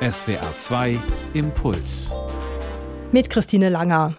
SWR 0.00 0.56
2 0.56 0.98
Impuls. 1.34 2.10
Mit 3.12 3.30
Christine 3.30 3.70
Langer. 3.70 4.14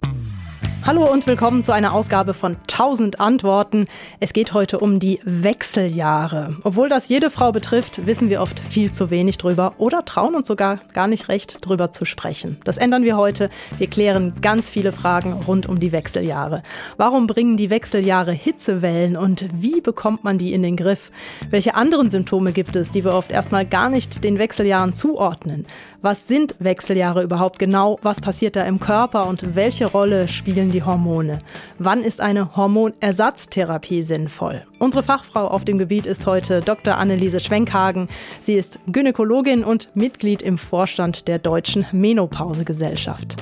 Hallo 0.88 1.04
und 1.04 1.26
willkommen 1.26 1.64
zu 1.64 1.72
einer 1.72 1.92
Ausgabe 1.92 2.32
von 2.32 2.56
1000 2.62 3.20
Antworten. 3.20 3.88
Es 4.20 4.32
geht 4.32 4.54
heute 4.54 4.78
um 4.78 5.00
die 5.00 5.20
Wechseljahre. 5.22 6.56
Obwohl 6.62 6.88
das 6.88 7.08
jede 7.08 7.28
Frau 7.28 7.52
betrifft, 7.52 8.06
wissen 8.06 8.30
wir 8.30 8.40
oft 8.40 8.58
viel 8.58 8.90
zu 8.90 9.10
wenig 9.10 9.36
drüber 9.36 9.74
oder 9.76 10.06
trauen 10.06 10.34
uns 10.34 10.48
sogar 10.48 10.78
gar 10.94 11.06
nicht 11.06 11.28
recht 11.28 11.58
drüber 11.60 11.92
zu 11.92 12.06
sprechen. 12.06 12.56
Das 12.64 12.78
ändern 12.78 13.04
wir 13.04 13.18
heute. 13.18 13.50
Wir 13.76 13.88
klären 13.88 14.40
ganz 14.40 14.70
viele 14.70 14.92
Fragen 14.92 15.34
rund 15.34 15.66
um 15.68 15.78
die 15.78 15.92
Wechseljahre. 15.92 16.62
Warum 16.96 17.26
bringen 17.26 17.58
die 17.58 17.68
Wechseljahre 17.68 18.32
Hitzewellen 18.32 19.18
und 19.18 19.44
wie 19.52 19.82
bekommt 19.82 20.24
man 20.24 20.38
die 20.38 20.54
in 20.54 20.62
den 20.62 20.76
Griff? 20.76 21.12
Welche 21.50 21.74
anderen 21.74 22.08
Symptome 22.08 22.52
gibt 22.52 22.76
es, 22.76 22.92
die 22.92 23.04
wir 23.04 23.12
oft 23.12 23.30
erstmal 23.30 23.66
gar 23.66 23.90
nicht 23.90 24.24
den 24.24 24.38
Wechseljahren 24.38 24.94
zuordnen? 24.94 25.66
Was 26.00 26.28
sind 26.28 26.54
Wechseljahre 26.60 27.24
überhaupt 27.24 27.58
genau? 27.58 27.98
Was 28.02 28.22
passiert 28.22 28.56
da 28.56 28.62
im 28.62 28.80
Körper 28.80 29.26
und 29.26 29.54
welche 29.54 29.84
Rolle 29.84 30.28
spielen 30.28 30.70
die 30.70 30.77
Hormone? 30.82 31.40
Wann 31.78 32.02
ist 32.02 32.20
eine 32.20 32.56
Hormonersatztherapie 32.56 34.02
sinnvoll? 34.02 34.64
Unsere 34.78 35.02
Fachfrau 35.02 35.46
auf 35.48 35.64
dem 35.64 35.78
Gebiet 35.78 36.06
ist 36.06 36.26
heute 36.26 36.60
Dr. 36.60 36.96
Anneliese 36.96 37.40
Schwenkhagen. 37.40 38.08
Sie 38.40 38.54
ist 38.54 38.78
Gynäkologin 38.86 39.64
und 39.64 39.90
Mitglied 39.94 40.42
im 40.42 40.58
Vorstand 40.58 41.28
der 41.28 41.38
Deutschen 41.38 41.86
Menopausegesellschaft. 41.92 43.36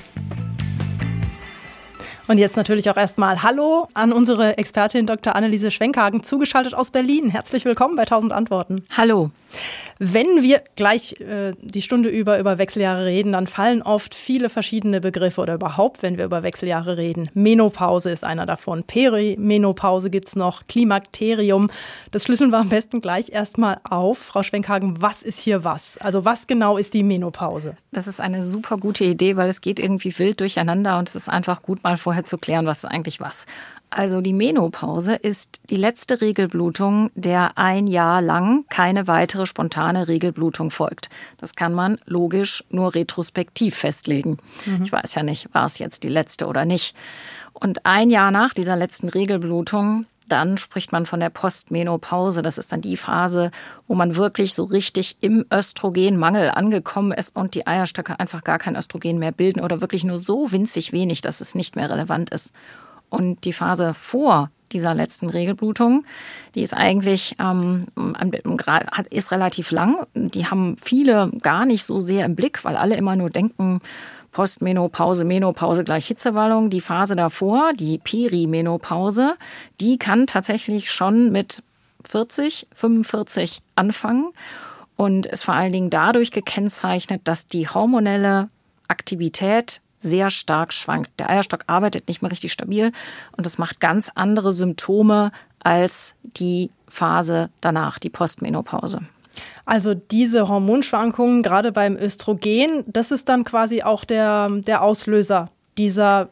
Und 2.28 2.38
jetzt 2.38 2.56
natürlich 2.56 2.90
auch 2.90 2.96
erstmal 2.96 3.42
Hallo 3.44 3.88
an 3.94 4.12
unsere 4.12 4.58
Expertin 4.58 5.06
Dr. 5.06 5.36
Anneliese 5.36 5.70
Schwenkhagen, 5.70 6.24
zugeschaltet 6.24 6.74
aus 6.74 6.90
Berlin. 6.90 7.30
Herzlich 7.30 7.64
willkommen 7.64 7.94
bei 7.94 8.02
1000 8.02 8.32
Antworten. 8.32 8.84
Hallo. 8.96 9.30
Wenn 9.98 10.42
wir 10.42 10.62
gleich 10.76 11.18
äh, 11.20 11.54
die 11.60 11.80
Stunde 11.80 12.10
über 12.10 12.38
über 12.38 12.58
Wechseljahre 12.58 13.06
reden, 13.06 13.32
dann 13.32 13.46
fallen 13.46 13.80
oft 13.80 14.14
viele 14.14 14.50
verschiedene 14.50 15.00
Begriffe 15.00 15.40
oder 15.40 15.54
überhaupt, 15.54 16.02
wenn 16.02 16.18
wir 16.18 16.26
über 16.26 16.42
Wechseljahre 16.42 16.98
reden. 16.98 17.30
Menopause 17.32 18.10
ist 18.10 18.22
einer 18.22 18.44
davon, 18.44 18.84
Perimenopause 18.84 20.10
gibt 20.10 20.28
es 20.28 20.36
noch, 20.36 20.66
Klimakterium. 20.68 21.70
Das 22.10 22.24
schlüsseln 22.24 22.50
wir 22.50 22.58
am 22.58 22.68
besten 22.68 23.00
gleich 23.00 23.30
erstmal 23.30 23.78
auf. 23.84 24.18
Frau 24.18 24.42
Schwenkhagen, 24.42 25.00
was 25.00 25.22
ist 25.22 25.40
hier 25.40 25.64
was? 25.64 25.96
Also 25.98 26.24
was 26.24 26.46
genau 26.46 26.76
ist 26.76 26.92
die 26.92 27.02
Menopause? 27.02 27.74
Das 27.92 28.06
ist 28.06 28.20
eine 28.20 28.42
super 28.42 28.76
gute 28.76 29.04
Idee, 29.04 29.36
weil 29.36 29.48
es 29.48 29.62
geht 29.62 29.78
irgendwie 29.78 30.16
wild 30.18 30.40
durcheinander 30.40 30.98
und 30.98 31.08
es 31.08 31.16
ist 31.16 31.28
einfach 31.28 31.62
gut, 31.62 31.82
mal 31.82 31.96
vorher 31.96 32.24
zu 32.24 32.36
klären, 32.36 32.66
was 32.66 32.78
ist 32.78 32.84
eigentlich 32.84 33.20
was. 33.20 33.46
Also 33.96 34.20
die 34.20 34.34
Menopause 34.34 35.14
ist 35.14 35.60
die 35.70 35.76
letzte 35.76 36.20
Regelblutung, 36.20 37.10
der 37.14 37.56
ein 37.56 37.86
Jahr 37.86 38.20
lang 38.20 38.66
keine 38.68 39.06
weitere 39.06 39.46
spontane 39.46 40.06
Regelblutung 40.06 40.70
folgt. 40.70 41.08
Das 41.38 41.54
kann 41.54 41.72
man 41.72 41.96
logisch 42.04 42.62
nur 42.68 42.94
retrospektiv 42.94 43.74
festlegen. 43.74 44.36
Mhm. 44.66 44.82
Ich 44.82 44.92
weiß 44.92 45.14
ja 45.14 45.22
nicht, 45.22 45.48
war 45.54 45.64
es 45.64 45.78
jetzt 45.78 46.04
die 46.04 46.10
letzte 46.10 46.46
oder 46.46 46.66
nicht. 46.66 46.94
Und 47.54 47.86
ein 47.86 48.10
Jahr 48.10 48.30
nach 48.30 48.52
dieser 48.52 48.76
letzten 48.76 49.08
Regelblutung 49.08 50.04
dann 50.28 50.58
spricht 50.58 50.90
man 50.90 51.06
von 51.06 51.20
der 51.20 51.30
Postmenopause. 51.30 52.42
Das 52.42 52.58
ist 52.58 52.72
dann 52.72 52.80
die 52.80 52.96
Phase, 52.96 53.52
wo 53.86 53.94
man 53.94 54.16
wirklich 54.16 54.54
so 54.54 54.64
richtig 54.64 55.18
im 55.20 55.46
Östrogenmangel 55.54 56.50
angekommen 56.50 57.12
ist 57.12 57.36
und 57.36 57.54
die 57.54 57.66
Eierstöcke 57.66 58.18
einfach 58.18 58.42
gar 58.42 58.58
kein 58.58 58.76
Östrogen 58.76 59.18
mehr 59.18 59.30
bilden 59.32 59.60
oder 59.60 59.80
wirklich 59.80 60.02
nur 60.02 60.18
so 60.18 60.50
winzig 60.50 60.92
wenig, 60.92 61.20
dass 61.20 61.40
es 61.40 61.54
nicht 61.54 61.76
mehr 61.76 61.88
relevant 61.88 62.30
ist. 62.30 62.52
Und 63.08 63.44
die 63.44 63.52
Phase 63.52 63.94
vor 63.94 64.50
dieser 64.72 64.94
letzten 64.94 65.28
Regelblutung, 65.30 66.04
die 66.54 66.62
ist 66.62 66.74
eigentlich 66.74 67.36
ähm, 67.38 67.86
ist 69.10 69.30
relativ 69.30 69.70
lang. 69.70 70.06
Die 70.14 70.46
haben 70.46 70.76
viele 70.76 71.30
gar 71.42 71.64
nicht 71.66 71.84
so 71.84 72.00
sehr 72.00 72.24
im 72.24 72.34
Blick, 72.34 72.64
weil 72.64 72.76
alle 72.76 72.96
immer 72.96 73.16
nur 73.16 73.30
denken, 73.30 73.80
Postmenopause, 74.32 75.24
Menopause 75.24 75.82
gleich 75.82 76.06
Hitzewallung. 76.08 76.68
Die 76.68 76.82
Phase 76.82 77.16
davor, 77.16 77.72
die 77.72 77.96
Perimenopause, 77.96 79.36
die 79.80 79.96
kann 79.96 80.26
tatsächlich 80.26 80.90
schon 80.90 81.32
mit 81.32 81.62
40, 82.04 82.66
45 82.74 83.62
anfangen 83.76 84.32
und 84.96 85.24
ist 85.24 85.44
vor 85.44 85.54
allen 85.54 85.72
Dingen 85.72 85.88
dadurch 85.88 86.32
gekennzeichnet, 86.32 87.22
dass 87.24 87.46
die 87.46 87.66
hormonelle 87.66 88.50
Aktivität 88.88 89.80
sehr 90.06 90.30
stark 90.30 90.72
schwankt. 90.72 91.10
Der 91.18 91.28
Eierstock 91.28 91.64
arbeitet 91.66 92.08
nicht 92.08 92.22
mehr 92.22 92.30
richtig 92.30 92.52
stabil 92.52 92.92
und 93.36 93.44
das 93.44 93.58
macht 93.58 93.80
ganz 93.80 94.10
andere 94.14 94.52
Symptome 94.52 95.32
als 95.60 96.14
die 96.22 96.70
Phase 96.88 97.50
danach, 97.60 97.98
die 97.98 98.10
Postmenopause. 98.10 99.00
Also 99.64 99.94
diese 99.94 100.48
Hormonschwankungen, 100.48 101.42
gerade 101.42 101.72
beim 101.72 101.96
Östrogen, 101.96 102.84
das 102.86 103.10
ist 103.10 103.28
dann 103.28 103.44
quasi 103.44 103.82
auch 103.82 104.04
der, 104.04 104.48
der 104.48 104.82
Auslöser 104.82 105.46
dieser 105.76 106.30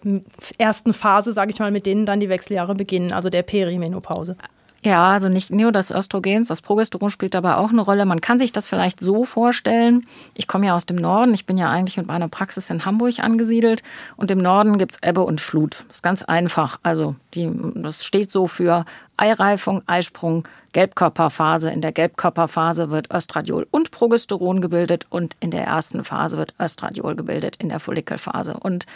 ersten 0.57 0.95
Phase, 0.95 1.33
sage 1.33 1.51
ich 1.51 1.59
mal, 1.59 1.71
mit 1.71 1.85
denen 1.85 2.07
dann 2.07 2.21
die 2.21 2.29
Wechseljahre 2.29 2.75
beginnen, 2.75 3.13
also 3.13 3.29
der 3.29 3.43
Perimenopause. 3.43 4.37
Ja, 4.85 5.13
also 5.13 5.31
nicht 5.31 5.51
nur 5.51 5.73
das 5.73 5.91
Östrogens, 5.91 6.49
das 6.49 6.61
Progesteron 6.61 7.09
spielt 7.09 7.33
dabei 7.33 7.57
auch 7.57 7.71
eine 7.71 7.81
Rolle. 7.81 8.05
Man 8.05 8.21
kann 8.21 8.39
sich 8.39 8.53
das 8.53 8.69
vielleicht 8.69 9.01
so 9.01 9.25
vorstellen. 9.25 10.07
Ich 10.35 10.47
komme 10.47 10.67
ja 10.67 10.77
aus 10.77 10.85
dem 10.85 10.97
Norden, 10.97 11.33
ich 11.33 11.47
bin 11.47 11.57
ja 11.57 11.71
eigentlich 11.71 11.97
mit 11.97 12.07
meiner 12.07 12.29
Praxis 12.29 12.69
in 12.69 12.85
Hamburg 12.85 13.19
angesiedelt 13.21 13.83
und 14.17 14.31
im 14.31 14.39
Norden 14.43 14.77
gibt's 14.77 14.99
Ebbe 15.03 15.23
und 15.23 15.41
Flut. 15.41 15.85
Das 15.89 15.97
ist 15.97 16.03
ganz 16.03 16.23
einfach. 16.23 16.79
Also 16.83 17.17
die, 17.35 17.51
das 17.75 18.05
steht 18.05 18.31
so 18.31 18.47
für 18.47 18.85
Eireifung, 19.17 19.83
Eisprung, 19.87 20.47
Gelbkörperphase. 20.73 21.71
In 21.71 21.81
der 21.81 21.93
Gelbkörperphase 21.93 22.91
wird 22.91 23.13
Östradiol 23.13 23.67
und 23.71 23.93
Progesteron 23.93 24.61
gebildet 24.61 25.07
und 25.09 25.37
in 25.39 25.53
der 25.53 25.65
ersten 25.65 26.03
Phase 26.03 26.37
wird 26.37 26.55
Östradiol 26.61 27.15
gebildet 27.15 27.57
in 27.57 27.69
der 27.69 27.79
Follikelphase. 27.79 28.55
Und 28.55 28.87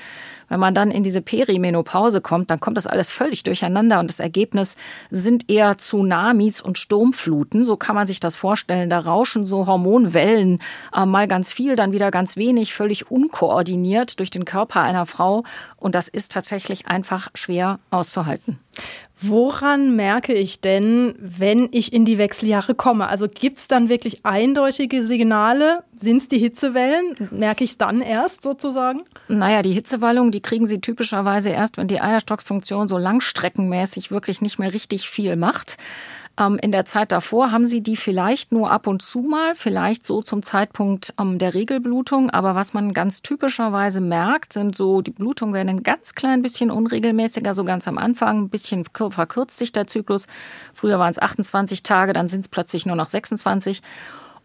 wenn 0.48 0.58
man 0.58 0.74
dann 0.74 0.90
in 0.90 1.04
diese 1.04 1.22
Perimenopause 1.22 2.20
kommt, 2.20 2.50
dann 2.50 2.58
kommt 2.58 2.76
das 2.76 2.86
alles 2.86 3.10
völlig 3.12 3.44
durcheinander 3.44 4.00
und 4.00 4.10
das 4.10 4.18
Ergebnis 4.18 4.76
sind 5.10 5.48
eher 5.48 5.76
Tsunamis 5.76 6.60
und 6.60 6.78
Sturmfluten. 6.78 7.64
So 7.64 7.76
kann 7.76 7.94
man 7.94 8.06
sich 8.06 8.18
das 8.18 8.34
vorstellen. 8.34 8.90
Da 8.90 8.98
rauschen 8.98 9.46
so 9.46 9.66
Hormonwellen 9.66 10.60
äh, 10.94 11.06
mal 11.06 11.28
ganz 11.28 11.52
viel, 11.52 11.76
dann 11.76 11.92
wieder 11.92 12.10
ganz 12.10 12.36
wenig, 12.36 12.74
völlig 12.74 13.10
unkoordiniert 13.10 14.18
durch 14.18 14.30
den 14.30 14.44
Körper 14.44 14.80
einer 14.80 15.06
Frau. 15.06 15.44
Und 15.76 15.94
das 15.94 16.08
ist 16.08 16.32
tatsächlich 16.32 16.86
einfach 16.86 17.28
schwer 17.34 17.78
auszuhalten. 17.90 18.27
Woran 19.20 19.96
merke 19.96 20.32
ich 20.32 20.60
denn, 20.60 21.14
wenn 21.18 21.68
ich 21.72 21.92
in 21.92 22.04
die 22.04 22.18
Wechseljahre 22.18 22.76
komme? 22.76 23.08
Also 23.08 23.26
gibt 23.28 23.58
es 23.58 23.66
dann 23.66 23.88
wirklich 23.88 24.24
eindeutige 24.24 25.02
Signale? 25.02 25.82
Sind 25.98 26.18
es 26.18 26.28
die 26.28 26.38
Hitzewellen? 26.38 27.28
Merke 27.32 27.64
ich 27.64 27.70
es 27.70 27.78
dann 27.78 28.00
erst 28.00 28.44
sozusagen? 28.44 29.00
Naja, 29.26 29.62
die 29.62 29.72
Hitzewallung, 29.72 30.30
die 30.30 30.40
kriegen 30.40 30.68
Sie 30.68 30.80
typischerweise 30.80 31.50
erst, 31.50 31.78
wenn 31.78 31.88
die 31.88 32.00
Eierstocksfunktion 32.00 32.86
so 32.86 32.96
langstreckenmäßig 32.96 34.12
wirklich 34.12 34.40
nicht 34.40 34.60
mehr 34.60 34.72
richtig 34.72 35.08
viel 35.08 35.34
macht. 35.34 35.78
Ähm, 36.38 36.58
in 36.62 36.70
der 36.70 36.84
Zeit 36.84 37.10
davor 37.10 37.50
haben 37.50 37.64
sie 37.64 37.80
die 37.80 37.96
vielleicht 37.96 38.52
nur 38.52 38.70
ab 38.70 38.86
und 38.86 39.02
zu 39.02 39.20
mal, 39.20 39.54
vielleicht 39.54 40.06
so 40.06 40.22
zum 40.22 40.42
Zeitpunkt 40.42 41.12
ähm, 41.18 41.38
der 41.38 41.54
Regelblutung. 41.54 42.30
Aber 42.30 42.54
was 42.54 42.72
man 42.74 42.94
ganz 42.94 43.22
typischerweise 43.22 44.00
merkt, 44.00 44.52
sind 44.52 44.76
so, 44.76 45.02
die 45.02 45.10
Blutungen 45.10 45.54
werden 45.54 45.68
ein 45.68 45.82
ganz 45.82 46.14
klein 46.14 46.42
bisschen 46.42 46.70
unregelmäßiger, 46.70 47.54
so 47.54 47.64
ganz 47.64 47.88
am 47.88 47.98
Anfang. 47.98 48.44
Ein 48.44 48.48
bisschen 48.50 48.84
verkürzt 48.84 49.58
sich 49.58 49.72
der 49.72 49.88
Zyklus. 49.88 50.28
Früher 50.72 50.98
waren 50.98 51.10
es 51.10 51.18
28 51.18 51.82
Tage, 51.82 52.12
dann 52.12 52.28
sind 52.28 52.42
es 52.42 52.48
plötzlich 52.48 52.86
nur 52.86 52.96
noch 52.96 53.08
26. 53.08 53.82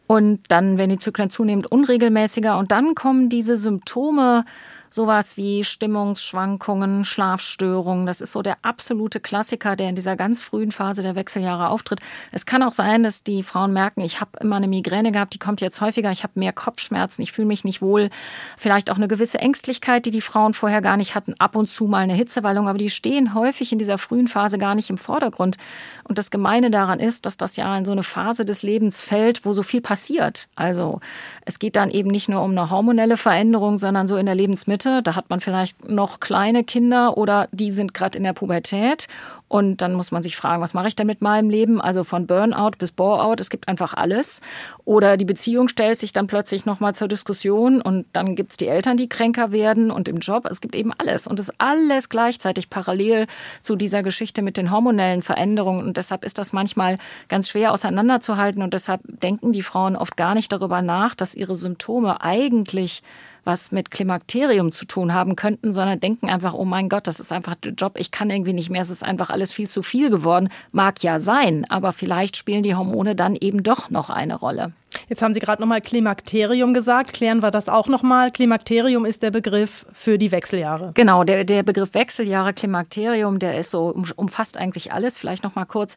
Und 0.07 0.41
dann 0.49 0.77
werden 0.77 0.89
die 0.89 0.97
Zyklen 0.97 1.29
zunehmend 1.29 1.71
unregelmäßiger. 1.71 2.57
Und 2.57 2.71
dann 2.71 2.95
kommen 2.95 3.29
diese 3.29 3.55
Symptome, 3.55 4.45
sowas 4.93 5.37
wie 5.37 5.63
Stimmungsschwankungen, 5.63 7.03
Schlafstörungen. 7.03 8.05
Das 8.05 8.21
ist 8.21 8.31
so 8.31 8.43
der 8.43 8.57
absolute 8.61 9.19
Klassiker, 9.19 9.75
der 9.75 9.89
in 9.89 9.95
dieser 9.95 10.15
ganz 10.15 10.39
frühen 10.39 10.71
Phase 10.71 11.01
der 11.01 11.15
Wechseljahre 11.15 11.69
auftritt. 11.69 11.99
Es 12.31 12.45
kann 12.45 12.61
auch 12.61 12.73
sein, 12.73 13.01
dass 13.01 13.23
die 13.23 13.41
Frauen 13.41 13.73
merken, 13.73 14.01
ich 14.01 14.21
habe 14.21 14.31
immer 14.39 14.57
eine 14.57 14.67
Migräne 14.67 15.11
gehabt, 15.11 15.33
die 15.33 15.39
kommt 15.39 15.61
jetzt 15.61 15.81
häufiger, 15.81 16.11
ich 16.11 16.21
habe 16.21 16.33
mehr 16.35 16.53
Kopfschmerzen, 16.53 17.23
ich 17.23 17.31
fühle 17.31 17.47
mich 17.47 17.63
nicht 17.63 17.81
wohl. 17.81 18.11
Vielleicht 18.55 18.91
auch 18.91 18.97
eine 18.97 19.07
gewisse 19.07 19.39
Ängstlichkeit, 19.39 20.05
die 20.05 20.11
die 20.11 20.21
Frauen 20.21 20.53
vorher 20.53 20.83
gar 20.83 20.97
nicht 20.97 21.15
hatten, 21.15 21.33
ab 21.39 21.55
und 21.55 21.71
zu 21.71 21.85
mal 21.85 22.03
eine 22.03 22.13
Hitzewallung, 22.13 22.67
aber 22.67 22.77
die 22.77 22.91
stehen 22.91 23.33
häufig 23.33 23.71
in 23.71 23.79
dieser 23.79 23.97
frühen 23.97 24.27
Phase 24.27 24.59
gar 24.59 24.75
nicht 24.75 24.91
im 24.91 24.99
Vordergrund. 24.99 25.57
Und 26.03 26.19
das 26.19 26.29
Gemeine 26.29 26.69
daran 26.69 26.99
ist, 26.99 27.25
dass 27.25 27.37
das 27.37 27.55
ja 27.55 27.75
in 27.75 27.85
so 27.85 27.93
eine 27.93 28.03
Phase 28.03 28.45
des 28.45 28.61
Lebens 28.61 29.01
fällt, 29.01 29.43
wo 29.43 29.53
so 29.53 29.63
viel 29.63 29.81
passiert. 29.81 30.49
Also 30.55 30.99
es 31.45 31.59
geht 31.59 31.75
dann 31.75 31.89
eben 31.89 32.09
nicht 32.09 32.29
nur 32.29 32.41
um 32.41 32.51
eine 32.51 32.69
hormonelle 32.69 33.17
Veränderung, 33.17 33.77
sondern 33.77 34.07
so 34.07 34.17
in 34.17 34.25
der 34.25 34.35
Lebensmitte. 34.35 35.01
Da 35.03 35.15
hat 35.15 35.29
man 35.29 35.41
vielleicht 35.41 35.87
noch 35.87 36.19
kleine 36.19 36.63
Kinder 36.63 37.17
oder 37.17 37.47
die 37.51 37.71
sind 37.71 37.93
gerade 37.93 38.17
in 38.17 38.23
der 38.23 38.33
Pubertät 38.33 39.07
und 39.53 39.83
dann 39.83 39.93
muss 39.93 40.11
man 40.11 40.23
sich 40.23 40.35
fragen, 40.35 40.63
was 40.63 40.73
mache 40.73 40.87
ich 40.87 40.95
denn 40.95 41.05
mit 41.05 41.21
meinem 41.21 41.51
Leben? 41.51 41.79
Also 41.79 42.03
von 42.03 42.25
Burnout 42.25 42.71
bis 42.79 42.91
Boreout, 42.91 43.35
es 43.37 43.51
gibt 43.51 43.67
einfach 43.67 43.93
alles. 43.93 44.41
Oder 44.83 45.15
die 45.15 45.25
Beziehung 45.25 45.67
stellt 45.67 45.99
sich 45.99 46.11
dann 46.11 46.25
plötzlich 46.25 46.65
nochmal 46.65 46.95
zur 46.95 47.07
Diskussion 47.07 47.79
und 47.79 48.07
dann 48.13 48.35
gibt 48.35 48.49
es 48.49 48.57
die 48.57 48.67
Eltern, 48.67 48.97
die 48.97 49.07
kränker 49.07 49.51
werden 49.51 49.91
und 49.91 50.07
im 50.07 50.17
Job. 50.17 50.47
Es 50.49 50.59
gibt 50.59 50.73
eben 50.73 50.91
alles. 50.97 51.27
Und 51.27 51.37
das 51.37 51.51
alles 51.59 52.09
gleichzeitig 52.09 52.71
parallel 52.71 53.27
zu 53.61 53.75
dieser 53.75 54.01
Geschichte 54.01 54.41
mit 54.41 54.57
den 54.57 54.71
hormonellen 54.71 55.21
Veränderungen. 55.21 55.85
Und 55.85 55.97
deshalb 55.97 56.25
ist 56.25 56.39
das 56.39 56.51
manchmal 56.51 56.97
ganz 57.29 57.49
schwer 57.49 57.73
auseinanderzuhalten. 57.73 58.63
Und 58.63 58.73
deshalb 58.73 59.01
denken 59.05 59.51
die 59.51 59.61
Frauen 59.61 59.95
oft 59.95 60.17
gar 60.17 60.33
nicht 60.33 60.51
darüber 60.51 60.81
nach, 60.81 61.13
dass 61.13 61.35
ihre 61.35 61.55
Symptome 61.55 62.21
eigentlich 62.21 63.03
was 63.43 63.71
mit 63.71 63.91
Klimakterium 63.91 64.71
zu 64.71 64.85
tun 64.85 65.13
haben 65.13 65.35
könnten, 65.35 65.73
sondern 65.73 65.99
denken 65.99 66.29
einfach, 66.29 66.53
oh 66.53 66.65
mein 66.65 66.89
Gott, 66.89 67.07
das 67.07 67.19
ist 67.19 67.31
einfach 67.31 67.55
der 67.55 67.73
Job, 67.73 67.93
ich 67.97 68.11
kann 68.11 68.29
irgendwie 68.29 68.53
nicht 68.53 68.69
mehr, 68.69 68.81
es 68.81 68.89
ist 68.89 69.03
einfach 69.03 69.29
alles 69.29 69.51
viel 69.51 69.69
zu 69.69 69.81
viel 69.81 70.09
geworden. 70.09 70.49
Mag 70.71 71.03
ja 71.03 71.19
sein, 71.19 71.65
aber 71.69 71.93
vielleicht 71.93 72.37
spielen 72.37 72.63
die 72.63 72.75
Hormone 72.75 73.15
dann 73.15 73.35
eben 73.35 73.63
doch 73.63 73.89
noch 73.89 74.09
eine 74.09 74.35
Rolle. 74.35 74.73
Jetzt 75.09 75.21
haben 75.21 75.33
Sie 75.33 75.39
gerade 75.39 75.61
nochmal 75.61 75.81
Klimakterium 75.81 76.73
gesagt. 76.73 77.13
Klären 77.13 77.41
wir 77.41 77.51
das 77.51 77.69
auch 77.69 77.87
nochmal. 77.87 78.31
Klimakterium 78.31 79.05
ist 79.05 79.23
der 79.23 79.31
Begriff 79.31 79.85
für 79.91 80.17
die 80.17 80.31
Wechseljahre. 80.31 80.91
Genau, 80.93 81.23
der, 81.23 81.43
der 81.43 81.63
Begriff 81.63 81.93
Wechseljahre, 81.93 82.53
Klimakterium, 82.53 83.39
der 83.39 83.59
ist 83.59 83.71
so, 83.71 83.95
umfasst 84.15 84.57
eigentlich 84.57 84.91
alles. 84.91 85.17
Vielleicht 85.17 85.43
nochmal 85.43 85.65
kurz. 85.65 85.95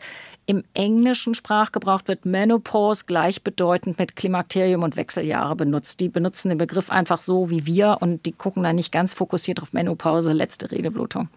Im 0.49 0.63
englischen 0.75 1.35
Sprachgebrauch 1.35 2.03
wird 2.07 2.25
Menopause 2.25 3.05
gleichbedeutend 3.07 3.99
mit 3.99 4.15
Klimakterium 4.15 4.85
und 4.85 4.97
Wechseljahre 4.97 5.57
benutzt. 5.57 5.99
Die 5.99 6.09
benutzen 6.09 6.51
den 6.51 6.59
Begriff 6.59 6.89
einfach 6.91 7.21
so 7.21 7.51
wie 7.51 7.67
wir 7.67 7.99
und 8.01 8.27
die 8.27 8.33
gucken 8.33 8.63
da 8.63 8.73
nicht 8.73 8.93
ganz 8.93 9.13
fokussiert 9.13 9.61
auf 9.61 9.73
Menopause, 9.73 10.33
letzte 10.33 10.71
Regelblutung. 10.71 11.29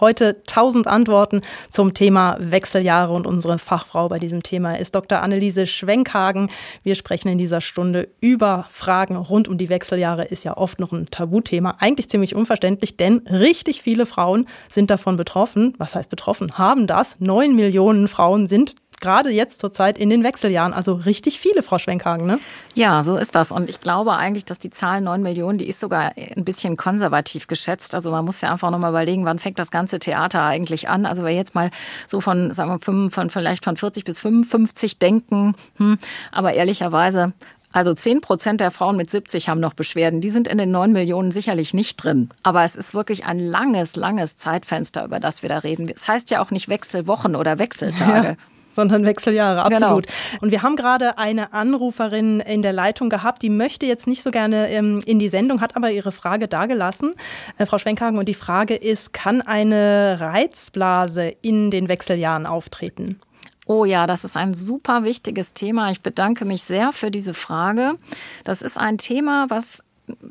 Heute 0.00 0.42
tausend 0.44 0.86
Antworten 0.86 1.42
zum 1.70 1.92
Thema 1.92 2.36
Wechseljahre 2.38 3.12
und 3.12 3.26
unsere 3.26 3.58
Fachfrau 3.58 4.08
bei 4.08 4.18
diesem 4.18 4.42
Thema 4.42 4.74
ist 4.74 4.94
Dr. 4.94 5.22
Anneliese 5.22 5.66
Schwenkhagen. 5.66 6.50
Wir 6.84 6.94
sprechen 6.94 7.28
in 7.28 7.38
dieser 7.38 7.60
Stunde 7.60 8.08
über 8.20 8.66
Fragen 8.70 9.16
rund 9.16 9.48
um 9.48 9.58
die 9.58 9.68
Wechseljahre. 9.68 10.24
Ist 10.24 10.44
ja 10.44 10.56
oft 10.56 10.78
noch 10.78 10.92
ein 10.92 11.06
Tabuthema. 11.10 11.76
Eigentlich 11.80 12.08
ziemlich 12.08 12.36
unverständlich, 12.36 12.96
denn 12.96 13.26
richtig 13.28 13.82
viele 13.82 14.06
Frauen 14.06 14.46
sind 14.68 14.90
davon 14.90 15.16
betroffen. 15.16 15.74
Was 15.78 15.96
heißt 15.96 16.10
betroffen? 16.10 16.56
Haben 16.56 16.86
das. 16.86 17.18
Neun 17.18 17.56
Millionen 17.56 18.06
Frauen 18.06 18.46
sind 18.46 18.74
gerade 19.00 19.30
jetzt 19.30 19.60
zurzeit 19.60 19.98
in 19.98 20.10
den 20.10 20.24
Wechseljahren. 20.24 20.72
Also 20.72 20.94
richtig 20.94 21.38
viele, 21.40 21.62
Frau 21.62 21.78
Schwenkhagen, 21.78 22.26
ne? 22.26 22.38
Ja, 22.74 23.02
so 23.02 23.16
ist 23.16 23.34
das. 23.34 23.52
Und 23.52 23.68
ich 23.68 23.80
glaube 23.80 24.14
eigentlich, 24.16 24.44
dass 24.44 24.58
die 24.58 24.70
Zahl 24.70 25.00
9 25.00 25.22
Millionen, 25.22 25.58
die 25.58 25.68
ist 25.68 25.80
sogar 25.80 26.12
ein 26.16 26.44
bisschen 26.44 26.76
konservativ 26.76 27.46
geschätzt. 27.46 27.94
Also 27.94 28.10
man 28.10 28.24
muss 28.24 28.40
ja 28.40 28.52
einfach 28.52 28.70
nochmal 28.70 28.90
überlegen, 28.90 29.24
wann 29.24 29.38
fängt 29.38 29.58
das 29.58 29.70
ganze 29.70 29.98
Theater 29.98 30.42
eigentlich 30.42 30.88
an? 30.88 31.06
Also 31.06 31.22
wer 31.22 31.32
jetzt 31.32 31.54
mal 31.54 31.70
so 32.06 32.20
von, 32.20 32.52
sagen 32.52 32.70
wir, 32.70 33.10
von, 33.10 33.30
vielleicht 33.30 33.64
von 33.64 33.76
40 33.76 34.04
bis 34.04 34.18
55 34.20 34.98
denken, 34.98 35.54
hm, 35.76 35.98
aber 36.32 36.54
ehrlicherweise 36.54 37.32
also 37.70 37.92
10 37.92 38.22
Prozent 38.22 38.60
der 38.60 38.70
Frauen 38.70 38.96
mit 38.96 39.10
70 39.10 39.48
haben 39.48 39.60
noch 39.60 39.74
Beschwerden. 39.74 40.20
Die 40.22 40.30
sind 40.30 40.48
in 40.48 40.56
den 40.56 40.70
9 40.70 40.92
Millionen 40.92 41.30
sicherlich 41.30 41.74
nicht 41.74 42.02
drin. 42.02 42.30
Aber 42.42 42.64
es 42.64 42.76
ist 42.76 42.94
wirklich 42.94 43.26
ein 43.26 43.38
langes, 43.38 43.94
langes 43.94 44.38
Zeitfenster, 44.38 45.04
über 45.04 45.20
das 45.20 45.42
wir 45.42 45.50
da 45.50 45.58
reden. 45.58 45.88
Es 45.94 46.08
heißt 46.08 46.30
ja 46.30 46.40
auch 46.40 46.50
nicht 46.50 46.68
Wechselwochen 46.68 47.36
oder 47.36 47.58
Wechseltage. 47.58 48.28
Ja 48.28 48.36
sondern 48.78 49.04
Wechseljahre, 49.04 49.64
absolut. 49.64 50.06
Genau. 50.06 50.38
Und 50.40 50.52
wir 50.52 50.62
haben 50.62 50.76
gerade 50.76 51.18
eine 51.18 51.52
Anruferin 51.52 52.38
in 52.38 52.62
der 52.62 52.72
Leitung 52.72 53.10
gehabt, 53.10 53.42
die 53.42 53.50
möchte 53.50 53.86
jetzt 53.86 54.06
nicht 54.06 54.22
so 54.22 54.30
gerne 54.30 54.70
ähm, 54.70 55.02
in 55.04 55.18
die 55.18 55.28
Sendung, 55.28 55.60
hat 55.60 55.74
aber 55.74 55.90
ihre 55.90 56.12
Frage 56.12 56.46
dagelassen, 56.46 57.14
äh, 57.56 57.66
Frau 57.66 57.78
Schwenkhagen. 57.78 58.20
Und 58.20 58.28
die 58.28 58.34
Frage 58.34 58.76
ist, 58.76 59.12
kann 59.12 59.42
eine 59.42 60.18
Reizblase 60.20 61.34
in 61.42 61.72
den 61.72 61.88
Wechseljahren 61.88 62.46
auftreten? 62.46 63.20
Oh 63.66 63.84
ja, 63.84 64.06
das 64.06 64.24
ist 64.24 64.36
ein 64.36 64.54
super 64.54 65.02
wichtiges 65.02 65.54
Thema. 65.54 65.90
Ich 65.90 66.00
bedanke 66.00 66.44
mich 66.44 66.62
sehr 66.62 66.92
für 66.92 67.10
diese 67.10 67.34
Frage. 67.34 67.96
Das 68.44 68.62
ist 68.62 68.78
ein 68.78 68.96
Thema, 68.96 69.46
was 69.48 69.82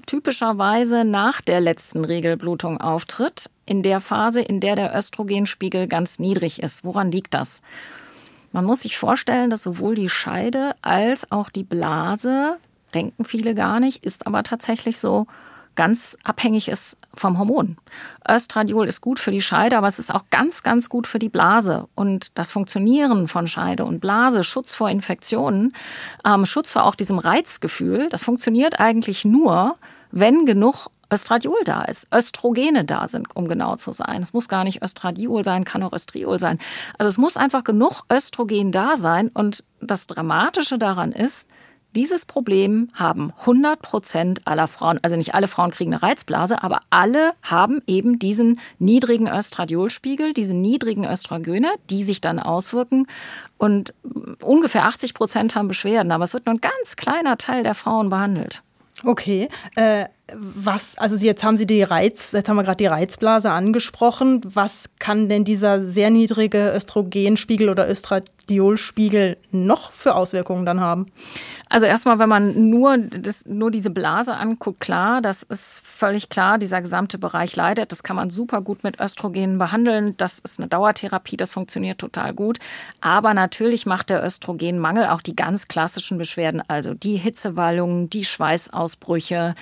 typischerweise 0.06 1.04
nach 1.04 1.42
der 1.42 1.60
letzten 1.60 2.06
Regelblutung 2.06 2.80
auftritt, 2.80 3.50
in 3.66 3.84
der 3.84 4.00
Phase, 4.00 4.42
in 4.42 4.62
der 4.62 4.76
der 4.76 4.96
Östrogenspiegel 4.96 5.88
ganz 5.88 6.20
niedrig 6.20 6.64
ist. 6.64 6.86
Woran 6.86 7.12
liegt 7.12 7.34
das? 7.34 7.62
Man 8.52 8.66
muss 8.66 8.82
sich 8.82 8.98
vorstellen, 8.98 9.50
dass 9.50 9.64
sowohl 9.64 9.96
die 9.96 10.10
Scheide 10.10 10.76
als 10.82 11.32
auch 11.32 11.50
die 11.50 11.64
Blase, 11.64 12.58
denken 12.94 13.26
viele 13.26 13.56
gar 13.56 13.80
nicht, 13.80 14.04
ist 14.04 14.26
aber 14.28 14.44
tatsächlich 14.44 15.00
so, 15.00 15.28
ganz 15.78 16.18
abhängig 16.24 16.68
ist 16.68 16.98
vom 17.14 17.38
Hormon. 17.38 17.78
Östradiol 18.30 18.88
ist 18.88 19.00
gut 19.00 19.20
für 19.20 19.32
die 19.32 19.42
Scheide, 19.42 19.78
aber 19.78 19.88
es 19.88 20.00
ist 20.00 20.14
auch 20.14 20.26
ganz, 20.30 20.64
ganz 20.64 20.90
gut 20.90 21.08
für 21.08 21.20
die 21.20 21.30
Blase. 21.30 21.88
Und 21.96 22.38
das 22.38 22.52
Funktionieren 22.52 23.30
von 23.30 23.48
Scheide 23.48 23.86
und 23.86 24.02
Blase, 24.02 24.44
Schutz 24.44 24.76
vor 24.76 24.90
Infektionen, 24.90 25.74
ähm, 26.26 26.46
Schutz 26.46 26.74
vor 26.74 26.86
auch 26.86 26.96
diesem 26.96 27.20
Reizgefühl, 27.20 28.10
das 28.10 28.24
funktioniert 28.24 28.80
eigentlich 28.80 29.24
nur, 29.24 29.76
wenn 30.12 30.46
genug 30.46 30.88
Östradiol 31.12 31.64
da 31.64 31.84
ist, 31.84 32.08
Östrogene 32.14 32.84
da 32.84 33.08
sind, 33.08 33.36
um 33.36 33.48
genau 33.48 33.76
zu 33.76 33.92
sein. 33.92 34.22
Es 34.22 34.34
muss 34.34 34.48
gar 34.48 34.64
nicht 34.64 34.82
Östradiol 34.82 35.44
sein, 35.44 35.64
kann 35.64 35.84
auch 35.84 35.94
Östriol 35.94 36.40
sein. 36.40 36.60
Also 36.98 37.08
es 37.08 37.18
muss 37.18 37.38
einfach 37.38 37.64
genug 37.64 38.04
Östrogen 38.12 38.72
da 38.72 38.96
sein. 38.96 39.30
Und 39.30 39.64
das 39.80 40.08
Dramatische 40.08 40.78
daran 40.78 41.12
ist, 41.12 41.50
dieses 41.96 42.26
Problem 42.26 42.90
haben 42.94 43.34
100 43.40 43.82
Prozent 43.82 44.42
aller 44.46 44.68
Frauen, 44.68 45.00
also 45.02 45.16
nicht 45.18 45.34
alle 45.34 45.48
Frauen 45.48 45.72
kriegen 45.72 45.94
eine 45.94 46.04
Reizblase, 46.04 46.62
aber 46.62 46.82
alle 46.92 47.34
haben 47.42 47.82
eben 47.88 48.20
diesen 48.20 48.60
niedrigen 48.78 49.28
Östradiolspiegel, 49.28 50.34
diese 50.34 50.54
niedrigen 50.54 51.06
Östrogene, 51.06 51.70
die 51.90 52.04
sich 52.04 52.22
dann 52.22 52.40
auswirken. 52.40 53.08
Und 53.58 53.96
ungefähr 54.44 54.86
80 54.86 55.16
Prozent 55.16 55.56
haben 55.56 55.68
Beschwerden, 55.68 56.12
aber 56.12 56.26
es 56.26 56.34
wird 56.34 56.46
nur 56.46 56.56
ein 56.56 56.62
ganz 56.62 56.98
kleiner 56.98 57.38
Teil 57.38 57.64
der 57.64 57.74
Frauen 57.74 58.10
behandelt. 58.10 58.62
Okay. 59.04 59.48
Äh, 59.76 60.06
was, 60.34 60.98
also 60.98 61.16
jetzt 61.16 61.44
haben 61.44 61.58
Sie 61.58 61.66
die 61.66 61.84
Reiz, 61.84 62.32
jetzt 62.34 62.50
haben 62.50 62.58
wir 62.58 62.64
gerade 62.64 62.78
die 62.78 62.88
Reizblase 62.88 63.50
angesprochen. 63.50 64.42
Was 64.44 64.90
kann 65.00 65.30
denn 65.30 65.46
dieser 65.46 65.82
sehr 65.82 66.10
niedrige 66.10 66.74
Östrogenspiegel 66.76 67.70
oder 67.70 67.88
Östradiolspiegel 68.48 69.38
noch 69.52 69.92
für 69.92 70.16
Auswirkungen 70.16 70.66
dann 70.66 70.80
haben? 70.80 71.08
Also 71.70 71.86
erstmal, 71.86 72.18
wenn 72.18 72.30
man 72.30 72.70
nur, 72.70 72.98
das, 72.98 73.46
nur 73.46 73.72
diese 73.72 73.90
Blase 73.90 74.34
anguckt, 74.36 74.80
klar, 74.80 75.22
das 75.22 75.44
ist 75.44 75.82
völlig 75.84 76.30
klar, 76.30 76.58
dieser 76.58 76.82
gesamte 76.82 77.18
Bereich 77.18 77.58
leidet. 77.58 77.92
Das 77.92 78.04
kann 78.04 78.16
man 78.16 78.30
super 78.30 78.62
gut 78.62 78.86
mit 78.86 79.02
Östrogenen 79.02 79.58
behandeln. 79.58 80.16
Das 80.16 80.40
ist 80.40 80.60
eine 80.60 80.70
Dauertherapie, 80.70 81.36
das 81.36 81.52
funktioniert 81.52 82.00
total 82.00 82.34
gut. 82.34 82.60
Aber 83.02 83.34
natürlich 83.34 83.86
macht 83.86 84.10
der 84.10 84.24
Östrogenmangel 84.24 85.08
auch 85.08 85.22
die 85.22 85.36
ganz 85.36 85.68
klassischen 85.68 86.18
Beschwerden, 86.18 86.64
also 86.70 86.94
die 86.94 87.18
Hitzewallungen, 87.18 88.10
die 88.10 88.24
Schweißausbrüche, 88.24 89.56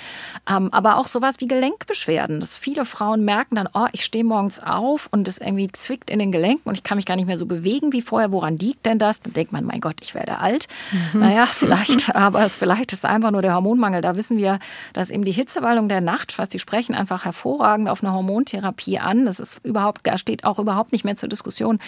ähm, 0.47 0.69
aber 0.71 0.97
auch 0.97 1.07
sowas 1.07 1.39
wie 1.39 1.47
Gelenkbeschwerden. 1.47 2.39
Dass 2.39 2.55
viele 2.55 2.85
Frauen 2.85 3.25
merken 3.25 3.55
dann, 3.55 3.69
oh, 3.73 3.87
ich 3.93 4.05
stehe 4.05 4.23
morgens 4.23 4.59
auf 4.61 5.09
und 5.11 5.27
es 5.27 5.39
irgendwie 5.39 5.71
zwickt 5.71 6.11
in 6.11 6.19
den 6.19 6.31
Gelenken 6.31 6.69
und 6.69 6.75
ich 6.75 6.83
kann 6.83 6.97
mich 6.97 7.07
gar 7.07 7.15
nicht 7.15 7.25
mehr 7.25 7.39
so 7.39 7.47
bewegen 7.47 7.93
wie 7.93 8.01
vorher. 8.03 8.31
Woran 8.31 8.57
liegt 8.75 8.85
denn 8.85 8.99
das? 8.99 9.21
Dann 9.21 9.33
denkt 9.33 9.51
man, 9.51 9.63
mein 9.63 9.79
Gott, 9.79 9.95
ich 10.01 10.13
werde 10.13 10.39
alt. 10.39 10.67
Mhm. 11.13 11.21
Naja, 11.21 11.45
vielleicht 11.51 12.13
aber 12.15 12.43
es 12.43 12.55
vielleicht 12.55 12.93
ist 12.93 13.05
einfach 13.05 13.31
nur 13.31 13.41
der 13.41 13.53
Hormonmangel. 13.53 14.01
Da 14.01 14.15
wissen 14.15 14.37
wir, 14.37 14.59
dass 14.93 15.09
eben 15.09 15.23
die 15.23 15.31
Hitzewallung 15.31 15.89
der 15.89 16.01
Nachtschweiß, 16.01 16.49
die 16.49 16.59
sprechen 16.59 16.93
einfach 16.93 17.25
hervorragend 17.25 17.89
auf 17.89 18.03
eine 18.03 18.13
Hormontherapie 18.13 18.99
an. 18.99 19.25
Das 19.25 19.39
ist 19.39 19.63
überhaupt, 19.63 20.01
steht 20.19 20.43
auch 20.43 20.59
überhaupt 20.59 20.91
nicht 20.91 21.05
mehr 21.05 21.15
zur 21.15 21.29
Diskussion. 21.29 21.75
Und 21.75 21.81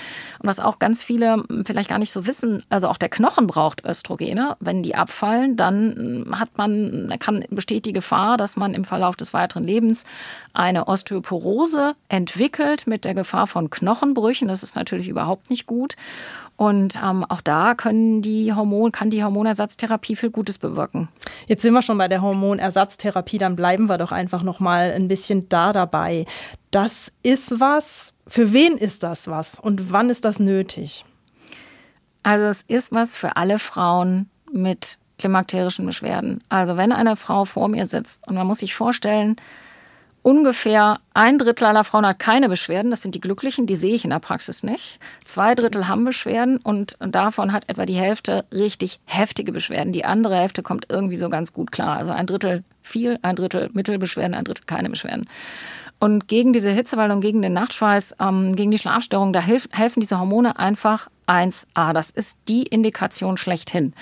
was 0.48 0.60
auch 0.60 0.80
ganz 0.80 1.04
viele 1.04 1.44
vielleicht 1.66 1.90
gar 1.90 2.00
nicht 2.00 2.12
so 2.12 2.26
wissen, 2.26 2.64
also 2.70 2.88
auch 2.88 2.98
der 2.98 3.10
Knochen 3.10 3.48
braucht 3.48 3.86
Östrogene. 3.86 4.56
Wenn 4.60 4.84
die 4.84 4.96
abfallen, 4.96 5.58
dann 5.58 6.26
hat 6.32 6.58
man, 6.58 7.14
kann, 7.20 7.46
besteht 7.50 7.86
die 7.86 7.94
Gefahr, 7.94 8.38
dass 8.38 8.56
man 8.56 8.74
im 8.74 8.86
Verlauf 8.86 9.16
des 9.16 9.34
weiteren 9.34 9.66
Lebens 9.66 10.06
eine 10.54 10.88
Osteoporose 10.88 11.96
entwickelt 12.10 12.88
mit 12.88 13.06
der 13.06 13.14
Gefahr 13.14 13.48
von 13.48 13.70
Knochenbrüchen. 13.70 14.48
Das 14.48 14.64
ist 14.64 14.76
natürlich 14.76 15.10
überhaupt 15.10 15.50
nicht 15.50 15.68
gut. 15.68 15.96
Und 16.58 16.96
ähm, 16.96 17.24
auch 17.24 17.42
da 17.42 17.76
können 17.76 18.24
die 18.24 18.52
Hormon, 18.52 18.92
kann 18.92 19.12
die 19.12 19.24
Hormonersatztherapie 19.24 20.16
viel 20.16 20.32
Gutes 20.32 20.58
bewirken. 20.58 21.08
Jetzt 21.46 21.62
sind 21.62 21.74
wir 21.74 21.84
schon 21.84 22.00
bei 22.00 22.08
der 22.08 22.24
Hormonersatztherapie, 22.24 23.38
dann 23.38 23.56
bleiben 23.56 23.88
wir 23.88 24.00
doch 24.00 24.12
einfach 24.12 24.42
noch 24.42 24.60
mal 24.60 24.92
ein 24.92 25.08
bisschen 25.08 25.48
da 25.50 25.72
dabei. 25.72 26.26
Das 26.72 27.14
ist 27.22 27.60
was. 27.60 28.16
Für 28.26 28.54
wen 28.54 28.76
ist 28.76 29.04
das 29.04 29.28
was 29.28 29.60
und 29.60 29.92
wann 29.92 30.10
ist 30.10 30.26
das 30.26 30.40
nötig? 30.40 31.06
Also 32.24 32.46
es 32.46 32.64
ist 32.64 32.92
was 32.92 33.16
für 33.16 33.38
alle 33.38 33.60
Frauen 33.60 34.30
mit 34.52 34.98
klimakterischen 35.20 35.86
Beschwerden. 35.86 36.44
Also 36.50 36.76
wenn 36.76 36.92
eine 36.92 37.16
Frau 37.16 37.46
vor 37.46 37.68
mir 37.68 37.86
sitzt 37.86 38.28
und 38.28 38.36
man 38.36 38.48
muss 38.48 38.60
sich 38.60 38.74
vorstellen, 38.74 39.36
Ungefähr 40.28 41.00
ein 41.14 41.38
Drittel 41.38 41.68
aller 41.68 41.86
Frauen 41.86 42.06
hat 42.06 42.20
keine 42.20 42.50
Beschwerden. 42.50 42.92
Das 42.92 43.02
sind 43.02 43.16
die 43.16 43.22
Glücklichen, 43.22 43.66
die 43.66 43.78
sehe 43.78 43.96
ich 43.96 44.04
in 44.04 44.10
der 44.10 44.20
Praxis 44.20 44.62
nicht. 44.62 45.00
Zwei 45.24 45.56
Drittel 45.56 45.88
haben 45.88 46.04
Beschwerden 46.04 46.58
und 46.58 46.98
davon 47.00 47.54
hat 47.54 47.70
etwa 47.70 47.86
die 47.86 47.96
Hälfte 47.96 48.44
richtig 48.52 49.00
heftige 49.06 49.54
Beschwerden. 49.54 49.94
Die 49.94 50.04
andere 50.04 50.36
Hälfte 50.36 50.64
kommt 50.64 50.88
irgendwie 50.90 51.16
so 51.16 51.30
ganz 51.30 51.54
gut 51.54 51.72
klar. 51.72 51.96
Also 51.96 52.12
ein 52.12 52.26
Drittel 52.26 52.66
viel, 52.82 53.20
ein 53.22 53.38
Drittel 53.38 53.70
Mittelbeschwerden, 53.72 54.36
ein 54.36 54.44
Drittel 54.44 54.66
keine 54.66 54.90
Beschwerden. 54.90 55.30
Und 55.98 56.28
gegen 56.28 56.52
diese 56.52 56.72
Hitzewallung, 56.72 57.22
gegen 57.22 57.42
den 57.42 57.54
Nachtschweiß, 57.54 58.18
ähm, 58.20 58.54
gegen 58.58 58.72
die 58.72 58.78
Schlafstörung, 58.78 59.32
da 59.32 59.40
hilf, 59.40 59.70
helfen 59.72 60.02
diese 60.02 60.20
Hormone 60.20 60.60
einfach 60.60 61.08
1a. 61.28 61.94
Das 61.94 62.10
ist 62.10 62.38
die 62.50 62.64
Indikation 62.64 63.38
schlechthin. 63.38 63.94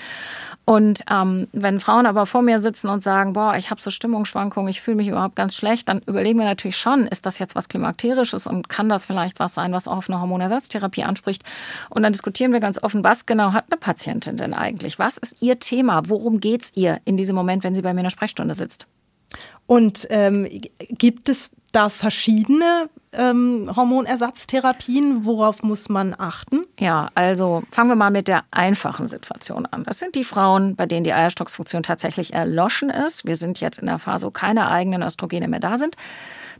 Und 0.68 1.04
ähm, 1.08 1.46
wenn 1.52 1.78
Frauen 1.78 2.06
aber 2.06 2.26
vor 2.26 2.42
mir 2.42 2.58
sitzen 2.58 2.88
und 2.88 3.00
sagen, 3.00 3.34
boah, 3.34 3.54
ich 3.56 3.70
habe 3.70 3.80
so 3.80 3.92
Stimmungsschwankungen, 3.92 4.68
ich 4.68 4.80
fühle 4.80 4.96
mich 4.96 5.06
überhaupt 5.06 5.36
ganz 5.36 5.54
schlecht, 5.54 5.88
dann 5.88 6.00
überlegen 6.06 6.40
wir 6.40 6.44
natürlich 6.44 6.76
schon, 6.76 7.06
ist 7.06 7.24
das 7.24 7.38
jetzt 7.38 7.54
was 7.54 7.68
Klimakterisches 7.68 8.48
und 8.48 8.68
kann 8.68 8.88
das 8.88 9.04
vielleicht 9.04 9.38
was 9.38 9.54
sein, 9.54 9.72
was 9.72 9.86
auch 9.86 9.98
auf 9.98 10.10
eine 10.10 10.20
Hormonersatztherapie 10.20 11.04
anspricht? 11.04 11.44
Und 11.88 12.02
dann 12.02 12.12
diskutieren 12.12 12.52
wir 12.52 12.58
ganz 12.58 12.82
offen, 12.82 13.04
was 13.04 13.26
genau 13.26 13.52
hat 13.52 13.66
eine 13.70 13.78
Patientin 13.78 14.36
denn 14.36 14.54
eigentlich? 14.54 14.98
Was 14.98 15.18
ist 15.18 15.40
ihr 15.40 15.60
Thema? 15.60 16.08
Worum 16.08 16.40
geht's 16.40 16.72
ihr 16.74 16.98
in 17.04 17.16
diesem 17.16 17.36
Moment, 17.36 17.62
wenn 17.62 17.76
sie 17.76 17.82
bei 17.82 17.94
mir 17.94 18.00
in 18.00 18.06
der 18.06 18.10
Sprechstunde 18.10 18.56
sitzt? 18.56 18.88
Und 19.66 20.06
ähm, 20.10 20.48
gibt 20.90 21.28
es 21.28 21.50
da 21.72 21.88
verschiedene 21.88 22.88
ähm, 23.12 23.70
Hormonersatztherapien? 23.74 25.24
Worauf 25.24 25.62
muss 25.62 25.88
man 25.88 26.14
achten? 26.16 26.62
Ja, 26.78 27.10
also 27.14 27.62
fangen 27.70 27.90
wir 27.90 27.96
mal 27.96 28.10
mit 28.10 28.28
der 28.28 28.44
einfachen 28.50 29.08
Situation 29.08 29.66
an. 29.66 29.84
Das 29.84 29.98
sind 29.98 30.14
die 30.14 30.24
Frauen, 30.24 30.76
bei 30.76 30.86
denen 30.86 31.04
die 31.04 31.12
Eierstocksfunktion 31.12 31.82
tatsächlich 31.82 32.32
erloschen 32.32 32.90
ist. 32.90 33.26
Wir 33.26 33.36
sind 33.36 33.60
jetzt 33.60 33.78
in 33.78 33.86
der 33.86 33.98
Phase, 33.98 34.26
wo 34.26 34.30
keine 34.30 34.70
eigenen 34.70 35.02
Östrogene 35.02 35.48
mehr 35.48 35.60
da 35.60 35.76
sind. 35.76 35.96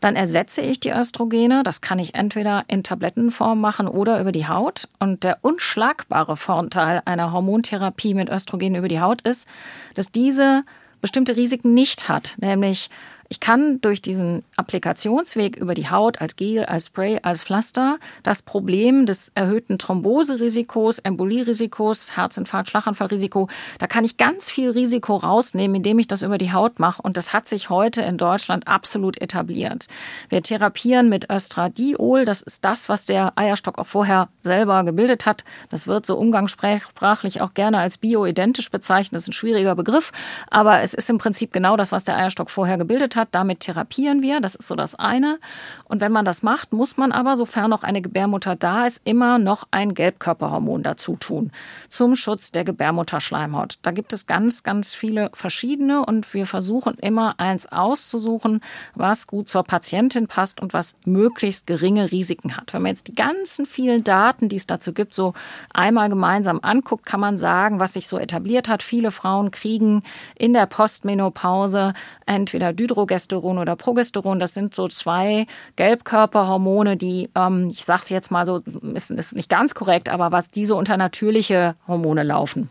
Dann 0.00 0.16
ersetze 0.16 0.60
ich 0.60 0.80
die 0.80 0.90
Östrogene. 0.90 1.62
Das 1.62 1.80
kann 1.80 1.98
ich 1.98 2.14
entweder 2.14 2.64
in 2.68 2.82
Tablettenform 2.82 3.60
machen 3.60 3.88
oder 3.88 4.20
über 4.20 4.32
die 4.32 4.48
Haut. 4.48 4.88
Und 4.98 5.24
der 5.24 5.38
unschlagbare 5.42 6.36
Vorteil 6.36 7.00
einer 7.04 7.32
Hormontherapie 7.32 8.14
mit 8.14 8.28
Östrogen 8.28 8.74
über 8.74 8.88
die 8.88 9.00
Haut 9.00 9.22
ist, 9.22 9.48
dass 9.94 10.12
diese 10.12 10.62
bestimmte 11.06 11.36
Risiken 11.36 11.72
nicht 11.72 12.08
hat, 12.08 12.34
nämlich 12.38 12.90
ich 13.28 13.40
kann 13.40 13.80
durch 13.80 14.00
diesen 14.02 14.44
Applikationsweg 14.56 15.56
über 15.56 15.74
die 15.74 15.90
Haut 15.90 16.20
als 16.20 16.36
Gel, 16.36 16.64
als 16.64 16.86
Spray, 16.86 17.18
als 17.22 17.42
Pflaster 17.42 17.98
das 18.22 18.42
Problem 18.42 19.06
des 19.06 19.32
erhöhten 19.34 19.78
Thromboserisikos, 19.78 21.00
Embolierisikos, 21.00 22.16
Herzinfarkt, 22.16 22.70
Schlaganfallrisiko, 22.70 23.48
da 23.78 23.86
kann 23.86 24.04
ich 24.04 24.16
ganz 24.16 24.50
viel 24.50 24.70
Risiko 24.70 25.16
rausnehmen, 25.16 25.76
indem 25.76 25.98
ich 25.98 26.06
das 26.06 26.22
über 26.22 26.38
die 26.38 26.52
Haut 26.52 26.78
mache. 26.78 27.02
Und 27.02 27.16
das 27.16 27.32
hat 27.32 27.48
sich 27.48 27.68
heute 27.68 28.02
in 28.02 28.16
Deutschland 28.16 28.68
absolut 28.68 29.20
etabliert. 29.20 29.88
Wir 30.28 30.42
therapieren 30.42 31.08
mit 31.08 31.28
Östradiol. 31.30 32.24
Das 32.24 32.42
ist 32.42 32.64
das, 32.64 32.88
was 32.88 33.06
der 33.06 33.32
Eierstock 33.36 33.78
auch 33.78 33.86
vorher 33.86 34.28
selber 34.42 34.84
gebildet 34.84 35.26
hat. 35.26 35.44
Das 35.70 35.86
wird 35.86 36.06
so 36.06 36.16
umgangssprachlich 36.16 37.40
auch 37.40 37.54
gerne 37.54 37.78
als 37.78 37.98
bioidentisch 37.98 38.70
bezeichnet. 38.70 39.16
Das 39.16 39.22
ist 39.22 39.28
ein 39.28 39.32
schwieriger 39.32 39.74
Begriff. 39.74 40.12
Aber 40.48 40.82
es 40.82 40.94
ist 40.94 41.10
im 41.10 41.18
Prinzip 41.18 41.52
genau 41.52 41.76
das, 41.76 41.90
was 41.90 42.04
der 42.04 42.16
Eierstock 42.16 42.50
vorher 42.50 42.78
gebildet 42.78 43.15
hat 43.15 43.15
hat. 43.16 43.28
Damit 43.32 43.60
therapieren 43.60 44.22
wir. 44.22 44.40
Das 44.40 44.54
ist 44.54 44.68
so 44.68 44.74
das 44.76 44.94
eine. 44.94 45.38
Und 45.84 46.00
wenn 46.00 46.12
man 46.12 46.24
das 46.24 46.42
macht, 46.42 46.72
muss 46.72 46.96
man 46.96 47.12
aber, 47.12 47.36
sofern 47.36 47.70
noch 47.70 47.82
eine 47.82 48.02
Gebärmutter 48.02 48.56
da 48.56 48.86
ist, 48.86 49.00
immer 49.04 49.38
noch 49.38 49.66
ein 49.70 49.94
Gelbkörperhormon 49.94 50.82
dazu 50.82 51.16
tun. 51.16 51.50
Zum 51.88 52.14
Schutz 52.14 52.52
der 52.52 52.64
Gebärmutterschleimhaut. 52.64 53.78
Da 53.82 53.90
gibt 53.90 54.12
es 54.12 54.26
ganz, 54.26 54.62
ganz 54.62 54.94
viele 54.94 55.30
verschiedene 55.32 56.04
und 56.04 56.34
wir 56.34 56.46
versuchen 56.46 56.94
immer 56.94 57.38
eins 57.38 57.70
auszusuchen, 57.70 58.60
was 58.94 59.26
gut 59.26 59.48
zur 59.48 59.64
Patientin 59.64 60.26
passt 60.26 60.60
und 60.60 60.74
was 60.74 60.98
möglichst 61.04 61.66
geringe 61.66 62.12
Risiken 62.12 62.56
hat. 62.56 62.72
Wenn 62.74 62.82
man 62.82 62.90
jetzt 62.90 63.08
die 63.08 63.14
ganzen 63.14 63.66
vielen 63.66 64.04
Daten, 64.04 64.48
die 64.48 64.56
es 64.56 64.66
dazu 64.66 64.92
gibt, 64.92 65.14
so 65.14 65.34
einmal 65.72 66.08
gemeinsam 66.08 66.60
anguckt, 66.62 67.06
kann 67.06 67.20
man 67.20 67.36
sagen, 67.36 67.80
was 67.80 67.94
sich 67.94 68.06
so 68.08 68.18
etabliert 68.18 68.68
hat. 68.68 68.82
Viele 68.82 69.10
Frauen 69.10 69.50
kriegen 69.50 70.02
in 70.34 70.52
der 70.52 70.66
Postmenopause 70.66 71.94
entweder 72.26 72.72
Dydro 72.72 73.05
Progesteron 73.06 73.58
oder 73.58 73.76
Progesteron. 73.76 74.40
Das 74.40 74.52
sind 74.52 74.74
so 74.74 74.88
zwei 74.88 75.46
Gelbkörperhormone, 75.76 76.96
die, 76.96 77.30
ähm, 77.36 77.68
ich 77.70 77.84
sage 77.84 78.00
es 78.02 78.08
jetzt 78.08 78.30
mal 78.30 78.46
so, 78.46 78.62
ist, 78.94 79.10
ist 79.10 79.36
nicht 79.36 79.48
ganz 79.48 79.74
korrekt, 79.74 80.08
aber 80.08 80.32
was 80.32 80.50
die 80.50 80.64
so 80.64 80.76
unter 80.76 80.96
natürliche 80.96 81.76
Hormone 81.86 82.24
laufen. 82.24 82.68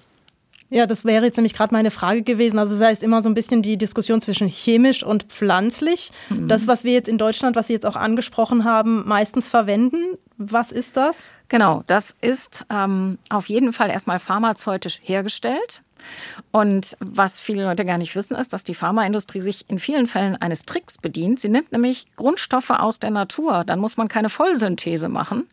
Ja, 0.69 0.87
das 0.87 1.05
wäre 1.05 1.25
jetzt 1.25 1.37
nämlich 1.37 1.53
gerade 1.53 1.73
meine 1.73 1.91
Frage 1.91 2.23
gewesen. 2.23 2.59
Also 2.59 2.77
das 2.77 2.87
heißt 2.87 3.03
immer 3.03 3.21
so 3.21 3.29
ein 3.29 3.35
bisschen 3.35 3.61
die 3.61 3.77
Diskussion 3.77 4.19
zwischen 4.19 4.49
chemisch 4.49 5.03
und 5.03 5.23
pflanzlich. 5.23 6.11
Mhm. 6.29 6.47
Das, 6.47 6.67
was 6.67 6.83
wir 6.83 6.91
jetzt 6.91 7.07
in 7.07 7.17
Deutschland, 7.17 7.55
was 7.55 7.67
Sie 7.67 7.73
jetzt 7.73 7.85
auch 7.85 7.95
angesprochen 7.95 8.65
haben, 8.65 9.07
meistens 9.07 9.47
verwenden. 9.47 10.15
Was 10.37 10.71
ist 10.71 10.97
das? 10.97 11.31
Genau, 11.47 11.83
das 11.87 12.15
ist 12.19 12.65
ähm, 12.69 13.19
auf 13.29 13.47
jeden 13.47 13.71
Fall 13.73 13.89
erstmal 13.89 14.19
pharmazeutisch 14.19 14.99
hergestellt. 15.03 15.83
Und 16.51 16.97
was 16.99 17.37
viele 17.37 17.63
Leute 17.63 17.85
gar 17.85 17.97
nicht 17.97 18.15
wissen, 18.15 18.35
ist, 18.35 18.53
dass 18.53 18.63
die 18.63 18.75
Pharmaindustrie 18.75 19.41
sich 19.41 19.69
in 19.69 19.79
vielen 19.79 20.07
Fällen 20.07 20.35
eines 20.35 20.65
Tricks 20.65 20.97
bedient. 20.97 21.39
Sie 21.39 21.49
nimmt 21.49 21.71
nämlich 21.71 22.07
Grundstoffe 22.15 22.69
aus 22.69 22.99
der 22.99 23.11
Natur. 23.11 23.63
Dann 23.65 23.79
muss 23.79 23.97
man 23.97 24.07
keine 24.07 24.29
Vollsynthese 24.29 25.09
machen. 25.09 25.47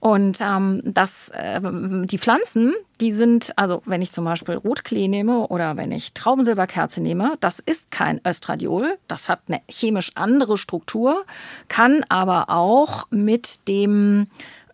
Und 0.00 0.40
ähm, 0.40 0.80
das, 0.84 1.30
äh, 1.30 1.60
die 1.62 2.18
Pflanzen, 2.18 2.74
die 3.00 3.10
sind, 3.10 3.52
also 3.56 3.82
wenn 3.84 4.00
ich 4.00 4.12
zum 4.12 4.24
Beispiel 4.24 4.54
Rotklee 4.54 5.08
nehme 5.08 5.48
oder 5.48 5.76
wenn 5.76 5.90
ich 5.90 6.12
Traubensilberkerze 6.12 7.00
nehme, 7.00 7.36
das 7.40 7.58
ist 7.58 7.90
kein 7.90 8.20
Östradiol. 8.24 8.96
Das 9.08 9.28
hat 9.28 9.40
eine 9.48 9.60
chemisch 9.68 10.12
andere 10.14 10.56
Struktur, 10.56 11.24
kann 11.66 12.04
aber 12.08 12.48
auch 12.48 13.06
mit 13.10 13.66
dem 13.66 14.28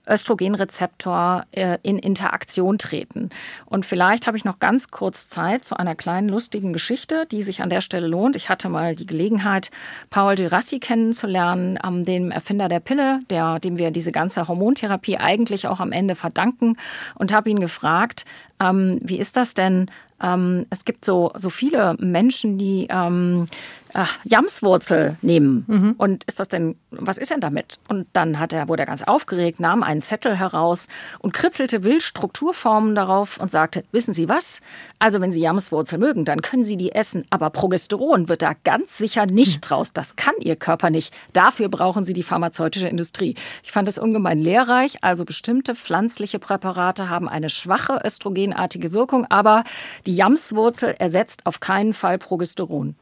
Östrogenrezeptor 0.09 1.45
äh, 1.53 1.79
in 1.83 1.99
Interaktion 1.99 2.79
treten. 2.79 3.31
Und 3.67 3.87
vielleicht 3.87 4.27
habe 4.27 4.37
ich 4.37 4.45
noch 4.45 4.59
ganz 4.59 4.91
kurz 4.91 5.29
Zeit 5.29 5.65
zu 5.65 5.77
einer 5.77 5.95
kleinen 5.95 6.29
lustigen 6.29 6.73
Geschichte, 6.73 7.27
die 7.31 7.43
sich 7.43 7.63
an 7.63 7.71
der 7.71 7.81
Stelle 7.81 8.07
lohnt. 8.07 8.37
Ich 8.37 8.49
hatte 8.49 8.69
mal 8.69 8.95
die 8.95 9.07
Gelegenheit, 9.07 9.71
Paul 10.11 10.35
Girassi 10.35 10.79
kennenzulernen, 10.79 11.79
ähm, 11.85 12.05
dem 12.05 12.31
Erfinder 12.31 12.69
der 12.69 12.81
Pille, 12.81 13.21
der, 13.31 13.61
dem 13.61 13.79
wir 13.79 13.91
diese 13.91 14.13
ganze 14.13 14.47
Hormontherapie 14.49 15.19
eigentlich 15.19 15.69
auch 15.69 15.81
am 15.81 15.93
Ende 15.93 16.15
verdanken, 16.15 16.77
und 17.15 17.33
habe 17.33 17.51
ihn 17.51 17.61
gefragt, 17.61 18.25
ähm, 18.61 18.99
wie 19.03 19.19
ist 19.19 19.37
das 19.37 19.55
denn? 19.55 19.87
Ähm, 20.23 20.67
es 20.71 20.85
gibt 20.85 21.05
so, 21.05 21.33
so 21.35 21.51
viele 21.51 21.97
Menschen, 21.99 22.59
die 22.59 22.87
ähm, 22.91 23.47
ach, 23.95 24.19
Jamswurzel 24.25 25.17
nehmen. 25.23 25.65
Mhm. 25.67 25.95
Und 25.97 26.25
ist 26.25 26.41
das 26.41 26.49
denn, 26.49 26.77
was 26.91 27.19
ist 27.19 27.31
denn 27.31 27.41
damit? 27.41 27.79
Und 27.89 28.07
dann 28.13 28.39
hat 28.39 28.53
er, 28.53 28.69
wurde 28.69 28.83
er 28.83 28.87
ganz 28.87 29.03
aufgeregt, 29.03 29.61
nahm 29.61 29.83
einen 29.83 30.03
Zettel 30.03 30.37
heraus 30.37 30.89
und 31.21 31.33
kritzelte 31.33 31.85
wild 31.85 32.03
Strukturformen 32.03 32.95
darauf 32.95 33.39
und 33.39 33.51
sagte, 33.51 33.85
wissen 33.93 34.15
Sie 34.15 34.29
was? 34.29 34.61
Also 34.99 35.21
wenn 35.21 35.33
Sie 35.33 35.41
Jamswurzel 35.41 35.99
mögen, 35.99 36.25
dann 36.25 36.43
können 36.43 36.65
Sie 36.65 36.77
die 36.77 36.93
essen. 36.93 37.25
Aber 37.31 37.51
Progesteron 37.51 38.29
wird 38.29 38.43
da 38.43 38.53
ganz 38.65 38.99
sicher 38.99 39.27
nicht 39.27 39.61
draus. 39.63 39.93
Das 39.93 40.17
kann 40.17 40.35
Ihr 40.41 40.57
Körper 40.57 40.91
nicht. 40.91 41.15
Dafür 41.33 41.69
brauchen 41.69 42.05
Sie 42.05 42.13
die 42.13 42.23
pharmazeutische 42.23 42.89
Industrie. 42.89 43.35
Ich 43.63 43.73
fand 43.73 43.89
es 43.89 43.99
ungemein 43.99 44.39
lehrreich. 44.41 44.99
Also 45.03 45.25
bestimmte 45.25 45.75
pflanzliche 45.75 46.39
Präparate 46.39 47.09
haben 47.09 47.29
eine 47.29 47.49
schwache 47.49 48.01
östrogenartige 48.05 48.93
Wirkung, 48.93 49.27
aber 49.31 49.65
die 50.07 50.15
Jamswurzel 50.15 50.95
ersetzt 50.99 51.47
auf 51.47 51.61
keinen 51.61 51.95
Fall 51.95 52.19
Progesteron. 52.19 52.97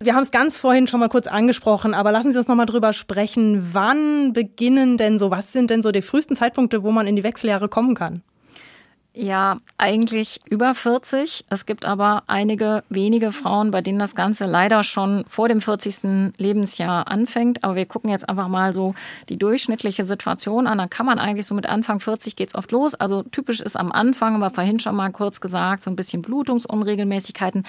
Wir 0.00 0.14
haben 0.14 0.22
es 0.22 0.30
ganz 0.30 0.58
vorhin 0.58 0.86
schon 0.86 1.00
mal 1.00 1.08
kurz 1.08 1.26
angesprochen, 1.26 1.92
aber 1.92 2.12
lassen 2.12 2.32
Sie 2.32 2.38
uns 2.38 2.48
noch 2.48 2.54
mal 2.54 2.66
drüber 2.66 2.92
sprechen. 2.92 3.70
Wann 3.72 4.32
beginnen 4.32 4.96
denn 4.96 5.18
so, 5.18 5.30
was 5.30 5.52
sind 5.52 5.70
denn 5.70 5.82
so 5.82 5.90
die 5.90 6.02
frühesten 6.02 6.36
Zeitpunkte, 6.36 6.82
wo 6.82 6.92
man 6.92 7.06
in 7.06 7.16
die 7.16 7.24
Wechseljahre 7.24 7.68
kommen 7.68 7.94
kann? 7.94 8.22
Ja, 9.20 9.58
eigentlich 9.78 10.38
über 10.48 10.74
40. 10.74 11.46
Es 11.50 11.66
gibt 11.66 11.86
aber 11.86 12.22
einige 12.28 12.84
wenige 12.88 13.32
Frauen, 13.32 13.72
bei 13.72 13.80
denen 13.80 13.98
das 13.98 14.14
Ganze 14.14 14.46
leider 14.46 14.84
schon 14.84 15.24
vor 15.26 15.48
dem 15.48 15.60
40. 15.60 16.34
Lebensjahr 16.36 17.08
anfängt. 17.08 17.64
Aber 17.64 17.74
wir 17.74 17.86
gucken 17.86 18.10
jetzt 18.10 18.28
einfach 18.28 18.46
mal 18.46 18.72
so 18.72 18.94
die 19.28 19.36
durchschnittliche 19.36 20.04
Situation 20.04 20.68
an. 20.68 20.78
Da 20.78 20.86
kann 20.86 21.04
man 21.04 21.18
eigentlich 21.18 21.46
so 21.46 21.56
mit 21.56 21.66
Anfang 21.66 21.98
40 21.98 22.36
geht's 22.36 22.54
oft 22.54 22.70
los. 22.70 22.94
Also 22.94 23.24
typisch 23.24 23.60
ist 23.60 23.76
am 23.76 23.90
Anfang, 23.90 24.36
aber 24.36 24.50
vorhin 24.50 24.78
schon 24.78 24.94
mal 24.94 25.10
kurz 25.10 25.40
gesagt, 25.40 25.82
so 25.82 25.90
ein 25.90 25.96
bisschen 25.96 26.22
Blutungsunregelmäßigkeiten. 26.22 27.66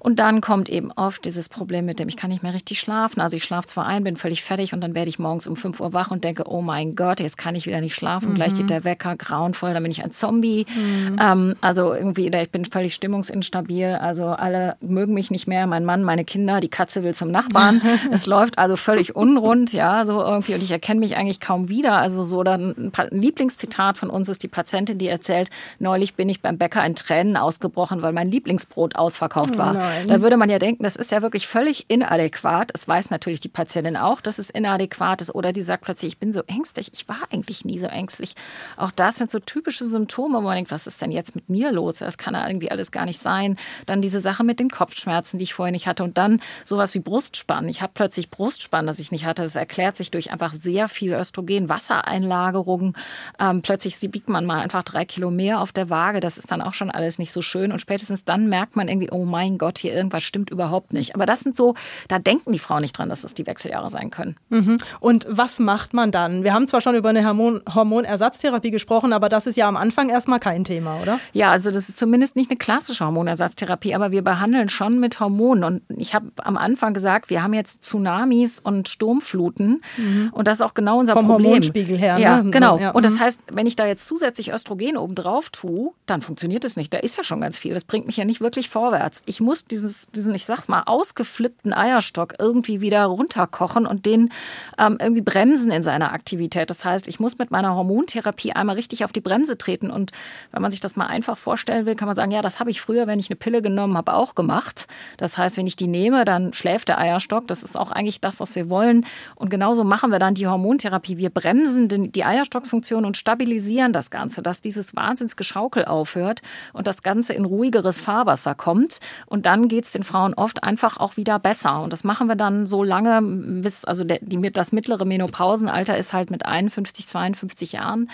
Und 0.00 0.18
dann 0.18 0.40
kommt 0.40 0.68
eben 0.68 0.92
oft 0.92 1.24
dieses 1.24 1.48
Problem 1.48 1.86
mit 1.86 1.98
dem, 1.98 2.08
ich 2.08 2.16
kann 2.16 2.30
nicht 2.30 2.42
mehr 2.42 2.54
richtig 2.54 2.80
schlafen. 2.80 3.20
Also 3.20 3.36
ich 3.36 3.44
schlafe 3.44 3.66
zwar 3.66 3.86
ein, 3.86 4.04
bin 4.04 4.16
völlig 4.16 4.42
fertig 4.42 4.72
und 4.72 4.80
dann 4.80 4.94
werde 4.94 5.08
ich 5.08 5.18
morgens 5.18 5.46
um 5.46 5.56
5 5.56 5.80
Uhr 5.80 5.92
wach 5.92 6.10
und 6.10 6.24
denke, 6.24 6.44
oh 6.46 6.62
mein 6.62 6.94
Gott, 6.94 7.20
jetzt 7.20 7.38
kann 7.38 7.54
ich 7.54 7.66
wieder 7.66 7.80
nicht 7.80 7.94
schlafen. 7.94 8.30
Mhm. 8.30 8.34
Gleich 8.34 8.54
geht 8.54 8.70
der 8.70 8.84
Wecker 8.84 9.16
grauenvoll, 9.16 9.74
dann 9.74 9.82
bin 9.82 9.92
ich 9.92 10.04
ein 10.04 10.10
Zombie. 10.10 10.66
Mhm. 10.74 11.18
Ähm, 11.20 11.56
also 11.60 11.92
irgendwie, 11.92 12.28
ich 12.28 12.50
bin 12.50 12.64
völlig 12.64 12.94
stimmungsinstabil. 12.94 13.98
Also 14.00 14.26
alle 14.26 14.76
mögen 14.80 15.14
mich 15.14 15.30
nicht 15.30 15.46
mehr. 15.46 15.66
Mein 15.66 15.84
Mann, 15.84 16.02
meine 16.02 16.24
Kinder, 16.24 16.60
die 16.60 16.68
Katze 16.68 17.02
will 17.02 17.14
zum 17.14 17.30
Nachbarn. 17.30 17.82
es 18.12 18.26
läuft 18.26 18.58
also 18.58 18.76
völlig 18.76 19.16
unrund, 19.16 19.72
ja, 19.72 20.04
so 20.04 20.20
irgendwie. 20.20 20.54
Und 20.54 20.62
ich 20.62 20.70
erkenne 20.70 21.00
mich 21.00 21.16
eigentlich 21.16 21.40
kaum 21.40 21.68
wieder. 21.68 21.98
Also 21.98 22.22
so 22.22 22.42
dann 22.42 22.92
ein 22.96 23.08
Lieblingszitat 23.10 23.96
von 23.96 24.10
uns 24.10 24.28
ist 24.28 24.42
die 24.42 24.48
Patientin, 24.48 24.98
die 24.98 25.08
erzählt, 25.08 25.50
neulich 25.78 26.14
bin 26.14 26.28
ich 26.28 26.40
beim 26.40 26.58
Bäcker 26.58 26.84
in 26.84 26.94
Tränen 26.94 27.36
ausgebrochen, 27.36 28.02
weil 28.02 28.12
mein 28.12 28.30
Lieblingsbrot 28.30 28.96
ausverkauft 28.96 29.58
war. 29.58 29.87
Da 30.06 30.22
würde 30.22 30.36
man 30.36 30.50
ja 30.50 30.58
denken, 30.58 30.82
das 30.82 30.96
ist 30.96 31.10
ja 31.10 31.22
wirklich 31.22 31.46
völlig 31.46 31.88
inadäquat. 31.88 32.70
Es 32.74 32.86
weiß 32.86 33.10
natürlich 33.10 33.40
die 33.40 33.48
Patientin 33.48 33.96
auch, 33.96 34.20
dass 34.20 34.38
es 34.38 34.50
inadäquat 34.50 35.22
ist. 35.22 35.34
Oder 35.34 35.52
die 35.52 35.62
sagt 35.62 35.84
plötzlich, 35.84 36.12
ich 36.12 36.18
bin 36.18 36.32
so 36.32 36.42
ängstlich. 36.46 36.90
Ich 36.92 37.08
war 37.08 37.28
eigentlich 37.30 37.64
nie 37.64 37.78
so 37.78 37.86
ängstlich. 37.86 38.34
Auch 38.76 38.90
das 38.90 39.16
sind 39.16 39.30
so 39.30 39.38
typische 39.38 39.84
Symptome, 39.84 40.38
wo 40.38 40.42
man 40.42 40.56
denkt, 40.56 40.70
was 40.70 40.86
ist 40.86 41.02
denn 41.02 41.10
jetzt 41.10 41.34
mit 41.34 41.48
mir 41.48 41.72
los? 41.72 41.96
Das 41.96 42.18
kann 42.18 42.34
ja 42.34 42.46
irgendwie 42.46 42.70
alles 42.70 42.92
gar 42.92 43.04
nicht 43.04 43.18
sein. 43.18 43.56
Dann 43.86 44.02
diese 44.02 44.20
Sache 44.20 44.44
mit 44.44 44.60
den 44.60 44.70
Kopfschmerzen, 44.70 45.38
die 45.38 45.44
ich 45.44 45.54
vorher 45.54 45.72
nicht 45.72 45.86
hatte. 45.86 46.04
Und 46.04 46.18
dann 46.18 46.40
sowas 46.64 46.94
wie 46.94 47.00
Brustspannen. 47.00 47.70
Ich 47.70 47.82
habe 47.82 47.92
plötzlich 47.94 48.30
Brustspannen, 48.30 48.86
das 48.86 48.98
ich 48.98 49.12
nicht 49.12 49.24
hatte. 49.24 49.42
Das 49.42 49.56
erklärt 49.56 49.96
sich 49.96 50.10
durch 50.10 50.30
einfach 50.30 50.52
sehr 50.52 50.88
viel 50.88 51.12
Östrogen, 51.12 51.68
Wassereinlagerung. 51.68 52.96
Ähm, 53.38 53.62
plötzlich 53.62 54.00
wiegt 54.00 54.28
man 54.28 54.46
mal 54.46 54.60
einfach 54.60 54.82
drei 54.82 55.04
Kilo 55.04 55.30
mehr 55.30 55.60
auf 55.60 55.72
der 55.72 55.90
Waage. 55.90 56.20
Das 56.20 56.38
ist 56.38 56.50
dann 56.50 56.62
auch 56.62 56.74
schon 56.74 56.90
alles 56.90 57.18
nicht 57.18 57.32
so 57.32 57.42
schön. 57.42 57.72
Und 57.72 57.80
spätestens 57.80 58.24
dann 58.24 58.48
merkt 58.48 58.76
man 58.76 58.88
irgendwie, 58.88 59.10
oh 59.10 59.24
mein 59.24 59.58
Gott, 59.58 59.77
hier 59.78 59.94
irgendwas 59.94 60.22
stimmt 60.22 60.50
überhaupt 60.50 60.92
nicht. 60.92 61.14
Aber 61.14 61.26
das 61.26 61.40
sind 61.40 61.56
so, 61.56 61.74
da 62.08 62.18
denken 62.18 62.52
die 62.52 62.58
Frauen 62.58 62.82
nicht 62.82 62.96
dran, 62.96 63.08
dass 63.08 63.24
es 63.24 63.34
die 63.34 63.46
Wechseljahre 63.46 63.90
sein 63.90 64.10
können. 64.10 64.36
Mhm. 64.50 64.76
Und 65.00 65.26
was 65.30 65.58
macht 65.58 65.94
man 65.94 66.10
dann? 66.10 66.44
Wir 66.44 66.52
haben 66.54 66.66
zwar 66.66 66.80
schon 66.80 66.94
über 66.94 67.08
eine 67.10 67.26
Hormon 67.26 67.60
Hormonersatztherapie 67.72 68.70
gesprochen, 68.70 69.12
aber 69.12 69.28
das 69.28 69.46
ist 69.46 69.56
ja 69.56 69.68
am 69.68 69.76
Anfang 69.76 70.08
erstmal 70.08 70.38
kein 70.40 70.64
Thema, 70.64 71.00
oder? 71.00 71.20
Ja, 71.32 71.50
also 71.50 71.70
das 71.70 71.88
ist 71.88 71.98
zumindest 71.98 72.36
nicht 72.36 72.50
eine 72.50 72.56
klassische 72.58 73.04
Hormonersatztherapie, 73.04 73.94
aber 73.94 74.12
wir 74.12 74.22
behandeln 74.22 74.68
schon 74.68 75.00
mit 75.00 75.20
Hormonen. 75.20 75.64
Und 75.64 75.82
ich 75.98 76.14
habe 76.14 76.26
am 76.38 76.56
Anfang 76.56 76.94
gesagt, 76.94 77.30
wir 77.30 77.42
haben 77.42 77.54
jetzt 77.54 77.82
Tsunamis 77.82 78.60
und 78.60 78.88
Sturmfluten. 78.88 79.82
Mhm. 79.96 80.30
Und 80.32 80.48
das 80.48 80.58
ist 80.58 80.62
auch 80.62 80.74
genau 80.74 80.98
unser 80.98 81.12
Vom 81.14 81.26
Problem. 81.26 81.44
Vom 81.44 81.52
Hormonspiegel 81.52 81.98
her. 81.98 82.18
Ja, 82.18 82.42
ne? 82.42 82.50
genau. 82.50 82.78
Ja. 82.78 82.90
Und 82.90 83.04
das 83.04 83.14
Mhm. 83.14 83.20
heißt, 83.20 83.40
wenn 83.52 83.66
ich 83.66 83.76
da 83.76 83.86
jetzt 83.86 84.06
zusätzlich 84.06 84.52
Östrogen 84.52 84.96
obendrauf 84.96 85.50
tue, 85.50 85.92
dann 86.06 86.22
funktioniert 86.22 86.64
es 86.64 86.76
nicht. 86.76 86.92
Da 86.92 86.98
ist 86.98 87.16
ja 87.16 87.24
schon 87.24 87.40
ganz 87.40 87.58
viel. 87.58 87.74
Das 87.74 87.84
bringt 87.84 88.06
mich 88.06 88.16
ja 88.16 88.24
nicht 88.24 88.40
wirklich 88.40 88.68
vorwärts. 88.68 89.22
Ich 89.26 89.40
muss 89.40 89.64
dieses, 89.70 90.10
diesen, 90.10 90.34
ich 90.34 90.44
sag's 90.44 90.68
mal, 90.68 90.82
ausgeflippten 90.86 91.72
Eierstock 91.72 92.34
irgendwie 92.38 92.80
wieder 92.80 93.04
runterkochen 93.04 93.86
und 93.86 94.06
den 94.06 94.30
ähm, 94.78 94.98
irgendwie 95.00 95.22
bremsen 95.22 95.70
in 95.70 95.82
seiner 95.82 96.12
Aktivität. 96.12 96.70
Das 96.70 96.84
heißt, 96.84 97.08
ich 97.08 97.20
muss 97.20 97.38
mit 97.38 97.50
meiner 97.50 97.74
Hormontherapie 97.74 98.52
einmal 98.52 98.76
richtig 98.76 99.04
auf 99.04 99.12
die 99.12 99.20
Bremse 99.20 99.58
treten. 99.58 99.90
Und 99.90 100.12
wenn 100.52 100.62
man 100.62 100.70
sich 100.70 100.80
das 100.80 100.96
mal 100.96 101.06
einfach 101.06 101.38
vorstellen 101.38 101.86
will, 101.86 101.94
kann 101.94 102.06
man 102.06 102.16
sagen, 102.16 102.30
ja, 102.30 102.42
das 102.42 102.60
habe 102.60 102.70
ich 102.70 102.80
früher, 102.80 103.06
wenn 103.06 103.18
ich 103.18 103.30
eine 103.30 103.36
Pille 103.36 103.62
genommen 103.62 103.96
habe, 103.96 104.14
auch 104.14 104.34
gemacht. 104.34 104.86
Das 105.16 105.38
heißt, 105.38 105.56
wenn 105.56 105.66
ich 105.66 105.76
die 105.76 105.86
nehme, 105.86 106.24
dann 106.24 106.52
schläft 106.52 106.88
der 106.88 106.98
Eierstock. 106.98 107.46
Das 107.46 107.62
ist 107.62 107.76
auch 107.76 107.90
eigentlich 107.90 108.20
das, 108.20 108.40
was 108.40 108.54
wir 108.54 108.68
wollen. 108.68 109.06
Und 109.34 109.50
genauso 109.50 109.84
machen 109.84 110.10
wir 110.10 110.18
dann 110.18 110.34
die 110.34 110.46
Hormontherapie. 110.46 111.16
Wir 111.16 111.30
bremsen 111.30 111.88
den, 111.88 112.12
die 112.12 112.24
Eierstocksfunktion 112.24 113.04
und 113.04 113.16
stabilisieren 113.16 113.92
das 113.92 114.10
Ganze, 114.10 114.42
dass 114.42 114.60
dieses 114.60 114.94
Wahnsinnsgeschaukel 114.94 115.84
aufhört 115.84 116.42
und 116.72 116.86
das 116.86 117.02
Ganze 117.02 117.34
in 117.34 117.44
ruhigeres 117.44 117.98
Fahrwasser 117.98 118.54
kommt. 118.54 119.00
Und 119.26 119.46
dann 119.46 119.57
geht 119.66 119.86
es 119.86 119.92
den 119.92 120.04
Frauen 120.04 120.34
oft 120.34 120.62
einfach 120.62 120.98
auch 120.98 121.16
wieder 121.16 121.40
besser. 121.40 121.82
Und 121.82 121.92
das 121.92 122.04
machen 122.04 122.28
wir 122.28 122.36
dann 122.36 122.68
so 122.68 122.84
lange, 122.84 123.20
bis, 123.60 123.84
also 123.84 124.04
der, 124.04 124.20
die, 124.20 124.52
das 124.52 124.70
mittlere 124.70 125.04
Menopausenalter 125.04 125.96
ist 125.96 126.12
halt 126.12 126.30
mit 126.30 126.46
51, 126.46 127.08
52 127.08 127.72
Jahren. 127.72 128.08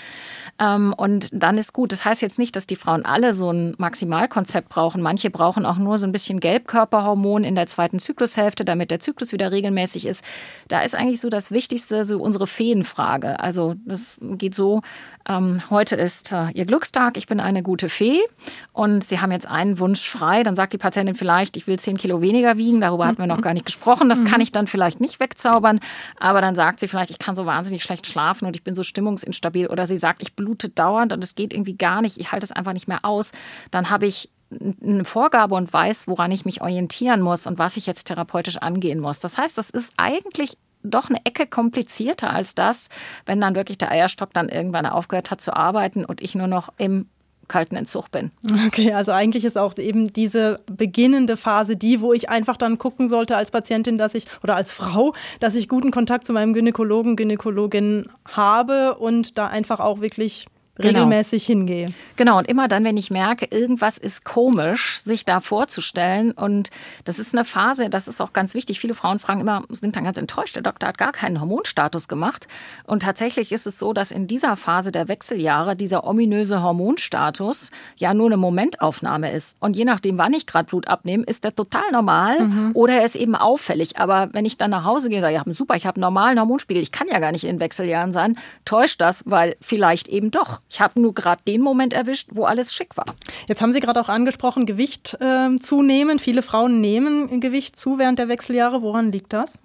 Ähm, 0.58 0.94
und 0.96 1.28
dann 1.32 1.58
ist 1.58 1.74
gut. 1.74 1.92
Das 1.92 2.06
heißt 2.06 2.22
jetzt 2.22 2.38
nicht, 2.38 2.56
dass 2.56 2.66
die 2.66 2.76
Frauen 2.76 3.04
alle 3.04 3.34
so 3.34 3.50
ein 3.50 3.74
Maximalkonzept 3.76 4.70
brauchen. 4.70 5.02
Manche 5.02 5.28
brauchen 5.28 5.66
auch 5.66 5.76
nur 5.76 5.98
so 5.98 6.06
ein 6.06 6.12
bisschen 6.12 6.40
Gelbkörperhormon 6.40 7.44
in 7.44 7.56
der 7.56 7.66
zweiten 7.66 7.98
Zyklushälfte, 7.98 8.64
damit 8.64 8.90
der 8.90 9.00
Zyklus 9.00 9.32
wieder 9.32 9.52
regelmäßig 9.52 10.06
ist. 10.06 10.24
Da 10.68 10.80
ist 10.80 10.94
eigentlich 10.94 11.20
so 11.20 11.28
das 11.28 11.50
Wichtigste, 11.50 12.06
so 12.06 12.18
unsere 12.18 12.46
Feenfrage. 12.46 13.40
Also 13.40 13.74
das 13.84 14.18
geht 14.20 14.54
so, 14.54 14.80
ähm, 15.26 15.62
heute 15.70 15.96
ist 15.96 16.32
äh, 16.32 16.50
Ihr 16.52 16.66
Glückstag, 16.66 17.16
ich 17.16 17.26
bin 17.26 17.40
eine 17.40 17.62
gute 17.62 17.88
Fee 17.88 18.20
und 18.72 19.02
Sie 19.04 19.20
haben 19.20 19.32
jetzt 19.32 19.48
einen 19.48 19.78
Wunsch 19.78 20.08
frei. 20.08 20.42
Dann 20.42 20.54
sagt 20.54 20.72
die 20.74 20.78
Patientin 20.78 21.14
vielleicht, 21.14 21.56
ich 21.56 21.66
will 21.66 21.78
10 21.78 21.96
Kilo 21.96 22.20
weniger 22.20 22.58
wiegen. 22.58 22.80
Darüber 22.80 23.06
hatten 23.06 23.18
wir 23.18 23.26
noch 23.26 23.40
gar 23.40 23.54
nicht 23.54 23.66
gesprochen. 23.66 24.08
Das 24.08 24.24
kann 24.24 24.40
ich 24.40 24.52
dann 24.52 24.66
vielleicht 24.66 25.00
nicht 25.00 25.20
wegzaubern. 25.20 25.80
Aber 26.18 26.40
dann 26.40 26.54
sagt 26.54 26.80
sie 26.80 26.88
vielleicht, 26.88 27.10
ich 27.10 27.18
kann 27.18 27.34
so 27.36 27.46
wahnsinnig 27.46 27.82
schlecht 27.82 28.06
schlafen 28.06 28.46
und 28.46 28.54
ich 28.54 28.64
bin 28.64 28.74
so 28.74 28.82
stimmungsinstabil. 28.82 29.68
Oder 29.68 29.86
sie 29.86 29.96
sagt, 29.96 30.20
ich 30.20 30.36
blute 30.36 30.68
dauernd 30.68 31.12
und 31.12 31.24
es 31.24 31.34
geht 31.34 31.54
irgendwie 31.54 31.76
gar 31.76 32.02
nicht. 32.02 32.18
Ich 32.18 32.32
halte 32.32 32.44
es 32.44 32.52
einfach 32.52 32.74
nicht 32.74 32.88
mehr 32.88 33.04
aus. 33.04 33.32
Dann 33.70 33.88
habe 33.88 34.06
ich 34.06 34.30
eine 34.82 35.04
Vorgabe 35.04 35.54
und 35.54 35.72
weiß, 35.72 36.06
woran 36.06 36.30
ich 36.30 36.44
mich 36.44 36.60
orientieren 36.60 37.20
muss 37.20 37.46
und 37.46 37.58
was 37.58 37.76
ich 37.76 37.86
jetzt 37.86 38.04
therapeutisch 38.04 38.58
angehen 38.58 39.00
muss. 39.00 39.20
Das 39.20 39.38
heißt, 39.38 39.56
das 39.56 39.70
ist 39.70 39.94
eigentlich 39.96 40.58
doch 40.84 41.08
eine 41.08 41.24
Ecke 41.24 41.46
komplizierter 41.46 42.30
als 42.30 42.54
das, 42.54 42.90
wenn 43.26 43.40
dann 43.40 43.54
wirklich 43.54 43.78
der 43.78 43.90
Eierstock 43.90 44.32
dann 44.32 44.48
irgendwann 44.48 44.86
aufgehört 44.86 45.30
hat 45.30 45.40
zu 45.40 45.54
arbeiten 45.54 46.04
und 46.04 46.22
ich 46.22 46.34
nur 46.34 46.46
noch 46.46 46.72
im 46.78 47.06
kalten 47.48 47.76
Entzug 47.76 48.10
bin. 48.10 48.30
Okay, 48.66 48.92
also 48.92 49.12
eigentlich 49.12 49.44
ist 49.44 49.58
auch 49.58 49.76
eben 49.76 50.12
diese 50.12 50.60
beginnende 50.66 51.36
Phase 51.36 51.76
die, 51.76 52.00
wo 52.00 52.12
ich 52.12 52.28
einfach 52.30 52.56
dann 52.56 52.78
gucken 52.78 53.08
sollte 53.08 53.36
als 53.36 53.50
Patientin, 53.50 53.98
dass 53.98 54.14
ich 54.14 54.26
oder 54.42 54.56
als 54.56 54.72
Frau, 54.72 55.14
dass 55.40 55.54
ich 55.54 55.68
guten 55.68 55.90
Kontakt 55.90 56.26
zu 56.26 56.32
meinem 56.32 56.52
Gynäkologen, 56.52 57.16
Gynäkologin 57.16 58.08
habe 58.26 58.94
und 58.94 59.38
da 59.38 59.46
einfach 59.48 59.80
auch 59.80 60.00
wirklich 60.00 60.46
regelmäßig 60.78 61.46
genau. 61.46 61.58
hingehe. 61.58 61.94
Genau, 62.16 62.38
und 62.38 62.48
immer 62.48 62.68
dann, 62.68 62.84
wenn 62.84 62.96
ich 62.96 63.10
merke, 63.10 63.46
irgendwas 63.50 63.98
ist 63.98 64.24
komisch, 64.24 65.00
sich 65.02 65.24
da 65.24 65.40
vorzustellen. 65.40 66.32
Und 66.32 66.70
das 67.04 67.18
ist 67.18 67.34
eine 67.34 67.44
Phase, 67.44 67.88
das 67.90 68.08
ist 68.08 68.20
auch 68.20 68.32
ganz 68.32 68.54
wichtig. 68.54 68.80
Viele 68.80 68.94
Frauen 68.94 69.18
fragen 69.18 69.40
immer, 69.40 69.64
sind 69.68 69.96
dann 69.96 70.04
ganz 70.04 70.18
enttäuscht, 70.18 70.56
der 70.56 70.62
Doktor 70.62 70.88
hat 70.88 70.98
gar 70.98 71.12
keinen 71.12 71.40
Hormonstatus 71.40 72.08
gemacht. 72.08 72.48
Und 72.84 73.02
tatsächlich 73.02 73.52
ist 73.52 73.66
es 73.66 73.78
so, 73.78 73.92
dass 73.92 74.10
in 74.10 74.26
dieser 74.26 74.56
Phase 74.56 74.90
der 74.90 75.08
Wechseljahre 75.08 75.76
dieser 75.76 76.04
ominöse 76.04 76.62
Hormonstatus 76.62 77.70
ja 77.96 78.14
nur 78.14 78.26
eine 78.26 78.36
Momentaufnahme 78.36 79.32
ist. 79.32 79.56
Und 79.60 79.76
je 79.76 79.84
nachdem, 79.84 80.18
wann 80.18 80.34
ich 80.34 80.46
gerade 80.46 80.68
Blut 80.68 80.88
abnehme, 80.88 81.24
ist 81.24 81.44
der 81.44 81.54
total 81.54 81.90
normal 81.92 82.40
mhm. 82.40 82.70
oder 82.74 82.94
er 82.94 83.04
ist 83.04 83.16
eben 83.16 83.36
auffällig. 83.36 83.98
Aber 83.98 84.28
wenn 84.32 84.44
ich 84.44 84.56
dann 84.56 84.70
nach 84.70 84.84
Hause 84.84 85.08
gehe 85.08 85.18
und 85.18 85.22
sage, 85.22 85.34
ja, 85.34 85.54
super, 85.54 85.76
ich 85.76 85.86
habe 85.86 85.96
einen 85.96 86.02
normalen 86.02 86.38
Hormonspiegel, 86.38 86.82
ich 86.82 86.92
kann 86.92 87.06
ja 87.08 87.20
gar 87.20 87.32
nicht 87.32 87.44
in 87.44 87.60
Wechseljahren 87.60 88.12
sein, 88.12 88.36
täuscht 88.64 89.00
das, 89.00 89.22
weil 89.26 89.56
vielleicht 89.60 90.08
eben 90.08 90.30
doch. 90.30 90.60
Ich 90.74 90.80
habe 90.80 91.00
nur 91.00 91.14
gerade 91.14 91.40
den 91.46 91.60
Moment 91.60 91.92
erwischt, 91.92 92.30
wo 92.32 92.46
alles 92.46 92.74
schick 92.74 92.96
war. 92.96 93.06
Jetzt 93.46 93.62
haben 93.62 93.72
Sie 93.72 93.78
gerade 93.78 94.00
auch 94.00 94.08
angesprochen, 94.08 94.66
Gewicht 94.66 95.16
äh, 95.20 95.54
zunehmen. 95.54 96.18
Viele 96.18 96.42
Frauen 96.42 96.80
nehmen 96.80 97.38
Gewicht 97.38 97.78
zu 97.78 98.00
während 98.00 98.18
der 98.18 98.26
Wechseljahre. 98.26 98.82
Woran 98.82 99.12
liegt 99.12 99.32
das? 99.32 99.60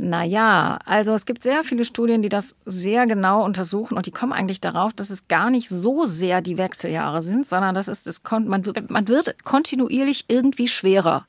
Naja, 0.00 0.78
also 0.84 1.12
es 1.12 1.26
gibt 1.26 1.42
sehr 1.42 1.64
viele 1.64 1.84
Studien, 1.84 2.22
die 2.22 2.28
das 2.28 2.54
sehr 2.64 3.08
genau 3.08 3.44
untersuchen 3.44 3.96
und 3.96 4.06
die 4.06 4.12
kommen 4.12 4.32
eigentlich 4.32 4.60
darauf, 4.60 4.92
dass 4.92 5.10
es 5.10 5.26
gar 5.26 5.50
nicht 5.50 5.68
so 5.68 6.06
sehr 6.06 6.40
die 6.40 6.56
Wechseljahre 6.56 7.20
sind, 7.20 7.44
sondern 7.44 7.74
das 7.74 7.88
ist, 7.88 8.06
das, 8.06 8.22
man, 8.30 8.64
wird, 8.64 8.90
man 8.90 9.08
wird 9.08 9.42
kontinuierlich 9.42 10.26
irgendwie 10.28 10.68
schwerer. 10.68 11.26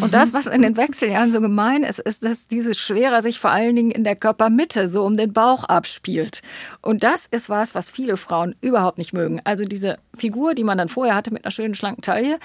Und 0.00 0.14
das, 0.14 0.32
was 0.32 0.46
in 0.46 0.62
den 0.62 0.76
Wechseljahren 0.76 1.32
so 1.32 1.40
gemein 1.40 1.82
ist, 1.82 1.98
ist, 1.98 2.24
dass 2.24 2.46
dieses 2.46 2.78
Schwerer 2.78 3.22
sich 3.22 3.40
vor 3.40 3.50
allen 3.50 3.74
Dingen 3.74 3.90
in 3.90 4.04
der 4.04 4.14
Körpermitte 4.14 4.86
so 4.86 5.04
um 5.04 5.16
den 5.16 5.32
Bauch 5.32 5.64
abspielt. 5.64 6.42
Und 6.80 7.02
das 7.02 7.26
ist 7.26 7.50
was, 7.50 7.74
was 7.74 7.90
viele 7.90 8.16
Frauen 8.16 8.54
überhaupt 8.60 8.98
nicht 8.98 9.12
mögen. 9.12 9.40
Also 9.42 9.64
diese 9.64 9.98
Figur, 10.14 10.54
die 10.54 10.62
man 10.62 10.78
dann 10.78 10.88
vorher 10.88 11.16
hatte 11.16 11.32
mit 11.32 11.44
einer 11.44 11.50
schönen 11.50 11.74
schlanken 11.74 12.02
Taille, 12.02 12.38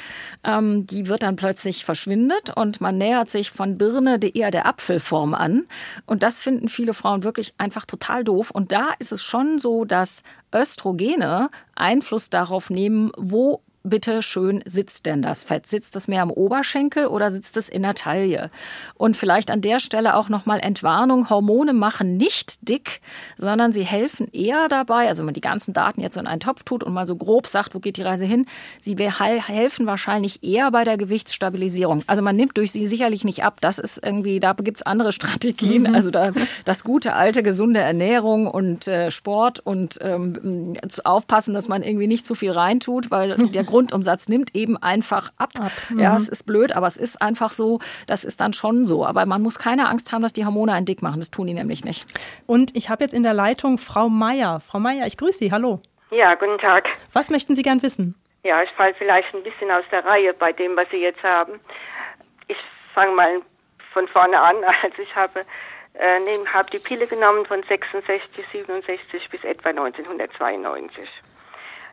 ähm, 0.44 0.88
die 0.88 1.08
wird 1.08 1.22
dann 1.22 1.36
plötzlich 1.36 1.86
verschwindet 1.86 2.50
und 2.56 2.82
man 2.82 2.98
nähert 2.98 3.30
sich 3.30 3.52
von 3.52 3.78
Birne 3.78 4.20
eher 4.34 4.50
der 4.50 4.66
Apfelform 4.66 5.36
an. 5.36 5.67
Und 6.06 6.24
das 6.24 6.42
finden 6.42 6.70
viele 6.70 6.94
Frauen 6.94 7.24
wirklich 7.24 7.54
einfach 7.58 7.86
total 7.86 8.24
doof. 8.24 8.52
Und 8.52 8.72
da 8.72 8.92
ist 9.00 9.12
es 9.12 9.24
schon 9.24 9.60
so, 9.60 9.86
dass 9.86 10.24
Östrogene 10.54 11.50
Einfluss 11.76 12.30
darauf 12.30 12.70
nehmen, 12.70 13.12
wo 13.18 13.62
bitte 13.90 14.22
schön 14.22 14.64
sitzt 14.66 15.06
denn 15.06 15.22
das 15.22 15.44
Fett? 15.44 15.68
Sitzt 15.68 15.96
das 15.96 16.08
mehr 16.08 16.22
am 16.22 16.32
Oberschenkel 16.32 17.08
oder 17.08 17.32
sitzt 17.32 17.58
es 17.58 17.70
in 17.70 17.84
der 17.84 17.96
Taille? 17.96 18.50
Und 18.96 19.18
vielleicht 19.18 19.52
an 19.52 19.62
der 19.62 19.80
Stelle 19.80 20.16
auch 20.16 20.30
nochmal 20.30 20.60
Entwarnung. 20.60 21.30
Hormone 21.30 21.74
machen 21.74 22.18
nicht 22.18 22.68
dick, 22.68 23.02
sondern 23.38 23.74
sie 23.74 23.84
helfen 23.84 24.28
eher 24.32 24.68
dabei, 24.68 25.08
also 25.08 25.20
wenn 25.20 25.28
man 25.28 25.34
die 25.34 25.42
ganzen 25.42 25.74
Daten 25.74 26.02
jetzt 26.02 26.18
in 26.18 26.28
einen 26.28 26.40
Topf 26.40 26.64
tut 26.64 26.84
und 26.84 26.94
mal 26.94 27.08
so 27.08 27.16
grob 27.16 27.48
sagt, 27.48 27.76
wo 27.76 27.80
geht 27.80 27.98
die 27.98 28.04
Reise 28.04 28.26
hin, 28.26 28.46
sie 28.80 28.96
helfen 28.98 29.86
wahrscheinlich 29.86 30.44
eher 30.44 30.72
bei 30.72 30.84
der 30.84 30.98
Gewichtsstabilisierung. 30.98 32.04
Also 32.08 32.22
man 32.22 32.36
nimmt 32.36 32.58
durch 32.58 32.72
sie 32.72 32.88
sicherlich 32.88 33.24
nicht 33.24 33.44
ab. 33.44 33.58
Das 33.62 33.80
ist 33.80 34.00
irgendwie, 34.04 34.40
da 34.40 34.54
gibt 34.54 34.78
es 34.78 34.84
andere 34.84 35.12
Strategien. 35.12 35.84
Mhm. 35.84 35.96
Also 35.96 36.12
da, 36.12 36.32
das 36.66 36.84
gute, 36.84 37.14
alte, 37.14 37.44
gesunde 37.44 37.80
Ernährung 37.80 38.48
und 38.48 38.88
äh, 38.88 39.12
Sport 39.12 39.60
und 39.60 40.00
ähm, 40.02 40.78
aufpassen, 41.04 41.54
dass 41.54 41.68
man 41.68 41.84
irgendwie 41.84 42.08
nicht 42.08 42.26
zu 42.26 42.36
viel 42.36 42.52
reintut, 42.52 43.12
weil 43.12 43.36
der 43.36 43.64
Grund 43.64 43.77
Grundumsatz 43.78 44.28
nimmt 44.28 44.56
eben 44.56 44.76
einfach 44.82 45.32
ab. 45.38 45.52
ab. 45.60 45.72
Mhm. 45.90 46.00
Ja, 46.00 46.16
es 46.16 46.28
ist 46.30 46.48
blöd, 46.48 46.76
aber 46.76 46.88
es 46.88 46.98
ist 46.98 47.22
einfach 47.22 47.52
so, 47.52 47.80
das 48.08 48.24
ist 48.24 48.42
dann 48.42 48.52
schon 48.54 48.86
so. 48.88 49.06
Aber 49.06 49.28
man 49.28 49.44
muss 49.44 49.60
keine 49.60 49.88
Angst 49.88 50.12
haben, 50.12 50.24
dass 50.24 50.34
die 50.34 50.46
Hormone 50.46 50.74
einen 50.74 50.88
dick 50.88 51.04
machen. 51.04 51.20
Das 51.20 51.30
tun 51.30 51.46
die 51.46 51.54
nämlich 51.54 51.86
nicht. 51.86 52.06
Und 52.48 52.76
ich 52.76 52.90
habe 52.90 53.04
jetzt 53.04 53.14
in 53.14 53.22
der 53.22 53.36
Leitung 53.36 53.78
Frau 53.78 54.10
Meier. 54.10 54.62
Frau 54.62 54.80
Meier, 54.80 55.06
ich 55.06 55.16
grüße 55.16 55.38
Sie. 55.38 55.52
Hallo. 55.52 55.80
Ja, 56.10 56.34
guten 56.34 56.58
Tag. 56.58 56.90
Was 57.14 57.30
möchten 57.30 57.54
Sie 57.54 57.62
gern 57.62 57.84
wissen? 57.84 58.16
Ja, 58.44 58.64
ich 58.64 58.72
falle 58.72 58.96
vielleicht 58.96 59.32
ein 59.36 59.44
bisschen 59.44 59.70
aus 59.70 59.84
der 59.92 60.04
Reihe 60.04 60.34
bei 60.34 60.54
dem, 60.54 60.76
was 60.76 60.90
Sie 60.90 60.98
jetzt 60.98 61.22
haben. 61.22 61.60
Ich 62.48 62.58
fange 62.96 63.14
mal 63.14 63.42
von 63.94 64.08
vorne 64.08 64.42
an. 64.42 64.56
Also 64.82 65.04
ich 65.04 65.16
habe 65.16 65.42
äh, 65.94 66.46
habe 66.52 66.72
die 66.72 66.80
Pille 66.80 67.06
genommen 67.06 67.46
von 67.46 67.62
66, 67.62 68.44
67 68.52 69.30
bis 69.30 69.44
etwa 69.44 69.70
1992. 69.70 71.08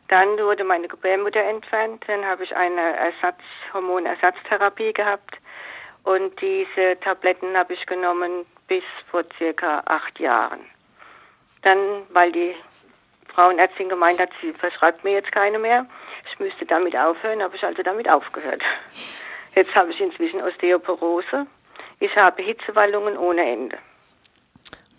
Dann 0.07 0.37
wurde 0.37 0.63
meine 0.63 0.87
Gebärmutter 0.87 1.41
entfernt. 1.41 2.03
Dann 2.07 2.25
habe 2.25 2.43
ich 2.43 2.55
eine 2.55 2.95
Ersatz, 2.97 3.39
Hormonersatztherapie 3.73 4.93
gehabt. 4.93 5.37
Und 6.03 6.39
diese 6.39 6.99
Tabletten 6.99 7.57
habe 7.57 7.73
ich 7.73 7.85
genommen 7.85 8.45
bis 8.67 8.83
vor 9.09 9.23
circa 9.37 9.81
acht 9.85 10.19
Jahren. 10.19 10.59
Dann, 11.63 11.79
weil 12.09 12.31
die 12.31 12.55
Frauenärztin 13.33 13.89
gemeint 13.89 14.19
hat, 14.19 14.29
sie 14.41 14.53
verschreibt 14.53 15.03
mir 15.03 15.13
jetzt 15.13 15.31
keine 15.31 15.57
mehr. 15.57 15.87
Ich 16.31 16.39
müsste 16.39 16.65
damit 16.65 16.95
aufhören, 16.95 17.41
habe 17.41 17.55
ich 17.55 17.63
also 17.63 17.81
damit 17.81 18.07
aufgehört. 18.07 18.61
Jetzt 19.55 19.73
habe 19.75 19.91
ich 19.91 19.99
inzwischen 19.99 20.41
Osteoporose. 20.43 21.47
Ich 21.99 22.15
habe 22.15 22.41
Hitzewallungen 22.43 23.17
ohne 23.17 23.41
Ende. 23.41 23.77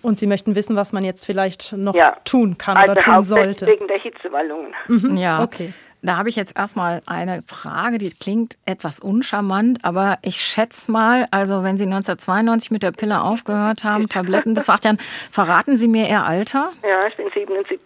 Und 0.03 0.19
Sie 0.19 0.27
möchten 0.27 0.55
wissen, 0.55 0.77
was 0.77 0.93
man 0.93 1.05
jetzt 1.05 1.25
vielleicht 1.25 1.73
noch 1.73 1.95
ja. 1.95 2.17
tun 2.25 2.59
kann 2.59 2.77
also 2.77 2.93
oder 2.93 3.01
tun 3.01 3.25
sollte. 3.25 3.67
Wegen 3.67 3.89
der 3.89 3.99
Hitzewallungen. 3.99 4.73
Mhm. 4.89 5.17
Ja, 5.17 5.43
okay. 5.43 5.73
Da 6.07 6.19
habe 6.19 6.29
ich 6.29 6.37
jetzt 6.37 6.57
erstmal 6.57 7.03
eine 7.05 7.43
Frage, 7.49 7.99
die 7.99 8.11
klingt 8.11 8.57
etwas 8.65 9.01
uncharmant, 9.01 9.85
aber 9.85 10.19
ich 10.23 10.41
schätze 10.41 10.93
mal, 10.93 11.27
also 11.33 11.65
wenn 11.65 11.79
Sie 11.79 11.85
1992 11.85 12.71
mit 12.71 12.85
der 12.85 12.93
Pille 12.93 13.21
aufgehört 13.21 13.83
haben, 13.83 14.09
Tabletten 14.09 14.55
bis 14.55 14.67
vor 14.67 14.77
acht 14.77 14.85
Jahren, 14.85 14.99
verraten 15.33 15.75
Sie 15.75 15.89
mir 15.89 16.09
Ihr 16.09 16.25
Alter? 16.25 16.71
Ja, 16.85 17.09
ich 17.09 17.17
bin 17.17 17.27
77. 17.35 17.81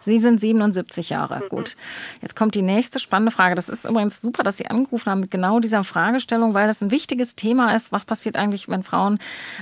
Sie 0.00 0.18
sind 0.18 0.40
77 0.40 1.10
Jahre. 1.10 1.40
Mhm. 1.44 1.48
Gut. 1.50 1.76
Jetzt 2.22 2.34
kommt 2.34 2.54
die 2.54 2.62
nächste 2.62 2.98
spannende 2.98 3.30
Frage. 3.30 3.54
Das 3.54 3.68
ist 3.68 3.84
übrigens 3.84 4.22
super, 4.22 4.42
dass 4.42 4.56
Sie 4.56 4.66
angerufen 4.68 5.10
haben 5.10 5.20
mit 5.20 5.30
genau 5.30 5.60
dieser 5.60 5.84
Fragestellung, 5.84 6.54
weil 6.54 6.68
das 6.68 6.82
ein 6.82 6.90
wichtiges 6.90 7.36
Thema 7.36 7.74
ist. 7.74 7.92
Was 7.92 8.06
passiert 8.06 8.36
eigentlich, 8.36 8.70
wenn 8.70 8.84
Frauen, 8.84 9.18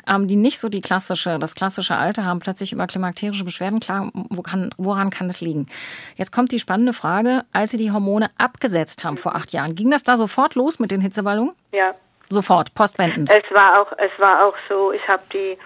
ähm, 0.07 0.29
die 0.29 0.37
nicht 0.37 0.61
so 0.61 0.69
die 0.69 0.83
klassische, 0.83 1.41
das 1.41 1.57
klassische 1.57 1.97
Alter 1.97 2.25
haben, 2.25 2.39
plötzlich 2.39 2.73
über 2.73 2.87
klimakterische 2.87 3.45
Beschwerden 3.45 3.81
klagen? 3.81 4.13
Wo 4.31 4.43
kann, 4.43 4.71
woran 4.77 5.11
kann 5.11 5.27
das 5.27 5.41
liegen? 5.41 5.67
Jetzt 6.15 6.31
kommt 6.31 6.53
die 6.53 6.61
spannende 6.61 6.93
Frage, 6.93 7.45
als 7.53 7.73
Sie 7.73 7.77
die 7.77 7.91
Hormone 7.91 8.04
Hormone 8.05 8.31
abgesetzt 8.39 9.05
haben 9.05 9.17
vor 9.17 9.35
acht 9.35 9.53
Jahren. 9.53 9.75
Ging 9.75 9.91
das 9.91 10.05
da 10.05 10.17
sofort 10.17 10.55
los 10.55 10.79
mit 10.79 10.91
den 10.91 11.01
Hitzewallungen? 11.01 11.55
Ja. 11.73 11.95
Sofort, 12.29 12.75
postwendend. 12.75 13.31
Es 13.31 13.55
war 13.55 13.81
auch, 13.81 13.93
es 13.99 14.19
war 14.19 14.45
auch 14.45 14.55
so, 14.69 14.93
ich 14.93 15.07
habe 15.09 15.23
die 15.33 15.57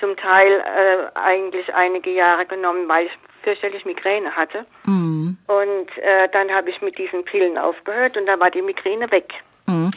zum 0.00 0.16
Teil 0.16 0.60
äh, 0.60 1.18
eigentlich 1.18 1.74
einige 1.74 2.12
Jahre 2.12 2.46
genommen, 2.46 2.88
weil 2.88 3.06
ich 3.06 3.12
fürchterlich 3.42 3.84
Migräne 3.84 4.30
hatte. 4.36 4.64
Mhm. 4.84 5.36
Und 5.46 5.98
äh, 5.98 6.28
dann 6.32 6.50
habe 6.50 6.70
ich 6.70 6.80
mit 6.82 6.98
diesen 6.98 7.24
Pillen 7.24 7.58
aufgehört 7.58 8.16
und 8.16 8.26
dann 8.26 8.38
war 8.40 8.50
die 8.50 8.62
Migräne 8.62 9.10
weg. 9.10 9.32
Mhm. 9.66 9.90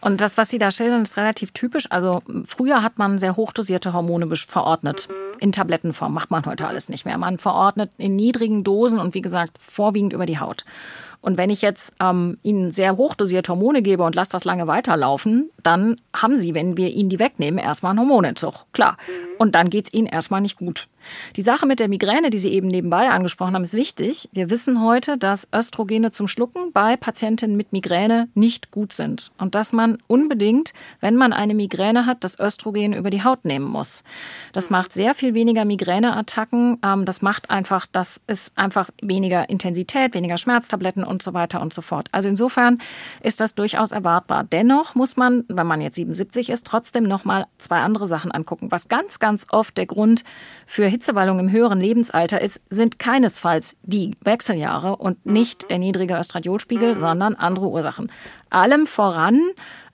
Und 0.00 0.20
das, 0.20 0.38
was 0.38 0.48
Sie 0.48 0.58
da 0.58 0.70
schildern, 0.70 1.02
ist 1.02 1.16
relativ 1.16 1.52
typisch. 1.52 1.86
Also 1.90 2.22
früher 2.44 2.82
hat 2.82 2.98
man 2.98 3.18
sehr 3.18 3.36
hochdosierte 3.36 3.92
Hormone 3.92 4.28
verordnet. 4.36 5.08
Mhm. 5.10 5.38
In 5.40 5.52
Tablettenform 5.52 6.12
macht 6.12 6.30
man 6.30 6.46
heute 6.46 6.66
alles 6.66 6.88
nicht 6.88 7.04
mehr. 7.04 7.18
Man 7.18 7.38
verordnet 7.38 7.90
in 7.98 8.16
niedrigen 8.16 8.64
Dosen 8.64 8.98
und 8.98 9.14
wie 9.14 9.22
gesagt 9.22 9.58
vorwiegend 9.58 10.12
über 10.12 10.26
die 10.26 10.38
Haut. 10.38 10.64
Und 11.20 11.36
wenn 11.36 11.50
ich 11.50 11.62
jetzt 11.62 11.94
ähm, 12.00 12.38
Ihnen 12.42 12.70
sehr 12.70 12.96
hochdosiert 12.96 13.48
Hormone 13.48 13.82
gebe 13.82 14.02
und 14.04 14.14
lasse 14.14 14.32
das 14.32 14.44
lange 14.44 14.66
weiterlaufen, 14.66 15.50
dann 15.62 15.96
haben 16.14 16.36
Sie, 16.36 16.54
wenn 16.54 16.76
wir 16.76 16.88
Ihnen 16.88 17.08
die 17.08 17.18
wegnehmen, 17.18 17.58
erstmal 17.58 17.90
einen 17.90 18.00
Hormonentzug. 18.00 18.66
Klar. 18.72 18.96
Mhm. 19.06 19.36
Und 19.38 19.54
dann 19.54 19.70
geht 19.70 19.86
es 19.86 19.94
Ihnen 19.94 20.06
erstmal 20.06 20.40
nicht 20.40 20.58
gut. 20.58 20.88
Die 21.36 21.42
Sache 21.42 21.66
mit 21.66 21.80
der 21.80 21.88
Migräne, 21.88 22.30
die 22.30 22.38
Sie 22.38 22.50
eben 22.50 22.68
nebenbei 22.68 23.08
angesprochen 23.08 23.54
haben, 23.54 23.62
ist 23.62 23.74
wichtig. 23.74 24.28
Wir 24.32 24.50
wissen 24.50 24.82
heute, 24.82 25.16
dass 25.16 25.48
Östrogene 25.54 26.10
zum 26.10 26.28
Schlucken 26.28 26.72
bei 26.72 26.96
Patientinnen 26.96 27.56
mit 27.56 27.72
Migräne 27.72 28.28
nicht 28.34 28.70
gut 28.70 28.92
sind. 28.92 29.30
Und 29.38 29.54
dass 29.54 29.72
man 29.72 29.98
unbedingt, 30.06 30.72
wenn 31.00 31.16
man 31.16 31.32
eine 31.32 31.54
Migräne 31.54 32.06
hat, 32.06 32.24
das 32.24 32.38
Östrogen 32.38 32.92
über 32.92 33.10
die 33.10 33.24
Haut 33.24 33.44
nehmen 33.44 33.66
muss. 33.66 34.02
Das 34.52 34.70
mhm. 34.70 34.76
macht 34.76 34.92
sehr 34.92 35.14
viel 35.14 35.34
weniger 35.34 35.64
Migräneattacken. 35.64 36.78
Ähm, 36.84 37.04
das 37.04 37.22
macht 37.22 37.50
einfach, 37.50 37.86
das 37.90 38.20
ist 38.26 38.56
einfach 38.58 38.90
weniger 39.00 39.48
Intensität, 39.48 40.14
weniger 40.14 40.38
Schmerztabletten 40.38 41.04
und 41.08 41.22
so 41.22 41.34
weiter 41.34 41.60
und 41.60 41.72
so 41.72 41.82
fort. 41.82 42.08
Also 42.12 42.28
insofern 42.28 42.78
ist 43.22 43.40
das 43.40 43.54
durchaus 43.54 43.92
erwartbar. 43.92 44.44
Dennoch 44.44 44.94
muss 44.94 45.16
man, 45.16 45.44
wenn 45.48 45.66
man 45.66 45.80
jetzt 45.80 45.96
77 45.96 46.50
ist, 46.50 46.66
trotzdem 46.66 47.04
noch 47.04 47.24
mal 47.24 47.46
zwei 47.58 47.80
andere 47.80 48.06
Sachen 48.06 48.30
angucken. 48.30 48.70
Was 48.70 48.88
ganz, 48.88 49.18
ganz 49.18 49.46
oft 49.50 49.76
der 49.76 49.86
Grund 49.86 50.24
für 50.66 50.86
Hitzewallung 50.86 51.38
im 51.38 51.50
höheren 51.50 51.80
Lebensalter 51.80 52.40
ist, 52.40 52.62
sind 52.70 52.98
keinesfalls 52.98 53.76
die 53.82 54.14
Wechseljahre 54.22 54.96
und 54.96 55.26
nicht 55.26 55.70
der 55.70 55.78
niedrige 55.78 56.16
Östradiolspiegel, 56.16 56.94
mhm. 56.94 57.00
sondern 57.00 57.34
andere 57.34 57.68
Ursachen. 57.68 58.12
Allem 58.50 58.86
voran 58.86 59.40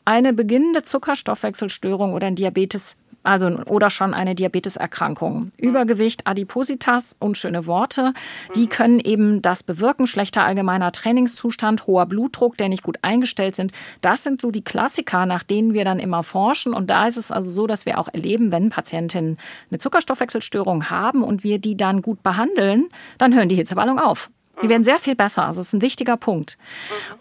eine 0.05 0.33
beginnende 0.33 0.83
Zuckerstoffwechselstörung 0.83 2.12
oder 2.12 2.27
ein 2.27 2.35
Diabetes 2.35 2.98
also 3.25 3.49
oder 3.67 3.91
schon 3.91 4.15
eine 4.15 4.35
Diabeteserkrankung. 4.35 5.51
Übergewicht, 5.57 6.27
Adipositas, 6.27 7.17
unschöne 7.19 7.67
Worte, 7.67 8.13
die 8.55 8.67
können 8.67 9.01
eben 9.01 9.43
das 9.43 9.63
bewirken. 9.63 10.07
Schlechter 10.07 10.45
allgemeiner 10.45 10.93
Trainingszustand, 10.93 11.87
hoher 11.87 12.07
Blutdruck, 12.07 12.57
der 12.57 12.69
nicht 12.69 12.83
gut 12.83 12.99
eingestellt 13.03 13.57
sind. 13.57 13.73
Das 14.01 14.23
sind 14.23 14.41
so 14.41 14.51
die 14.51 14.63
Klassiker, 14.63 15.27
nach 15.27 15.43
denen 15.43 15.75
wir 15.75 15.85
dann 15.85 15.99
immer 15.99 16.23
forschen. 16.23 16.75
Und 16.75 16.91
da 16.91 17.07
ist 17.07 17.17
es 17.17 17.33
also 17.33 17.51
so, 17.51 17.67
dass 17.67 17.87
wir 17.87 17.99
auch 17.99 18.09
erleben, 18.13 18.53
wenn 18.53 18.71
Patientinnen 18.71 19.39
eine 19.71 19.79
Zuckerstoffwechselstörung 19.79 20.91
haben 20.91 21.23
und 21.23 21.43
wir 21.43 21.59
die 21.59 21.77
dann 21.77 22.03
gut 22.03 22.23
behandeln, 22.23 22.89
dann 23.19 23.35
hören 23.35 23.49
die 23.49 23.57
Hitzewallung 23.57 23.99
auf. 23.99 24.31
Die 24.62 24.69
werden 24.69 24.85
sehr 24.85 24.99
viel 24.99 25.14
besser. 25.14 25.45
Also 25.45 25.61
das 25.61 25.69
ist 25.69 25.73
ein 25.75 25.83
wichtiger 25.83 26.17
Punkt. 26.17 26.59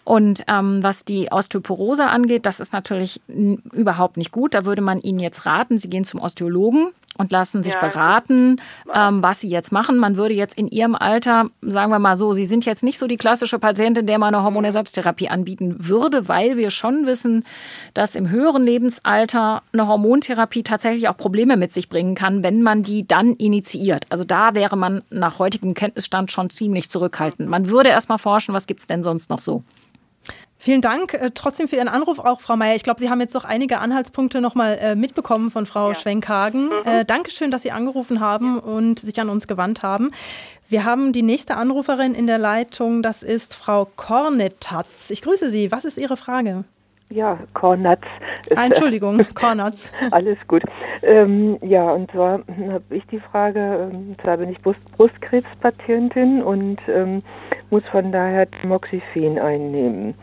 Und 0.04 0.44
ähm, 0.48 0.82
was 0.82 1.04
die 1.04 1.28
Osteoporose 1.30 2.06
angeht, 2.06 2.46
das 2.46 2.60
ist 2.60 2.72
natürlich 2.72 3.20
überhaupt 3.28 4.16
nicht 4.16 4.32
gut. 4.32 4.54
Da 4.54 4.64
würde 4.64 4.82
man 4.82 5.00
Ihnen 5.00 5.18
jetzt 5.18 5.46
raten, 5.46 5.78
Sie 5.78 5.90
gehen 5.90 6.04
zum 6.04 6.20
Osteologen 6.20 6.92
und 7.16 7.32
lassen 7.32 7.62
sich 7.62 7.74
ja. 7.74 7.80
beraten, 7.80 8.60
ähm, 8.92 9.22
was 9.22 9.40
sie 9.40 9.48
jetzt 9.48 9.72
machen. 9.72 9.96
Man 9.98 10.16
würde 10.16 10.34
jetzt 10.34 10.58
in 10.58 10.68
ihrem 10.68 10.94
Alter, 10.94 11.46
sagen 11.60 11.90
wir 11.92 11.98
mal 11.98 12.16
so, 12.16 12.32
sie 12.32 12.44
sind 12.44 12.64
jetzt 12.64 12.82
nicht 12.82 12.98
so 12.98 13.06
die 13.06 13.16
klassische 13.16 13.58
Patientin, 13.58 14.06
der 14.06 14.18
man 14.18 14.34
eine 14.34 14.44
Hormonersatztherapie 14.44 15.28
anbieten 15.28 15.88
würde, 15.88 16.28
weil 16.28 16.56
wir 16.56 16.70
schon 16.70 17.06
wissen, 17.06 17.44
dass 17.94 18.14
im 18.14 18.30
höheren 18.30 18.64
Lebensalter 18.64 19.62
eine 19.72 19.86
Hormontherapie 19.86 20.62
tatsächlich 20.62 21.08
auch 21.08 21.16
Probleme 21.16 21.56
mit 21.56 21.72
sich 21.72 21.88
bringen 21.88 22.14
kann, 22.14 22.42
wenn 22.42 22.62
man 22.62 22.82
die 22.82 23.06
dann 23.06 23.34
initiiert. 23.34 24.06
Also 24.10 24.24
da 24.24 24.54
wäre 24.54 24.76
man 24.76 25.02
nach 25.10 25.38
heutigem 25.38 25.74
Kenntnisstand 25.74 26.32
schon 26.32 26.50
ziemlich 26.50 26.90
zurückhaltend. 26.90 27.48
Man 27.48 27.68
würde 27.68 27.90
erst 27.90 28.08
mal 28.08 28.18
forschen, 28.18 28.54
was 28.54 28.66
gibt 28.66 28.80
es 28.80 28.86
denn 28.86 29.02
sonst 29.02 29.30
noch 29.30 29.40
so. 29.40 29.62
Vielen 30.64 30.80
Dank 30.80 31.12
äh, 31.12 31.30
trotzdem 31.34 31.68
für 31.68 31.76
Ihren 31.76 31.88
Anruf 31.88 32.18
auch, 32.18 32.40
Frau 32.40 32.56
Mayer. 32.56 32.74
Ich 32.74 32.84
glaube, 32.84 32.98
Sie 32.98 33.10
haben 33.10 33.20
jetzt 33.20 33.34
noch 33.34 33.44
einige 33.44 33.80
Anhaltspunkte 33.80 34.40
nochmal 34.40 34.78
äh, 34.80 34.96
mitbekommen 34.96 35.50
von 35.50 35.66
Frau 35.66 35.88
ja. 35.88 35.94
Schwenkhagen. 35.94 36.68
Mhm. 36.68 36.72
Äh, 36.86 37.04
Dankeschön, 37.04 37.50
dass 37.50 37.64
Sie 37.64 37.70
angerufen 37.70 38.18
haben 38.18 38.58
und 38.58 39.00
sich 39.00 39.20
an 39.20 39.28
uns 39.28 39.46
gewandt 39.46 39.82
haben. 39.82 40.12
Wir 40.70 40.86
haben 40.86 41.12
die 41.12 41.20
nächste 41.20 41.58
Anruferin 41.58 42.14
in 42.14 42.26
der 42.26 42.38
Leitung. 42.38 43.02
Das 43.02 43.22
ist 43.22 43.54
Frau 43.54 43.86
Kornetatz. 43.96 45.10
Ich 45.10 45.20
grüße 45.20 45.50
Sie. 45.50 45.70
Was 45.70 45.84
ist 45.84 45.98
Ihre 45.98 46.16
Frage? 46.16 46.60
Ja, 47.10 47.38
Kornatz. 47.52 48.04
Ah, 48.56 48.64
Entschuldigung, 48.64 49.20
Kornatz. 49.34 49.92
Alles 50.12 50.38
gut. 50.48 50.62
Ähm, 51.02 51.58
ja, 51.62 51.84
und 51.90 52.10
zwar 52.10 52.38
habe 52.38 52.82
ich 52.88 53.06
die 53.08 53.20
Frage, 53.20 53.92
ähm, 53.94 54.16
zwar 54.22 54.38
bin 54.38 54.48
ich 54.48 54.56
Brust 54.62 54.80
Brustkrebspatientin 54.96 56.42
und 56.42 56.78
ähm, 56.88 57.18
muss 57.68 57.82
von 57.92 58.10
daher 58.10 58.50
Tamoxifen 58.50 59.38
einnehmen. 59.38 60.14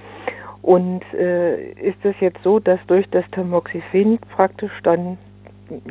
Und 0.62 1.02
äh, 1.13 1.71
ist 1.74 2.06
es 2.06 2.19
jetzt 2.19 2.43
so, 2.43 2.60
dass 2.60 2.80
durch 2.88 3.10
das 3.10 3.26
Tamoxifen 3.32 4.19
praktisch 4.36 4.71
dann, 4.84 5.17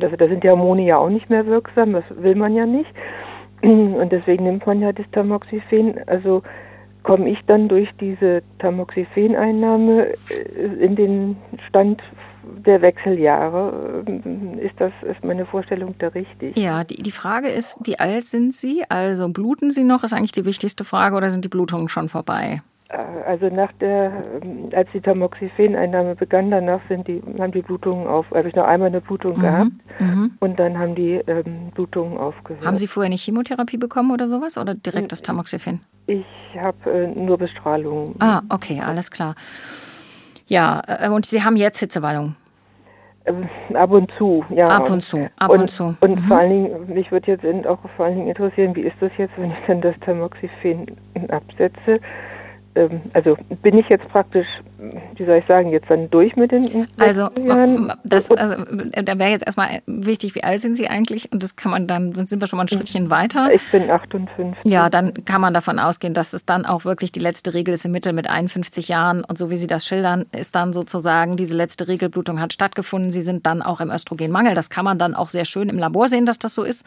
also 0.01 0.15
da 0.15 0.27
sind 0.27 0.43
die 0.43 0.49
Hormone 0.49 0.85
ja 0.85 0.97
auch 0.97 1.09
nicht 1.09 1.29
mehr 1.29 1.45
wirksam, 1.45 1.93
das 1.93 2.05
will 2.09 2.35
man 2.35 2.55
ja 2.55 2.65
nicht. 2.65 2.91
Und 3.61 4.11
deswegen 4.11 4.45
nimmt 4.45 4.65
man 4.65 4.81
ja 4.81 4.91
das 4.91 5.05
Tamoxifen. 5.11 5.99
Also 6.07 6.41
komme 7.03 7.29
ich 7.29 7.39
dann 7.47 7.67
durch 7.67 7.89
diese 7.99 8.41
Tamoxifen-Einnahme 8.59 10.07
äh, 10.07 10.85
in 10.85 10.95
den 10.95 11.37
Stand 11.67 12.01
der 12.65 12.81
Wechseljahre. 12.81 14.03
Ist 14.59 14.73
das 14.79 14.91
ist 15.09 15.23
meine 15.23 15.45
Vorstellung 15.45 15.95
da 15.99 16.07
richtig? 16.07 16.57
Ja, 16.57 16.83
die, 16.83 17.01
die 17.01 17.11
Frage 17.11 17.49
ist, 17.49 17.77
wie 17.83 17.99
alt 17.99 18.25
sind 18.25 18.53
Sie? 18.53 18.83
Also 18.89 19.29
bluten 19.29 19.71
Sie 19.71 19.83
noch, 19.83 20.03
ist 20.03 20.13
eigentlich 20.13 20.31
die 20.31 20.45
wichtigste 20.45 20.83
Frage, 20.83 21.15
oder 21.15 21.29
sind 21.29 21.45
die 21.45 21.49
Blutungen 21.49 21.89
schon 21.89 22.09
vorbei? 22.09 22.61
Äh, 22.91 23.29
also 23.29 23.47
nach 23.47 23.71
der, 23.73 24.11
ähm, 24.43 24.69
als 24.75 24.89
die 24.93 25.01
Tamoxifen-Einnahme 25.01 26.15
begann, 26.15 26.51
danach 26.51 26.81
sind 26.89 27.07
die, 27.07 27.21
haben 27.39 27.51
die 27.51 27.61
Blutungen 27.61 28.07
auf, 28.07 28.25
habe 28.31 28.49
ich 28.49 28.55
noch 28.55 28.65
einmal 28.65 28.89
eine 28.89 29.01
Blutung 29.01 29.37
mhm. 29.37 29.41
gehabt 29.41 29.71
mhm. 29.99 30.31
und 30.39 30.59
dann 30.59 30.77
haben 30.77 30.95
die 30.95 31.21
ähm, 31.27 31.71
Blutungen 31.73 32.17
aufgehört. 32.17 32.65
Haben 32.65 32.77
Sie 32.77 32.87
vorher 32.87 33.09
nicht 33.09 33.23
Chemotherapie 33.23 33.77
bekommen 33.77 34.11
oder 34.11 34.27
sowas 34.27 34.57
oder 34.57 34.75
direkt 34.75 35.11
das 35.11 35.21
Tamoxifen? 35.21 35.81
Ich 36.07 36.25
habe 36.59 36.91
äh, 36.91 37.07
nur 37.07 37.37
Bestrahlung. 37.37 38.15
Ah, 38.19 38.41
okay, 38.49 38.81
alles 38.81 39.11
klar. 39.11 39.35
Ja, 40.47 40.81
äh, 40.87 41.09
und 41.09 41.25
Sie 41.25 41.43
haben 41.43 41.55
jetzt 41.55 41.79
Hitzewallung? 41.79 42.35
Ähm, 43.23 43.47
ab 43.75 43.91
und 43.91 44.11
zu, 44.17 44.43
ja. 44.49 44.65
Ab 44.65 44.89
und 44.89 45.01
zu, 45.01 45.29
ab 45.37 45.51
und, 45.51 45.61
und 45.61 45.67
zu. 45.69 45.95
Und 46.01 46.15
mhm. 46.15 46.27
vor 46.27 46.37
allen 46.39 46.49
Dingen, 46.49 46.93
mich 46.93 47.11
würde 47.11 47.31
jetzt 47.31 47.67
auch 47.67 47.79
vor 47.95 48.05
allen 48.05 48.15
Dingen 48.15 48.27
interessieren, 48.27 48.75
wie 48.75 48.81
ist 48.81 48.95
das 48.99 49.11
jetzt, 49.17 49.31
wenn 49.37 49.51
ich 49.51 49.57
dann 49.67 49.79
das 49.79 49.95
Tamoxifen 50.01 50.87
absetze? 51.29 51.99
Ähm, 52.75 53.01
also 53.13 53.37
bin 53.61 53.77
ich 53.77 53.87
jetzt 53.89 54.07
praktisch, 54.09 54.47
wie 55.15 55.25
soll 55.25 55.37
ich 55.37 55.45
sagen, 55.45 55.71
jetzt 55.71 55.89
dann 55.89 56.09
durch 56.09 56.35
mit 56.35 56.51
den 56.51 56.87
Also, 56.97 57.29
das, 58.03 58.31
also 58.31 58.55
da 58.65 59.19
wäre 59.19 59.31
jetzt 59.31 59.45
erstmal 59.45 59.81
wichtig, 59.85 60.35
wie 60.35 60.43
alt 60.43 60.61
sind 60.61 60.75
Sie 60.75 60.87
eigentlich? 60.87 61.31
Und 61.31 61.43
das 61.43 61.55
kann 61.55 61.71
man 61.71 61.87
dann, 61.87 62.11
dann 62.11 62.27
sind 62.27 62.41
wir 62.41 62.47
schon 62.47 62.57
mal 62.57 62.63
ein 62.63 62.69
Schrittchen 62.69 63.09
weiter. 63.09 63.53
Ich 63.53 63.61
bin 63.71 63.89
58. 63.89 64.55
Ja, 64.63 64.89
dann 64.89 65.25
kann 65.25 65.41
man 65.41 65.53
davon 65.53 65.79
ausgehen, 65.79 66.13
dass 66.13 66.33
es 66.33 66.45
dann 66.45 66.65
auch 66.65 66.85
wirklich 66.85 67.11
die 67.11 67.19
letzte 67.19 67.53
Regel 67.53 67.73
ist 67.73 67.85
im 67.85 67.91
Mittel 67.91 68.13
mit 68.13 68.29
51 68.29 68.87
Jahren. 68.87 69.23
Und 69.23 69.37
so 69.37 69.49
wie 69.49 69.57
Sie 69.57 69.67
das 69.67 69.85
schildern, 69.85 70.25
ist 70.31 70.55
dann 70.55 70.71
sozusagen 70.73 71.35
diese 71.35 71.55
letzte 71.55 71.87
Regelblutung 71.87 72.39
hat 72.39 72.53
stattgefunden. 72.53 73.11
Sie 73.11 73.21
sind 73.21 73.45
dann 73.45 73.61
auch 73.61 73.81
im 73.81 73.91
Östrogenmangel. 73.91 74.55
Das 74.55 74.69
kann 74.69 74.85
man 74.85 74.97
dann 74.97 75.13
auch 75.13 75.27
sehr 75.27 75.45
schön 75.45 75.69
im 75.69 75.77
Labor 75.77 76.07
sehen, 76.07 76.25
dass 76.25 76.39
das 76.39 76.53
so 76.53 76.63
ist. 76.63 76.85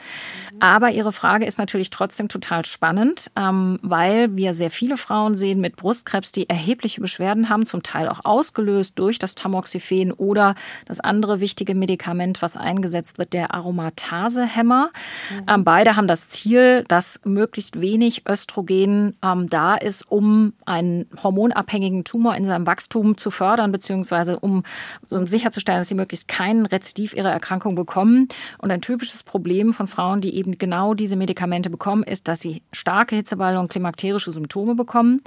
Aber 0.61 0.90
Ihre 0.90 1.12
Frage 1.12 1.44
ist 1.44 1.59
natürlich 1.59 1.90
trotzdem 1.90 2.29
total 2.29 2.64
spannend, 2.64 3.31
ähm, 3.37 3.79
weil 3.83 4.35
wir 4.37 4.55
sehr 4.55 4.70
viele 4.70 4.97
Frauen 4.97 5.35
sehen 5.35 5.61
mit 5.61 5.74
Brustkrebs, 5.77 6.33
die 6.33 6.49
erhebliche 6.49 7.01
Beschwerden 7.01 7.49
haben, 7.49 7.67
zum 7.67 7.83
Teil 7.83 8.09
auch 8.09 8.21
ausgelöst 8.25 8.99
durch 8.99 9.19
das 9.19 9.35
Tamoxifen 9.35 10.13
oder 10.13 10.55
das 10.87 11.01
andere 11.01 11.41
wichtige 11.41 11.75
Medikament, 11.75 12.43
was 12.43 12.57
eingesetzt 12.57 13.19
wird, 13.19 13.33
der 13.33 13.55
Aromatasehemmer. 13.55 14.91
Mhm. 15.31 15.47
Ähm, 15.49 15.65
beide 15.65 15.97
haben 15.97 16.09
das 16.09 16.29
Ziel, 16.29 16.85
dass 16.89 17.21
möglichst 17.25 17.81
wenig 17.81 18.27
Östrogen 18.29 19.17
ähm, 19.23 19.49
da 19.49 19.75
ist, 19.75 20.11
um 20.11 20.55
einen 20.67 21.07
hormonabhängigen 21.23 22.05
Tumor 22.05 22.37
in 22.37 22.45
seinem 22.45 22.67
Wachstum 22.67 23.17
zu 23.17 23.31
fördern, 23.31 23.73
beziehungsweise 23.73 24.39
um, 24.39 24.63
um 25.11 25.27
sicherzustellen, 25.27 25.81
dass 25.81 25.89
sie 25.89 25.95
möglichst 25.95 26.29
keinen 26.29 26.67
Rezidiv 26.67 27.15
ihrer 27.15 27.31
Erkrankung 27.31 27.75
bekommen. 27.75 28.29
Und 28.59 28.71
ein 28.71 28.81
typisches 28.81 29.23
Problem 29.23 29.73
von 29.73 29.87
Frauen, 29.87 30.21
die 30.21 30.35
eben 30.37 30.59
genau 30.59 30.95
diese 30.95 31.17
Medikamente 31.17 31.71
bekommen, 31.71 32.03
ist, 32.03 32.29
dass 32.29 32.41
sie 32.41 32.63
starke 32.73 33.17
Hitzewallungen 33.17 33.65
und 33.65 33.71
klimakterische 33.71 34.31
Symptome 34.31 34.75
bekommen. 34.75 35.23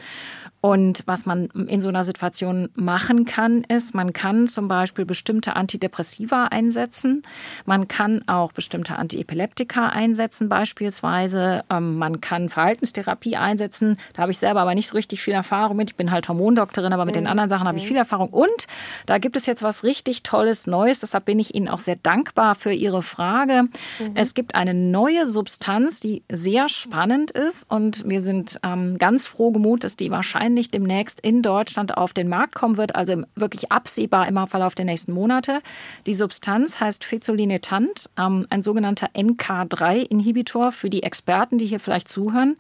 Und 0.68 1.04
was 1.06 1.26
man 1.26 1.46
in 1.46 1.80
so 1.80 1.88
einer 1.88 2.04
Situation 2.04 2.68
machen 2.76 3.24
kann, 3.24 3.64
ist, 3.64 3.96
man 3.96 4.12
kann 4.12 4.48
zum 4.48 4.68
Beispiel 4.68 5.06
bestimmte 5.06 5.56
Antidepressiva 5.56 6.48
einsetzen. 6.48 7.24
Man 7.66 7.88
kann 7.88 8.28
auch 8.28 8.52
bestimmte 8.52 8.98
Antiepileptika 8.98 9.88
einsetzen, 9.88 10.50
beispielsweise. 10.50 11.64
Ähm, 11.70 11.98
man 11.98 12.20
kann 12.20 12.50
Verhaltenstherapie 12.50 13.38
einsetzen. 13.38 13.96
Da 14.12 14.24
habe 14.24 14.34
ich 14.34 14.40
selber 14.40 14.60
aber 14.60 14.76
nicht 14.76 14.88
so 14.88 14.96
richtig 14.96 15.22
viel 15.22 15.34
Erfahrung 15.34 15.78
mit. 15.78 15.92
Ich 15.92 15.96
bin 15.96 16.12
halt 16.12 16.28
Hormondoktorin, 16.28 16.92
aber 16.92 17.06
mit 17.06 17.16
den 17.16 17.24
mhm. 17.24 17.30
anderen 17.30 17.50
Sachen 17.50 17.66
habe 17.66 17.78
ich 17.78 17.86
mhm. 17.86 17.88
viel 17.88 17.98
Erfahrung. 17.98 18.28
Und 18.28 18.68
da 19.06 19.20
gibt 19.20 19.38
es 19.38 19.46
jetzt 19.46 19.64
was 19.64 19.86
richtig 19.86 20.24
Tolles, 20.24 20.68
Neues. 20.68 21.00
Deshalb 21.00 21.24
bin 21.24 21.40
ich 21.40 21.56
Ihnen 21.56 21.70
auch 21.70 21.80
sehr 21.80 21.96
dankbar 21.96 22.56
für 22.56 22.74
Ihre 22.74 23.04
Frage. 23.04 23.64
Mhm. 24.00 24.12
Es 24.16 24.34
gibt 24.34 24.54
eine 24.54 24.74
neue 24.74 25.28
Substanz, 25.28 26.02
die 26.02 26.24
sehr 26.30 26.68
spannend 26.68 27.32
ist. 27.32 27.72
Und 27.72 28.04
wir 28.06 28.20
sind 28.20 28.60
ähm, 28.64 28.98
ganz 28.98 29.26
froh 29.26 29.52
gemut, 29.52 29.86
dass 29.86 29.96
die 29.96 30.12
wahrscheinlich 30.12 30.57
wahrscheinlich 30.58 30.72
demnächst 30.72 31.22
in 31.22 31.44
Deutschland 31.44 31.98
auf 31.98 32.14
den 32.14 32.30
Markt 32.30 32.56
kommen 32.56 32.78
wird, 32.78 32.96
also 32.96 33.24
wirklich 33.36 33.72
absehbar 33.72 34.28
im 34.28 34.48
Verlauf 34.48 34.74
der 34.74 34.86
nächsten 34.86 35.12
Monate. 35.12 35.62
Die 36.08 36.16
Substanz 36.16 36.80
heißt 36.80 37.04
Fezolinetant, 37.04 38.10
ähm, 38.18 38.48
ein 38.50 38.64
sogenannter 38.64 39.10
NK3-Inhibitor 39.14 40.72
für 40.72 40.90
die 40.90 41.04
Experten, 41.04 41.60
die 41.60 41.68
hier 41.68 41.80
vielleicht 41.80 42.08
zuhören. 42.08 42.56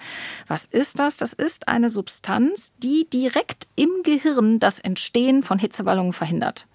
Was 0.47 0.65
ist 0.65 0.99
das? 0.99 1.17
Das 1.17 1.33
ist 1.33 1.67
eine 1.67 1.89
Substanz, 1.89 2.75
die 2.77 3.07
direkt 3.11 3.67
im 3.75 3.89
Gehirn 4.03 4.59
das 4.59 4.79
Entstehen 4.79 5.41
von 5.41 5.57
Hitzewallungen 5.57 6.13
verhindert. 6.13 6.67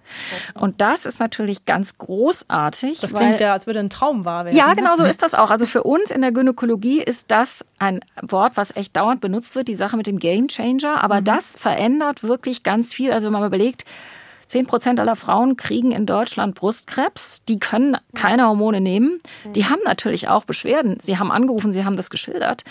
Und 0.55 0.81
das 0.81 1.07
ist 1.07 1.20
natürlich 1.20 1.64
ganz 1.64 1.98
großartig. 1.98 3.01
Das 3.01 3.14
klingt 3.14 3.40
ja, 3.40 3.53
als 3.53 3.66
würde 3.66 3.81
ein 3.81 3.90
Traum 3.90 4.25
wahr 4.25 4.44
werden. 4.44 4.57
Ja, 4.57 4.68
ne? 4.68 4.77
genau 4.77 4.94
so 4.96 5.05
ist 5.05 5.22
das 5.22 5.35
auch. 5.35 5.51
Also 5.51 5.66
für 5.66 5.83
uns 5.83 6.11
in 6.11 6.22
der 6.22 6.33
Gynäkologie 6.33 7.01
ist 7.03 7.31
das 7.31 7.64
ein 7.79 8.01
Wort, 8.20 8.57
was 8.57 8.75
echt 8.77 8.96
dauernd 8.96 9.20
benutzt 9.20 9.55
wird, 9.55 9.68
die 9.68 9.75
Sache 9.75 9.96
mit 9.96 10.07
dem 10.07 10.18
Game 10.18 10.48
Changer. 10.48 11.03
Aber 11.03 11.20
mhm. 11.20 11.25
das 11.25 11.57
verändert 11.59 12.22
wirklich 12.22 12.62
ganz 12.62 12.92
viel. 12.92 13.12
Also 13.12 13.27
wenn 13.27 13.33
man 13.33 13.46
überlegt, 13.46 13.85
10 14.53 14.66
Prozent 14.66 15.01
aller 15.01 15.16
Frauen 15.16 15.57
kriegen 15.57 15.92
in 15.92 16.05
Deutschland 16.05 16.55
Brustkrebs. 16.55 17.42
Die 17.46 17.59
können 17.59 17.96
keine 18.14 18.46
Hormone 18.46 18.83
nehmen. 18.83 19.18
Die 19.57 19.64
haben 19.64 19.81
natürlich 19.85 20.29
auch 20.29 20.44
Beschwerden. 20.44 20.98
Sie 21.01 21.18
haben 21.18 21.33
angerufen, 21.33 21.72
Sie 21.72 21.87
haben 21.87 21.96
das 21.96 22.11
geschildert, 22.11 22.62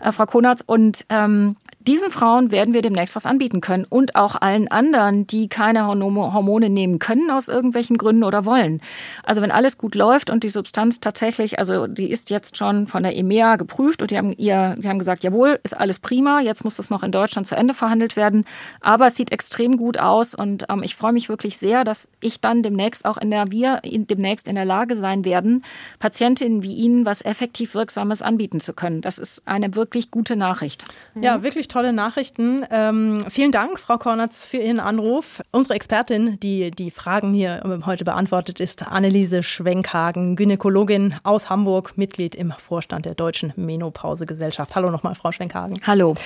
äh, 0.00 0.12
Frau 0.12 0.26
Konatz. 0.26 0.62
Und 0.64 1.06
ähm, 1.08 1.56
diesen 1.80 2.10
Frauen 2.10 2.50
werden 2.50 2.74
wir 2.74 2.82
demnächst 2.82 3.16
was 3.16 3.24
anbieten 3.24 3.62
können 3.62 3.86
und 3.88 4.14
auch 4.14 4.36
allen 4.36 4.68
anderen, 4.68 5.26
die 5.26 5.48
keine 5.48 5.86
Hormone 5.86 6.68
nehmen 6.68 6.98
können 6.98 7.30
aus 7.30 7.48
irgendwelchen 7.48 7.96
Gründen 7.96 8.22
oder 8.22 8.44
wollen. 8.44 8.82
Also 9.24 9.40
wenn 9.40 9.50
alles 9.50 9.78
gut 9.78 9.94
läuft 9.94 10.28
und 10.28 10.44
die 10.44 10.50
Substanz 10.50 11.00
tatsächlich, 11.00 11.58
also 11.58 11.86
die 11.86 12.10
ist 12.10 12.28
jetzt 12.28 12.58
schon 12.58 12.86
von 12.86 13.02
der 13.02 13.16
EMEA 13.16 13.56
geprüft 13.56 14.02
und 14.02 14.10
die 14.10 14.18
haben 14.18 14.34
ihr, 14.36 14.76
sie 14.78 14.88
haben 14.90 14.98
gesagt, 14.98 15.24
jawohl, 15.24 15.58
ist 15.62 15.74
alles 15.74 16.00
prima. 16.00 16.40
Jetzt 16.40 16.64
muss 16.64 16.76
das 16.76 16.90
noch 16.90 17.02
in 17.02 17.12
Deutschland 17.12 17.46
zu 17.46 17.56
Ende 17.56 17.72
verhandelt 17.72 18.14
werden. 18.14 18.44
Aber 18.82 19.06
es 19.06 19.16
sieht 19.16 19.32
extrem 19.32 19.78
gut 19.78 19.98
aus 19.98 20.34
und 20.34 20.66
ähm, 20.68 20.82
ich 20.82 20.96
freue 20.96 21.12
mich 21.12 21.30
wirklich 21.30 21.56
sehr, 21.56 21.84
dass 21.84 22.10
ich 22.20 22.42
dann 22.42 22.62
demnächst 22.62 23.06
auch 23.06 23.16
in 23.16 23.30
der, 23.30 23.50
wir 23.50 23.80
in, 23.84 24.06
demnächst 24.06 24.48
in 24.48 24.54
der 24.54 24.66
Lage 24.66 24.96
sein 24.96 25.24
werden, 25.24 25.64
Patientinnen 25.98 26.62
wie 26.62 26.74
Ihnen 26.74 27.06
was 27.06 27.24
effektiv 27.24 27.74
Wirksames 27.74 28.20
anbieten 28.20 28.60
zu 28.60 28.74
können. 28.74 29.00
Das 29.00 29.16
ist 29.16 29.48
eine 29.48 29.74
wirklich 29.74 30.10
gute 30.10 30.36
Nachricht. 30.36 30.84
Ja, 31.18 31.42
wirklich 31.42 31.68
tolle 31.80 31.92
Nachrichten. 31.94 32.66
Ähm, 32.70 33.20
vielen 33.30 33.52
Dank, 33.52 33.80
Frau 33.80 33.96
Kornatz, 33.96 34.44
für 34.44 34.58
Ihren 34.58 34.80
Anruf. 34.80 35.40
Unsere 35.50 35.76
Expertin, 35.76 36.38
die 36.38 36.70
die 36.70 36.90
Fragen 36.90 37.32
hier 37.32 37.62
heute 37.86 38.04
beantwortet, 38.04 38.60
ist 38.60 38.86
Anneliese 38.86 39.42
Schwenkhagen, 39.42 40.36
Gynäkologin 40.36 41.14
aus 41.22 41.48
Hamburg, 41.48 41.96
Mitglied 41.96 42.34
im 42.34 42.52
Vorstand 42.52 43.06
der 43.06 43.14
Deutschen 43.14 43.54
Menopausegesellschaft. 43.56 44.76
Hallo 44.76 44.90
nochmal, 44.90 45.14
Frau 45.14 45.32
Schwenkhagen. 45.32 45.80
Hallo. 45.86 46.16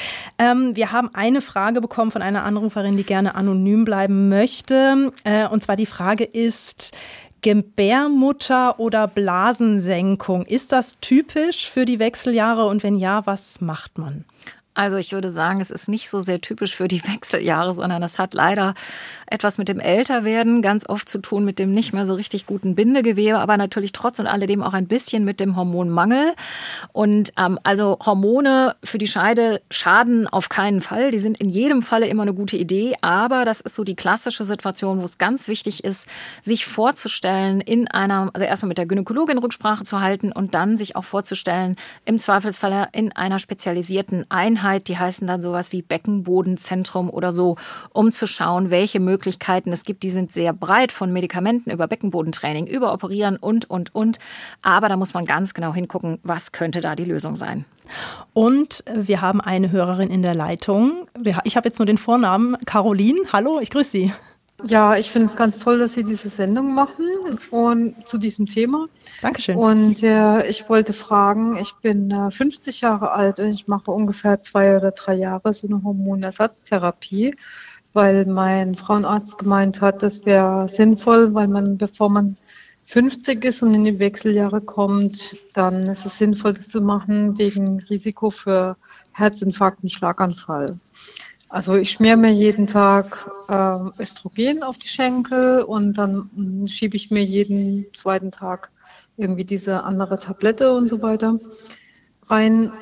Ähm, 0.41 0.75
wir 0.75 0.91
haben 0.91 1.11
eine 1.15 1.41
Frage 1.41 1.81
bekommen 1.81 2.11
von 2.11 2.21
einer 2.21 2.43
Anruferin, 2.43 2.97
die 2.97 3.05
gerne 3.05 3.37
anonym 3.37 3.85
bleiben 3.85 4.29
möchte. 4.29 5.13
Äh, 5.23 5.47
und 5.47 5.63
zwar 5.63 5.77
die 5.77 5.87
Frage 5.87 6.25
ist, 6.25 6.97
Gebärmutter 7.43 8.81
oder 8.81 9.07
Blasensenkung. 9.07 10.47
Ist 10.47 10.73
das 10.73 10.99
typisch 11.01 11.71
für 11.71 11.85
die 11.85 12.01
Wechseljahre 12.01 12.67
und 12.67 12.83
wenn 12.83 12.97
ja, 12.97 13.25
was 13.25 13.61
macht 13.61 13.99
man? 13.99 14.25
Also 14.75 14.97
ich 14.97 15.13
würde 15.13 15.31
sagen, 15.31 15.61
es 15.61 15.71
ist 15.71 15.89
nicht 15.89 16.11
so 16.11 16.21
sehr 16.21 16.41
typisch 16.41 16.75
für 16.75 16.89
die 16.89 17.03
Wechseljahre, 17.07 17.73
sondern 17.73 18.03
es 18.03 18.19
hat 18.19 18.35
leider 18.35 18.75
etwas 19.27 19.57
mit 19.57 19.69
dem 19.69 19.81
Älterwerden 19.81 20.63
ganz 20.63 20.89
oft 20.89 21.09
zu 21.09 21.19
tun, 21.19 21.45
mit 21.45 21.59
dem 21.59 21.73
nicht 21.73 21.93
mehr 21.93 22.07
so 22.07 22.15
richtig 22.15 22.47
guten 22.47 22.75
Bindegewebe, 22.75 23.39
aber 23.39 23.57
natürlich 23.57 23.93
trotz 23.93 24.19
und 24.19 24.27
alledem 24.27 24.63
auch 24.63 24.75
ein 24.75 24.89
bisschen 24.89 25.25
mit 25.25 25.41
dem 25.41 25.57
Hormonmangel. 25.57 26.35
Und 26.93 27.33
ähm, 27.39 27.59
also 27.63 27.99
Hormone 28.05 28.75
für 28.83 28.99
die 28.99 29.07
Scheide 29.07 29.63
schaden 29.71 30.27
auf 30.27 30.49
keinen 30.49 30.81
Fall. 30.81 31.13
Die 31.13 31.19
sind 31.19 31.41
in 31.41 31.49
jedem 31.49 31.83
Falle 31.83 32.09
immer 32.09 32.23
eine 32.23 32.35
gute 32.35 32.57
Idee, 32.57 32.97
aber 33.01 33.45
das 33.45 33.61
ist 33.61 33.77
so 33.77 33.85
die 33.85 33.97
klassische 33.97 34.45
Situation, 34.45 35.01
wo 35.01 35.05
es 35.05 35.19
ganz 35.19 35.47
wichtig 35.47 35.85
ist, 35.85 36.09
sich 36.43 36.67
vorzustellen, 36.67 37.61
in 37.61 37.89
einer, 37.89 38.31
also 38.33 38.45
erstmal 38.45 38.69
mit 38.69 38.79
der 38.79 38.87
Gynäkologin 38.87 39.39
Rücksprache 39.39 39.85
zu 39.85 40.01
halten 40.01 40.33
und 40.33 40.55
dann 40.55 40.77
sich 40.77 40.97
auch 40.97 41.05
vorzustellen, 41.05 41.77
im 42.05 42.19
Zweifelsfalle 42.19 42.89
in 42.93 43.13
einer 43.13 43.39
spezialisierten 43.39 44.27
Einheit 44.29 44.64
Einheit, 44.65 44.89
die 44.89 44.99
heißen 44.99 45.27
dann 45.27 45.43
sowas 45.43 45.73
wie 45.73 45.83
Beckenbodenzentrum 45.83 47.11
oder 47.11 47.33
so, 47.33 47.57
um 47.93 48.13
zu 48.13 48.27
schauen, 48.27 48.71
welche 48.71 48.99
Möglichkeiten 48.99 49.71
es 49.73 49.85
gibt. 49.85 50.03
Die 50.03 50.11
sind 50.11 50.33
sehr 50.33 50.55
breit 50.55 50.91
von 50.91 51.13
Medikamenten 51.13 51.71
über 51.71 51.87
Beckenbodentraining, 51.87 52.67
über 52.67 52.93
Operieren 52.95 53.37
und, 53.37 53.69
und, 53.69 53.95
und. 53.95 54.19
Aber 54.63 54.89
da 54.89 54.97
muss 54.97 55.13
man 55.13 55.27
ganz 55.27 55.53
genau 55.53 55.75
hingucken, 55.75 56.19
was 56.23 56.53
könnte 56.53 56.81
da 56.81 56.97
die 56.97 57.05
Lösung 57.05 57.37
sein. 57.37 57.67
Und 58.33 58.83
wir 58.91 59.21
haben 59.21 59.43
eine 59.43 59.71
Hörerin 59.71 60.11
in 60.11 60.23
der 60.23 60.35
Leitung. 60.35 61.07
Ich 61.45 61.57
habe 61.57 61.69
jetzt 61.69 61.79
nur 61.79 61.87
den 61.87 61.99
Vornamen. 61.99 62.57
Caroline, 62.65 63.21
hallo, 63.33 63.61
ich 63.61 63.71
grüße 63.71 63.91
Sie. 63.91 64.13
Ja, 64.63 64.97
ich 64.97 65.11
finde 65.11 65.27
es 65.27 65.37
ganz 65.37 65.59
toll, 65.59 65.79
dass 65.79 65.95
Sie 65.95 66.05
diese 66.05 66.29
Sendung 66.29 66.75
machen 66.75 67.07
und 67.51 68.07
zu 68.07 68.19
diesem 68.19 68.47
Thema. 68.47 68.87
Dankeschön. 69.21 69.57
Und 69.57 70.03
äh, 70.03 70.47
ich 70.47 70.69
wollte 70.69 70.93
fragen, 70.93 71.57
ich 71.57 71.75
bin 71.83 72.11
äh, 72.11 72.31
50 72.31 72.81
Jahre 72.81 73.11
alt 73.11 73.41
und 73.41 73.49
ich 73.49 73.67
mache 73.67 73.91
ungefähr 73.91 74.41
zwei 74.41 74.77
oder 74.77 74.93
drei 74.93 75.15
Jahre 75.15 75.53
so 75.53 75.67
eine 75.67 75.83
Hormonersatztherapie, 75.83 77.35
weil 77.93 78.27
mein 78.27 78.77
Frauenarzt 78.77 79.39
gemeint 79.39 79.81
hat, 79.81 80.03
das 80.03 80.25
wäre 80.25 80.69
sinnvoll, 80.69 81.35
weil 81.35 81.49
man, 81.49 81.77
bevor 81.77 82.09
man 82.09 82.37
50 82.87 83.45
ist 83.45 83.63
und 83.63 83.75
in 83.75 83.85
die 83.85 83.99
Wechseljahre 83.99 84.61
kommt, 84.61 85.37
dann 85.53 85.83
ist 85.83 86.07
es 86.07 86.19
sinnvoll, 86.19 86.53
das 86.53 86.69
zu 86.69 86.81
machen 86.81 87.39
wegen 87.39 87.81
Risiko 87.81 88.31
für 88.31 88.77
Herzinfarkt 89.13 89.83
und 89.83 89.91
Schlaganfall. 89.91 90.79
Also 91.55 91.77
ich 91.77 91.93
schmiere 91.93 92.17
mir 92.17 92.33
jeden 92.33 92.67
Tag 92.67 93.31
äh, 93.49 94.03
Östrogen 94.03 94.65
auf 94.65 94.77
die 94.77 94.89
Schenkel 94.89 95.63
und 95.63 95.97
dann 95.97 96.29
mm, 96.35 96.67
schiebe 96.67 96.97
ich 96.97 97.13
mir 97.13 97.23
jeden 97.23 97.87
zweiten 97.93 98.33
Tag 98.33 98.73
irgendwie 99.17 99.45
diese 99.45 99.85
andere 99.85 100.19
Tablette 100.19 100.75
und 100.75 100.89
so 100.89 101.01
weiter 101.01 101.39
rein. 102.27 102.73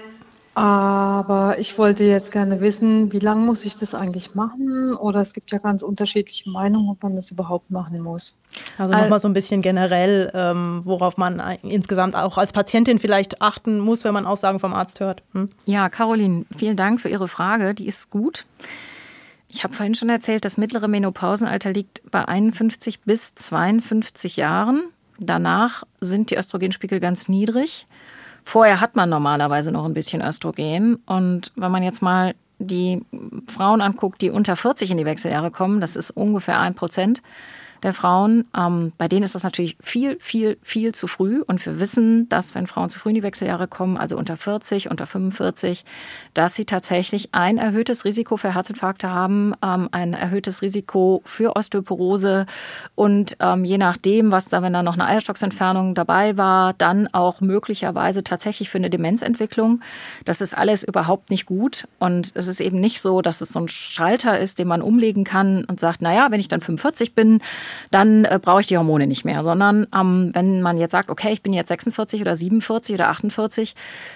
Aber 0.54 1.58
ich 1.58 1.78
wollte 1.78 2.04
jetzt 2.04 2.30
gerne 2.30 2.60
wissen, 2.60 3.10
wie 3.10 3.18
lange 3.18 3.40
muss 3.40 3.64
ich 3.64 3.78
das 3.78 3.94
eigentlich 3.94 4.34
machen? 4.34 4.94
Oder 4.94 5.20
es 5.20 5.32
gibt 5.32 5.50
ja 5.50 5.58
ganz 5.58 5.82
unterschiedliche 5.82 6.50
Meinungen, 6.50 6.90
ob 6.90 7.02
man 7.02 7.16
das 7.16 7.30
überhaupt 7.30 7.70
machen 7.70 8.00
muss. 8.00 8.36
Also 8.76 8.92
nochmal 8.92 9.18
so 9.18 9.28
ein 9.28 9.32
bisschen 9.32 9.62
generell, 9.62 10.30
ähm, 10.34 10.82
worauf 10.84 11.16
man 11.16 11.40
insgesamt 11.62 12.14
auch 12.14 12.36
als 12.36 12.52
Patientin 12.52 12.98
vielleicht 12.98 13.40
achten 13.40 13.78
muss, 13.78 14.04
wenn 14.04 14.12
man 14.12 14.26
Aussagen 14.26 14.60
vom 14.60 14.74
Arzt 14.74 15.00
hört. 15.00 15.22
Hm? 15.32 15.48
Ja, 15.64 15.88
Caroline, 15.88 16.44
vielen 16.54 16.76
Dank 16.76 17.00
für 17.00 17.08
Ihre 17.08 17.28
Frage. 17.28 17.74
Die 17.74 17.86
ist 17.86 18.10
gut. 18.10 18.44
Ich 19.48 19.64
habe 19.64 19.74
vorhin 19.74 19.94
schon 19.94 20.10
erzählt, 20.10 20.44
das 20.44 20.58
mittlere 20.58 20.88
Menopausenalter 20.88 21.72
liegt 21.72 22.02
bei 22.10 22.26
51 22.26 23.00
bis 23.02 23.34
52 23.34 24.36
Jahren. 24.36 24.82
Danach 25.18 25.84
sind 26.00 26.30
die 26.30 26.36
Östrogenspiegel 26.36 27.00
ganz 27.00 27.28
niedrig. 27.28 27.86
Vorher 28.44 28.80
hat 28.80 28.96
man 28.96 29.08
normalerweise 29.08 29.70
noch 29.72 29.84
ein 29.84 29.94
bisschen 29.94 30.22
Östrogen. 30.22 30.96
Und 31.06 31.52
wenn 31.56 31.70
man 31.70 31.82
jetzt 31.82 32.02
mal 32.02 32.34
die 32.58 33.04
Frauen 33.46 33.80
anguckt, 33.80 34.20
die 34.22 34.30
unter 34.30 34.56
40 34.56 34.90
in 34.90 34.98
die 34.98 35.04
Wechseljahre 35.04 35.50
kommen, 35.50 35.80
das 35.80 35.96
ist 35.96 36.10
ungefähr 36.10 36.58
ein 36.60 36.74
Prozent, 36.74 37.22
der 37.82 37.92
Frauen. 37.92 38.44
Ähm, 38.56 38.92
bei 38.98 39.08
denen 39.08 39.22
ist 39.22 39.34
das 39.34 39.42
natürlich 39.42 39.76
viel, 39.80 40.18
viel, 40.20 40.58
viel 40.62 40.94
zu 40.94 41.06
früh. 41.06 41.42
Und 41.46 41.64
wir 41.66 41.80
wissen, 41.80 42.28
dass 42.28 42.54
wenn 42.54 42.66
Frauen 42.66 42.90
zu 42.90 42.98
früh 42.98 43.10
in 43.10 43.16
die 43.16 43.22
Wechseljahre 43.22 43.68
kommen, 43.68 43.96
also 43.96 44.16
unter 44.16 44.36
40, 44.36 44.90
unter 44.90 45.06
45, 45.06 45.84
dass 46.34 46.54
sie 46.54 46.64
tatsächlich 46.64 47.30
ein 47.32 47.58
erhöhtes 47.58 48.04
Risiko 48.04 48.36
für 48.36 48.54
Herzinfarkte 48.54 49.10
haben, 49.10 49.54
ähm, 49.62 49.88
ein 49.92 50.14
erhöhtes 50.14 50.62
Risiko 50.62 51.22
für 51.24 51.56
Osteoporose 51.56 52.46
und 52.94 53.36
ähm, 53.40 53.64
je 53.64 53.78
nachdem, 53.78 54.32
was 54.32 54.48
da, 54.48 54.62
wenn 54.62 54.72
da 54.72 54.82
noch 54.82 54.94
eine 54.94 55.06
Eierstocksentfernung 55.06 55.94
dabei 55.94 56.36
war, 56.36 56.74
dann 56.74 57.08
auch 57.12 57.40
möglicherweise 57.40 58.24
tatsächlich 58.24 58.70
für 58.70 58.78
eine 58.78 58.90
Demenzentwicklung. 58.90 59.80
Das 60.24 60.40
ist 60.40 60.56
alles 60.56 60.82
überhaupt 60.82 61.30
nicht 61.30 61.46
gut. 61.46 61.88
Und 61.98 62.32
es 62.34 62.46
ist 62.46 62.60
eben 62.60 62.80
nicht 62.80 63.00
so, 63.00 63.22
dass 63.22 63.40
es 63.40 63.50
so 63.50 63.60
ein 63.60 63.68
Schalter 63.68 64.38
ist, 64.38 64.58
den 64.58 64.68
man 64.68 64.82
umlegen 64.82 65.24
kann 65.24 65.64
und 65.64 65.80
sagt, 65.80 66.02
naja, 66.02 66.28
wenn 66.30 66.40
ich 66.40 66.48
dann 66.48 66.60
45 66.60 67.14
bin, 67.14 67.40
dann 67.90 68.24
äh, 68.24 68.38
brauche 68.40 68.60
ich 68.60 68.66
die 68.66 68.76
Hormone 68.76 69.06
nicht 69.06 69.24
mehr, 69.24 69.44
sondern 69.44 69.86
ähm, 69.94 70.30
wenn 70.32 70.62
man 70.62 70.76
jetzt 70.76 70.92
sagt, 70.92 71.10
okay, 71.10 71.32
ich 71.32 71.42
bin 71.42 71.52
jetzt 71.52 71.68
46 71.68 72.20
oder 72.20 72.36
47 72.36 72.94
oder 72.94 73.08
48, 73.08 73.74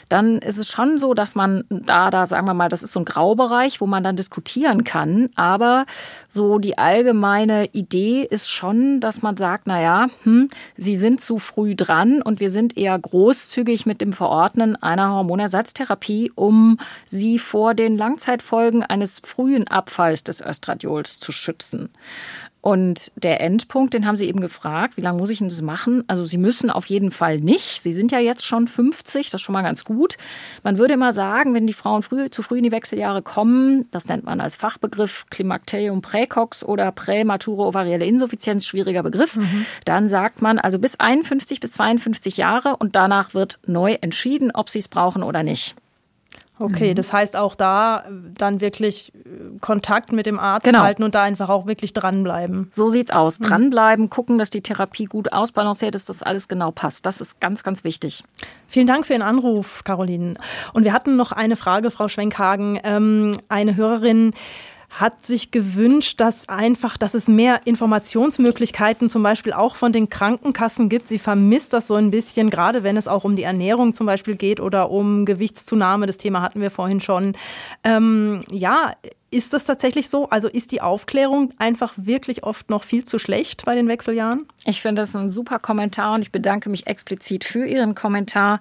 dann 0.08 0.38
ist 0.38 0.58
es 0.58 0.70
schon 0.70 0.98
so, 0.98 1.14
dass 1.14 1.34
man 1.34 1.64
da, 1.68 2.10
da 2.10 2.26
sagen 2.26 2.46
wir 2.46 2.54
mal, 2.54 2.68
das 2.68 2.82
ist 2.82 2.92
so 2.92 3.00
ein 3.00 3.04
Graubereich, 3.04 3.80
wo 3.80 3.86
man 3.86 4.04
dann 4.04 4.16
diskutieren 4.16 4.84
kann, 4.84 5.30
aber 5.36 5.86
so 6.28 6.58
die 6.58 6.78
allgemeine 6.78 7.66
Idee 7.72 8.22
ist 8.22 8.50
schon, 8.50 9.00
dass 9.00 9.22
man 9.22 9.36
sagt, 9.36 9.66
na 9.66 9.80
ja, 9.80 10.08
hm, 10.22 10.48
sie 10.76 10.96
sind 10.96 11.20
zu 11.20 11.38
früh 11.38 11.74
dran 11.74 12.22
und 12.22 12.40
wir 12.40 12.50
sind 12.50 12.76
eher 12.76 12.98
großzügig 12.98 13.86
mit 13.86 14.00
dem 14.00 14.12
Verordnen 14.12 14.76
einer 14.76 15.12
Hormonersatztherapie, 15.12 16.32
um 16.34 16.78
sie 17.04 17.38
vor 17.38 17.74
den 17.74 17.96
Langzeitfolgen 17.96 18.82
eines 18.82 19.20
frühen 19.20 19.68
Abfalls 19.68 20.24
des 20.24 20.42
Östradiols 20.42 21.18
zu 21.18 21.32
schützen. 21.32 21.90
Und 22.66 23.12
der 23.22 23.40
Endpunkt, 23.40 23.94
den 23.94 24.08
haben 24.08 24.16
Sie 24.16 24.26
eben 24.26 24.40
gefragt, 24.40 24.96
wie 24.96 25.00
lange 25.00 25.18
muss 25.18 25.30
ich 25.30 25.38
denn 25.38 25.48
das 25.48 25.62
machen? 25.62 26.02
Also 26.08 26.24
Sie 26.24 26.36
müssen 26.36 26.68
auf 26.68 26.86
jeden 26.86 27.12
Fall 27.12 27.38
nicht. 27.38 27.80
Sie 27.80 27.92
sind 27.92 28.10
ja 28.10 28.18
jetzt 28.18 28.44
schon 28.44 28.66
50, 28.66 29.30
das 29.30 29.40
ist 29.40 29.42
schon 29.42 29.52
mal 29.52 29.62
ganz 29.62 29.84
gut. 29.84 30.16
Man 30.64 30.76
würde 30.76 30.94
immer 30.94 31.12
sagen, 31.12 31.54
wenn 31.54 31.68
die 31.68 31.72
Frauen 31.72 32.02
früh, 32.02 32.28
zu 32.28 32.42
früh 32.42 32.58
in 32.58 32.64
die 32.64 32.72
Wechseljahre 32.72 33.22
kommen, 33.22 33.86
das 33.92 34.08
nennt 34.08 34.24
man 34.24 34.40
als 34.40 34.56
Fachbegriff 34.56 35.26
Klimakterium 35.30 36.02
präcox 36.02 36.64
oder 36.64 36.90
prämature 36.90 37.68
ovarielle 37.68 38.04
Insuffizienz, 38.04 38.66
schwieriger 38.66 39.04
Begriff, 39.04 39.36
mhm. 39.36 39.64
dann 39.84 40.08
sagt 40.08 40.42
man 40.42 40.58
also 40.58 40.80
bis 40.80 40.98
51 40.98 41.60
bis 41.60 41.70
52 41.70 42.36
Jahre 42.36 42.78
und 42.78 42.96
danach 42.96 43.32
wird 43.32 43.60
neu 43.68 43.92
entschieden, 44.00 44.50
ob 44.52 44.70
Sie 44.70 44.80
es 44.80 44.88
brauchen 44.88 45.22
oder 45.22 45.44
nicht. 45.44 45.76
Okay, 46.58 46.90
mhm. 46.90 46.94
das 46.94 47.12
heißt 47.12 47.36
auch 47.36 47.54
da 47.54 48.00
äh, 48.00 48.10
dann 48.36 48.60
wirklich 48.60 49.12
äh, 49.14 49.58
Kontakt 49.60 50.12
mit 50.12 50.26
dem 50.26 50.38
Arzt 50.38 50.64
genau. 50.64 50.80
halten 50.80 51.02
und 51.02 51.14
da 51.14 51.22
einfach 51.22 51.50
auch 51.50 51.66
wirklich 51.66 51.92
dranbleiben. 51.92 52.70
So 52.72 52.88
sieht's 52.88 53.10
aus. 53.10 53.40
Mhm. 53.40 53.44
Dranbleiben, 53.44 54.10
gucken, 54.10 54.38
dass 54.38 54.50
die 54.50 54.62
Therapie 54.62 55.04
gut 55.04 55.32
ausbalanciert 55.32 55.94
ist, 55.94 56.08
dass 56.08 56.18
das 56.18 56.26
alles 56.26 56.48
genau 56.48 56.70
passt. 56.70 57.04
Das 57.04 57.20
ist 57.20 57.40
ganz, 57.40 57.62
ganz 57.62 57.84
wichtig. 57.84 58.24
Vielen 58.68 58.86
Dank 58.86 59.06
für 59.06 59.12
Ihren 59.12 59.22
Anruf, 59.22 59.84
Caroline. 59.84 60.34
Und 60.72 60.84
wir 60.84 60.92
hatten 60.92 61.16
noch 61.16 61.32
eine 61.32 61.56
Frage, 61.56 61.90
Frau 61.90 62.08
Schwenkhagen. 62.08 62.80
Ähm, 62.84 63.32
eine 63.48 63.76
Hörerin 63.76 64.32
hat 65.00 65.24
sich 65.24 65.50
gewünscht, 65.50 66.20
dass 66.20 66.48
einfach, 66.48 66.96
dass 66.96 67.14
es 67.14 67.28
mehr 67.28 67.60
Informationsmöglichkeiten 67.66 69.10
zum 69.10 69.22
Beispiel 69.22 69.52
auch 69.52 69.74
von 69.74 69.92
den 69.92 70.08
Krankenkassen 70.08 70.88
gibt. 70.88 71.08
Sie 71.08 71.18
vermisst 71.18 71.72
das 71.72 71.86
so 71.86 71.94
ein 71.94 72.10
bisschen, 72.10 72.50
gerade 72.50 72.82
wenn 72.82 72.96
es 72.96 73.06
auch 73.06 73.24
um 73.24 73.36
die 73.36 73.42
Ernährung 73.42 73.94
zum 73.94 74.06
Beispiel 74.06 74.36
geht 74.36 74.58
oder 74.58 74.90
um 74.90 75.26
Gewichtszunahme. 75.26 76.06
Das 76.06 76.16
Thema 76.18 76.40
hatten 76.40 76.60
wir 76.60 76.70
vorhin 76.70 77.00
schon. 77.00 77.36
Ähm, 77.84 78.40
ja, 78.50 78.92
ist 79.36 79.52
das 79.52 79.64
tatsächlich 79.64 80.08
so? 80.08 80.30
Also 80.30 80.48
ist 80.48 80.72
die 80.72 80.80
Aufklärung 80.80 81.52
einfach 81.58 81.92
wirklich 81.96 82.42
oft 82.42 82.70
noch 82.70 82.82
viel 82.82 83.04
zu 83.04 83.18
schlecht 83.18 83.66
bei 83.66 83.74
den 83.74 83.86
Wechseljahren? 83.86 84.46
Ich 84.64 84.80
finde 84.80 85.02
das 85.02 85.14
ein 85.14 85.28
super 85.28 85.58
Kommentar 85.58 86.14
und 86.14 86.22
ich 86.22 86.32
bedanke 86.32 86.70
mich 86.70 86.86
explizit 86.86 87.44
für 87.44 87.66
Ihren 87.66 87.94
Kommentar. 87.94 88.60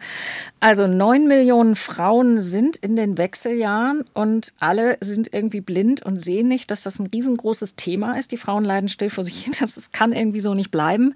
Also 0.59 0.85
neun 0.85 1.27
Millionen 1.27 1.77
Frauen 1.77 2.39
sind 2.39 2.75
in 2.75 2.97
den 2.97 3.17
Wechseljahren 3.17 4.03
und 4.13 4.53
alle 4.59 4.97
sind 4.99 5.33
irgendwie 5.33 5.61
blind 5.61 6.03
und 6.03 6.21
sehen 6.21 6.49
nicht, 6.49 6.69
dass 6.69 6.83
das 6.83 6.99
ein 6.99 7.07
riesengroßes 7.07 7.75
Thema 7.75 8.17
ist. 8.17 8.33
Die 8.33 8.37
Frauen 8.37 8.65
leiden 8.65 8.89
still 8.89 9.09
vor 9.09 9.23
sich 9.23 9.45
hin. 9.45 9.53
Das 9.59 9.91
kann 9.93 10.11
irgendwie 10.11 10.41
so 10.41 10.53
nicht 10.53 10.71
bleiben. 10.71 11.15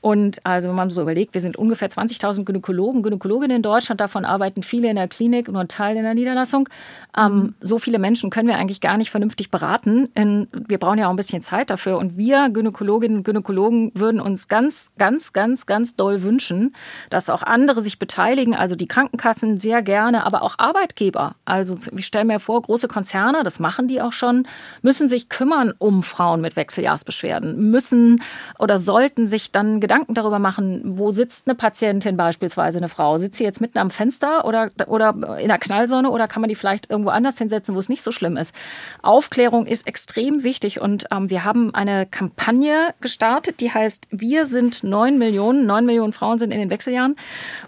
Und 0.00 0.44
also 0.46 0.68
wenn 0.68 0.76
man 0.76 0.90
so 0.90 1.02
überlegt, 1.02 1.34
wir 1.34 1.40
sind 1.42 1.56
ungefähr 1.56 1.90
20.000 1.90 2.44
Gynäkologen, 2.44 3.02
Gynäkologinnen 3.02 3.58
in 3.58 3.62
Deutschland, 3.62 4.00
davon 4.00 4.24
arbeiten 4.24 4.62
viele 4.62 4.88
in 4.88 4.96
der 4.96 5.08
Klinik, 5.08 5.48
nur 5.48 5.60
ein 5.60 5.68
Teil 5.68 5.96
in 5.96 6.04
der 6.04 6.14
Niederlassung. 6.14 6.68
Ähm, 7.16 7.54
so 7.60 7.78
viele 7.78 7.98
Menschen 7.98 8.30
können 8.30 8.48
wir 8.48 8.56
eigentlich 8.56 8.80
gar 8.80 8.89
nicht 8.96 9.10
vernünftig 9.10 9.50
beraten. 9.50 10.08
wir 10.14 10.78
brauchen 10.78 10.98
ja 10.98 11.06
auch 11.06 11.10
ein 11.10 11.16
bisschen 11.16 11.42
Zeit 11.42 11.70
dafür. 11.70 11.98
Und 11.98 12.16
wir 12.16 12.50
Gynäkologinnen 12.50 13.18
und 13.18 13.24
Gynäkologen 13.24 13.92
würden 13.94 14.20
uns 14.20 14.48
ganz, 14.48 14.92
ganz, 14.98 15.32
ganz, 15.32 15.66
ganz 15.66 15.96
doll 15.96 16.22
wünschen, 16.22 16.74
dass 17.10 17.30
auch 17.30 17.42
andere 17.42 17.82
sich 17.82 17.98
beteiligen, 17.98 18.54
also 18.54 18.76
die 18.76 18.88
Krankenkassen 18.88 19.58
sehr 19.58 19.82
gerne, 19.82 20.26
aber 20.26 20.42
auch 20.42 20.58
Arbeitgeber. 20.58 21.34
Also 21.44 21.78
ich 21.96 22.06
stelle 22.06 22.24
mir 22.24 22.40
vor, 22.40 22.62
große 22.62 22.88
Konzerne, 22.88 23.42
das 23.42 23.60
machen 23.60 23.88
die 23.88 24.00
auch 24.00 24.12
schon, 24.12 24.46
müssen 24.82 25.08
sich 25.08 25.28
kümmern 25.28 25.72
um 25.78 26.02
Frauen 26.02 26.40
mit 26.40 26.56
Wechseljahrsbeschwerden, 26.56 27.70
müssen 27.70 28.22
oder 28.58 28.78
sollten 28.78 29.26
sich 29.26 29.52
dann 29.52 29.80
Gedanken 29.80 30.14
darüber 30.14 30.38
machen, 30.38 30.82
wo 30.84 31.10
sitzt 31.10 31.48
eine 31.48 31.54
Patientin 31.54 32.16
beispielsweise, 32.16 32.78
eine 32.78 32.88
Frau? 32.88 33.18
Sitzt 33.18 33.38
sie 33.38 33.44
jetzt 33.44 33.60
mitten 33.60 33.78
am 33.78 33.90
Fenster 33.90 34.44
oder, 34.44 34.70
oder 34.86 35.38
in 35.38 35.48
der 35.48 35.58
Knallsonne 35.58 36.10
oder 36.10 36.28
kann 36.28 36.40
man 36.40 36.48
die 36.48 36.54
vielleicht 36.54 36.90
irgendwo 36.90 37.10
anders 37.10 37.38
hinsetzen, 37.38 37.74
wo 37.74 37.78
es 37.78 37.88
nicht 37.88 38.02
so 38.02 38.12
schlimm 38.12 38.36
ist? 38.36 38.54
Aufklärung 39.02 39.66
ist 39.66 39.86
extrem 39.86 40.42
wichtig 40.42 40.80
und 40.80 41.06
ähm, 41.10 41.30
wir 41.30 41.44
haben 41.44 41.74
eine 41.74 42.06
Kampagne 42.06 42.94
gestartet, 43.00 43.60
die 43.60 43.72
heißt 43.72 44.08
Wir 44.10 44.46
sind 44.46 44.84
neun 44.84 45.18
Millionen. 45.18 45.66
Neun 45.66 45.86
Millionen 45.86 46.12
Frauen 46.12 46.38
sind 46.38 46.52
in 46.52 46.58
den 46.58 46.70
Wechseljahren 46.70 47.16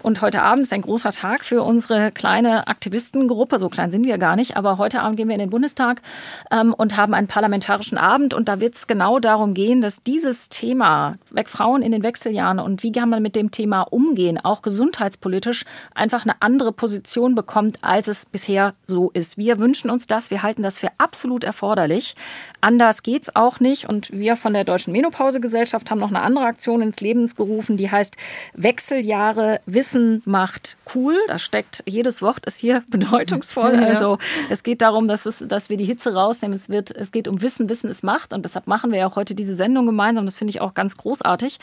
und 0.02 0.20
heute 0.20 0.42
Abend 0.42 0.62
ist 0.62 0.72
ein 0.72 0.82
großer 0.82 1.12
Tag 1.12 1.44
für 1.44 1.62
unsere 1.62 2.12
kleine 2.12 2.66
Aktivistengruppe. 2.66 3.58
So 3.58 3.68
klein 3.68 3.90
sind 3.90 4.04
wir 4.04 4.18
gar 4.18 4.36
nicht, 4.36 4.56
aber 4.56 4.78
heute 4.78 5.00
Abend 5.00 5.16
gehen 5.16 5.28
wir 5.28 5.34
in 5.34 5.40
den 5.40 5.50
Bundestag 5.50 6.02
ähm, 6.50 6.74
und 6.74 6.96
haben 6.96 7.14
einen 7.14 7.26
parlamentarischen 7.26 7.98
Abend 7.98 8.34
und 8.34 8.48
da 8.48 8.60
wird 8.60 8.74
es 8.74 8.86
genau 8.86 9.18
darum 9.18 9.54
gehen, 9.54 9.80
dass 9.80 10.02
dieses 10.02 10.48
Thema, 10.48 11.16
Frauen 11.44 11.82
in 11.82 11.92
den 11.92 12.02
Wechseljahren 12.02 12.58
und 12.58 12.82
wie 12.82 12.92
kann 12.92 13.08
man 13.08 13.22
mit 13.22 13.36
dem 13.36 13.50
Thema 13.50 13.82
umgehen, 13.82 14.38
auch 14.42 14.62
gesundheitspolitisch, 14.62 15.64
einfach 15.94 16.24
eine 16.24 16.40
andere 16.40 16.72
Position 16.72 17.34
bekommt, 17.34 17.78
als 17.82 18.08
es 18.08 18.26
bisher 18.26 18.74
so 18.84 19.10
ist. 19.10 19.36
Wir 19.36 19.58
wünschen 19.58 19.90
uns 19.90 20.06
das, 20.06 20.30
wir 20.30 20.42
halten 20.42 20.62
das 20.62 20.78
für 20.78 20.88
absolut 20.98 21.44
erforderlich. 21.44 22.14
Anders 22.60 23.02
geht's 23.02 23.34
auch 23.34 23.58
nicht. 23.58 23.88
Und 23.88 24.12
wir 24.12 24.36
von 24.36 24.52
der 24.52 24.64
Deutschen 24.64 24.92
Menopausegesellschaft 24.92 25.90
haben 25.90 25.98
noch 25.98 26.10
eine 26.10 26.20
andere 26.20 26.44
Aktion 26.44 26.80
ins 26.80 27.00
Leben 27.00 27.26
gerufen, 27.36 27.76
die 27.76 27.90
heißt 27.90 28.16
Wechseljahre 28.54 29.60
Wissen 29.66 30.22
macht 30.24 30.76
cool. 30.94 31.16
Da 31.26 31.38
steckt 31.38 31.82
jedes 31.86 32.22
Wort 32.22 32.46
ist 32.46 32.58
hier 32.58 32.84
bedeutungsvoll. 32.88 33.74
Ja. 33.74 33.88
Also 33.88 34.18
es 34.48 34.62
geht 34.62 34.80
darum, 34.80 35.08
dass, 35.08 35.26
es, 35.26 35.44
dass 35.46 35.70
wir 35.70 35.76
die 35.76 35.84
Hitze 35.84 36.14
rausnehmen. 36.14 36.56
Es, 36.56 36.68
wird, 36.68 36.90
es 36.92 37.10
geht 37.10 37.26
um 37.26 37.42
Wissen, 37.42 37.68
Wissen 37.68 37.90
ist 37.90 38.04
Macht. 38.04 38.32
Und 38.32 38.44
deshalb 38.44 38.66
machen 38.66 38.92
wir 38.92 39.00
ja 39.00 39.06
auch 39.08 39.16
heute 39.16 39.34
diese 39.34 39.56
Sendung 39.56 39.86
gemeinsam. 39.86 40.24
Das 40.26 40.36
finde 40.36 40.50
ich 40.50 40.60
auch 40.60 40.74
ganz 40.74 40.96
großartig. 40.96 41.58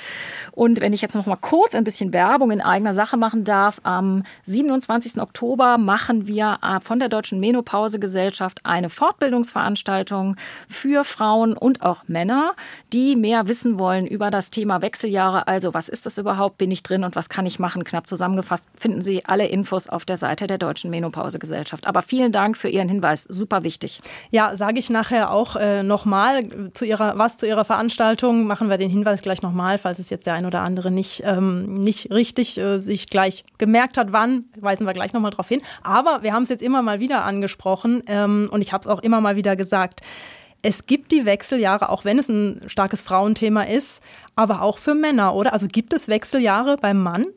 Und 0.52 0.82
wenn 0.82 0.92
ich 0.92 1.02
jetzt 1.02 1.16
noch 1.16 1.26
mal 1.26 1.38
kurz 1.38 1.76
ein 1.76 1.86
bisschen 1.86 2.12
Werbung 2.12 2.52
in 2.52 2.62
eigener 2.62 2.94
Sache 2.94 3.16
machen 3.16 3.46
darf, 3.46 3.80
am 3.84 4.24
27. 4.46 5.22
Oktober 5.22 5.78
machen 5.78 6.28
wir 6.28 6.60
äh, 6.62 6.80
von 6.82 7.00
der 7.00 7.08
Deutschen 7.08 7.40
Menopausegesellschaft 7.40 8.60
eine 8.66 8.90
Fortbildungsveranstaltung 8.90 9.19
für 10.68 10.90
für 10.90 11.04
Frauen 11.04 11.54
und 11.54 11.82
auch 11.82 12.04
Männer, 12.08 12.54
die 12.94 13.16
mehr 13.16 13.48
wissen 13.48 13.78
wollen 13.78 14.08
über 14.08 14.32
das 14.32 14.50
Thema 14.50 14.82
Wechseljahre. 14.82 15.48
Also 15.48 15.74
was 15.74 15.90
ist 15.90 16.06
das 16.06 16.18
überhaupt? 16.18 16.58
Bin 16.58 16.72
ich 16.72 16.84
drin 16.84 17.04
und 17.04 17.16
was 17.16 17.30
kann 17.30 17.46
ich 17.46 17.60
machen? 17.60 17.84
Knapp 17.84 18.08
zusammengefasst 18.08 18.70
finden 18.76 19.02
Sie 19.02 19.26
alle 19.26 19.48
Infos 19.48 19.90
auf 19.90 20.06
der 20.06 20.18
Seite 20.18 20.48
der 20.48 20.58
Deutschen 20.58 20.90
Menopausegesellschaft. 20.90 21.86
Aber 21.86 22.02
vielen 22.02 22.32
Dank 22.32 22.58
für 22.58 22.70
Ihren 22.70 22.90
Hinweis. 22.90 23.24
Super 23.24 23.64
wichtig. 23.64 24.02
Ja, 24.32 24.56
sage 24.56 24.80
ich 24.80 24.90
nachher 24.90 25.32
auch 25.32 25.56
äh, 25.56 25.84
nochmal 25.84 26.72
zu 26.74 26.86
ihrer, 26.86 27.18
was 27.18 27.38
zu 27.38 27.46
Ihrer 27.46 27.66
Veranstaltung. 27.66 28.48
Machen 28.48 28.70
wir 28.70 28.78
den 28.78 28.90
Hinweis 28.90 29.22
gleich 29.22 29.42
nochmal, 29.42 29.78
falls 29.78 30.00
es 30.00 30.10
jetzt 30.10 30.26
der 30.26 30.34
ein 30.34 30.46
oder 30.46 30.62
andere 30.62 30.92
nicht, 30.92 31.24
ähm, 31.26 31.76
nicht 31.76 32.12
richtig 32.12 32.58
äh, 32.58 32.80
sich 32.80 33.10
gleich 33.10 33.44
gemerkt 33.58 33.98
hat, 33.98 34.12
wann, 34.12 34.46
weisen 34.58 34.86
wir 34.86 34.94
gleich 34.94 35.14
nochmal 35.14 35.32
drauf 35.32 35.48
hin. 35.48 35.62
Aber 35.84 36.24
wir 36.24 36.34
haben 36.34 36.44
es 36.44 36.50
jetzt 36.50 36.64
immer 36.64 36.82
mal 36.82 37.00
wieder 37.00 37.26
angesprochen 37.26 38.04
ähm, 38.08 38.50
und 38.52 38.62
ich 38.62 38.74
habe 38.74 38.82
es 38.82 38.88
auch 38.88 39.00
immer 39.00 39.09
mal 39.10 39.36
wieder 39.36 39.56
gesagt. 39.56 40.02
Es 40.62 40.86
gibt 40.86 41.12
die 41.12 41.26
Wechseljahre, 41.26 41.90
auch 41.90 42.06
wenn 42.06 42.20
es 42.20 42.28
ein 42.28 42.62
starkes 42.68 43.02
Frauenthema 43.02 43.64
ist, 43.64 44.02
aber 44.36 44.62
auch 44.62 44.78
für 44.78 44.94
Männer, 44.94 45.34
oder? 45.34 45.54
Also 45.54 45.68
gibt 45.68 45.94
es 45.94 46.08
Wechseljahre 46.08 46.78
beim 46.78 47.02
Mann? 47.02 47.28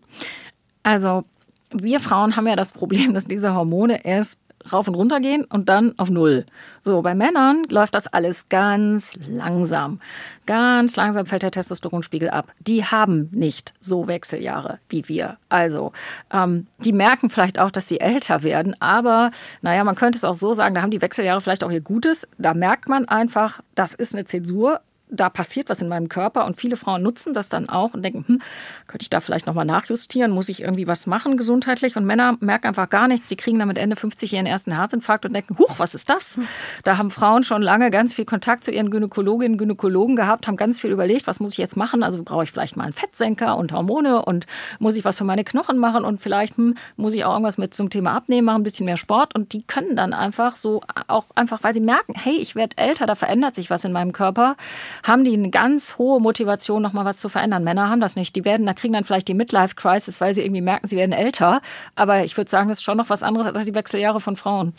Also 0.83 1.25
wir 1.73 2.01
Frauen 2.01 2.37
haben 2.37 2.47
ja 2.47 2.57
das 2.57 2.73
Problem, 2.73 3.15
dass 3.15 3.27
diese 3.27 3.55
Hormone 3.55 4.05
erst 4.05 4.41
rauf 4.73 4.89
und 4.89 4.95
runter 4.95 5.21
gehen 5.21 5.45
und 5.45 5.69
dann 5.69 5.99
auf 5.99 6.11
Null. 6.11 6.45
So, 6.81 7.03
bei 7.03 7.15
Männern 7.15 7.65
läuft 7.71 7.95
das 7.95 8.07
alles 8.07 8.49
ganz 8.49 9.19
langsam. 9.29 10.01
Ganz 10.47 10.97
langsam 10.97 11.27
fällt 11.27 11.43
der 11.43 11.51
Testosteronspiegel 11.51 12.31
ab. 12.31 12.53
Die 12.59 12.85
haben 12.85 13.29
nicht 13.33 13.75
so 13.81 14.09
Wechseljahre 14.09 14.79
wie 14.89 15.09
wir. 15.09 15.37
Also, 15.49 15.93
ähm, 16.33 16.67
die 16.79 16.93
merken 16.93 17.31
vielleicht 17.31 17.59
auch, 17.59 17.71
dass 17.71 17.89
sie 17.89 18.01
älter 18.01 18.43
werden, 18.43 18.77
aber 18.81 19.31
naja, 19.61 19.85
man 19.85 19.95
könnte 19.95 20.17
es 20.17 20.25
auch 20.25 20.35
so 20.35 20.55
sagen, 20.55 20.75
da 20.75 20.83
haben 20.83 20.91
die 20.91 21.03
Wechseljahre 21.03 21.41
vielleicht 21.41 21.65
auch 21.65 21.71
ihr 21.71 21.81
Gutes. 21.81 22.29
Da 22.39 22.55
merkt 22.55 22.89
man 22.89 23.09
einfach, 23.09 23.61
das 23.75 23.95
ist 23.95 24.15
eine 24.15 24.25
Zäsur, 24.25 24.81
da 25.13 25.29
passiert 25.29 25.69
was 25.69 25.83
in 25.83 25.89
meinem 25.89 26.09
Körper 26.09 26.47
und 26.47 26.57
viele 26.57 26.77
Frauen 26.77 27.03
nutzen 27.03 27.35
das 27.35 27.49
dann 27.49 27.69
auch 27.69 27.95
und 27.95 28.03
denken, 28.03 28.25
hm, 28.27 28.43
könnte 28.87 29.03
ich 29.03 29.11
da 29.11 29.21
vielleicht 29.21 29.47
nochmal 29.47 29.67
nachjustieren, 29.67 30.31
muss 30.33 30.49
ich 30.49 30.63
irgendwie 30.63 30.87
was 30.87 31.07
machen 31.07 31.37
gesundheitlich? 31.37 31.97
Und 31.97 32.07
Männer 32.07 32.37
merken 32.41 32.69
einfach 32.69 32.89
gar 32.89 33.09
nichts, 33.09 33.29
sie 33.29 33.37
kriegen 33.37 33.59
dann 33.59 33.69
mit 33.69 33.79
Ende 33.79 33.95
50 33.95 34.33
ihren 34.33 34.47
ersten 34.47 34.73
Herzinfarkt 34.73 35.27
und 35.27 35.35
denken, 35.35 35.59
huch, 35.59 35.79
was 35.79 35.95
ist 35.95 36.09
das? 36.09 36.41
Da 36.85 36.97
haben 36.97 37.11
Frauen 37.11 37.43
schon 37.43 37.63
lange 37.63 37.91
ganz 37.91 38.15
viel 38.15 38.25
Kontakt 38.25 38.65
zu 38.65 38.71
ihren 38.71 38.91
Gynäkologinnen 38.91 39.55
und 39.55 39.59
Gynäkologen 39.59 40.17
gehabt, 40.17 40.47
haben 40.47 40.57
ganz 40.57 40.81
viel 40.81 40.91
überlegt, 40.91 41.27
was 41.27 41.41
muss 41.41 41.53
ich 41.53 41.59
jetzt 41.59 41.77
machen, 41.77 42.03
also 42.03 42.23
brauche 42.23 42.45
ich 42.45 42.51
vielleicht 42.51 42.77
mal 42.77 42.85
einen 42.85 42.93
Fettsenker 42.93 43.57
und 43.57 43.73
Hormone 43.73 44.25
und 44.25 44.47
muss 44.79 44.97
ich 44.97 45.05
was 45.05 45.19
für 45.19 45.25
meine 45.25 45.45
Knochen 45.45 45.77
machen 45.77 46.05
und 46.05 46.21
vielleicht 46.21 46.57
hm, 46.57 46.77
muss 46.97 47.15
ich 47.15 47.25
auch 47.25 47.33
irgendwas 47.33 47.59
mit 47.59 47.75
zum 47.75 47.91
Thema 47.91 48.13
Abnehmen 48.15 48.47
machen, 48.47 48.63
ein 48.63 48.65
bisschen 48.65 48.87
mehr 48.87 48.97
Sport? 48.97 49.35
Und 49.35 49.53
die 49.53 49.63
können 49.63 49.95
dann 49.95 50.15
einfach 50.15 50.57
so, 50.57 50.81
auch 51.09 51.25
einfach, 51.35 51.63
weil 51.63 51.75
sie 51.75 51.81
merken, 51.81 52.15
hey, 52.17 52.37
ich 52.37 52.55
werde 52.55 52.79
älter, 52.79 53.07
da 53.07 53.15
verändert 53.15 53.55
sich 53.55 53.69
was 53.69 53.85
in 53.85 53.93
meinem 53.93 54.13
Körper, 54.13 54.57
haben 55.03 55.25
die 55.25 55.35
eine 55.35 55.51
ganz 55.51 55.99
hohe 55.99 56.21
Motivation, 56.21 56.83
nochmal 56.83 57.05
was 57.05 57.19
zu 57.19 57.29
verändern. 57.29 57.65
Männer 57.65 57.89
haben 57.89 58.01
das 58.01 58.17
nicht. 58.17 58.37
Die 58.37 58.45
werden, 58.45 58.67
da 58.67 58.75
kriegen 58.75 58.93
dann 58.93 59.05
vielleicht 59.05 59.29
die 59.29 59.35
Midlife-Crisis, 59.35 60.21
weil 60.21 60.35
sie 60.35 60.43
irgendwie 60.43 60.61
merken, 60.61 60.87
sie 60.87 60.97
werden 60.97 61.13
älter. 61.13 61.61
Aber 61.95 62.25
ich 62.25 62.37
würde 62.37 62.51
sagen, 62.51 62.69
das 62.69 62.79
ist 62.79 62.85
schon 62.85 62.97
noch 62.97 63.11
was 63.11 63.23
anderes 63.23 63.55
als 63.55 63.67
die 63.67 63.75
Wechseljahre 63.75 64.21
von 64.21 64.37
Frauen. 64.37 64.73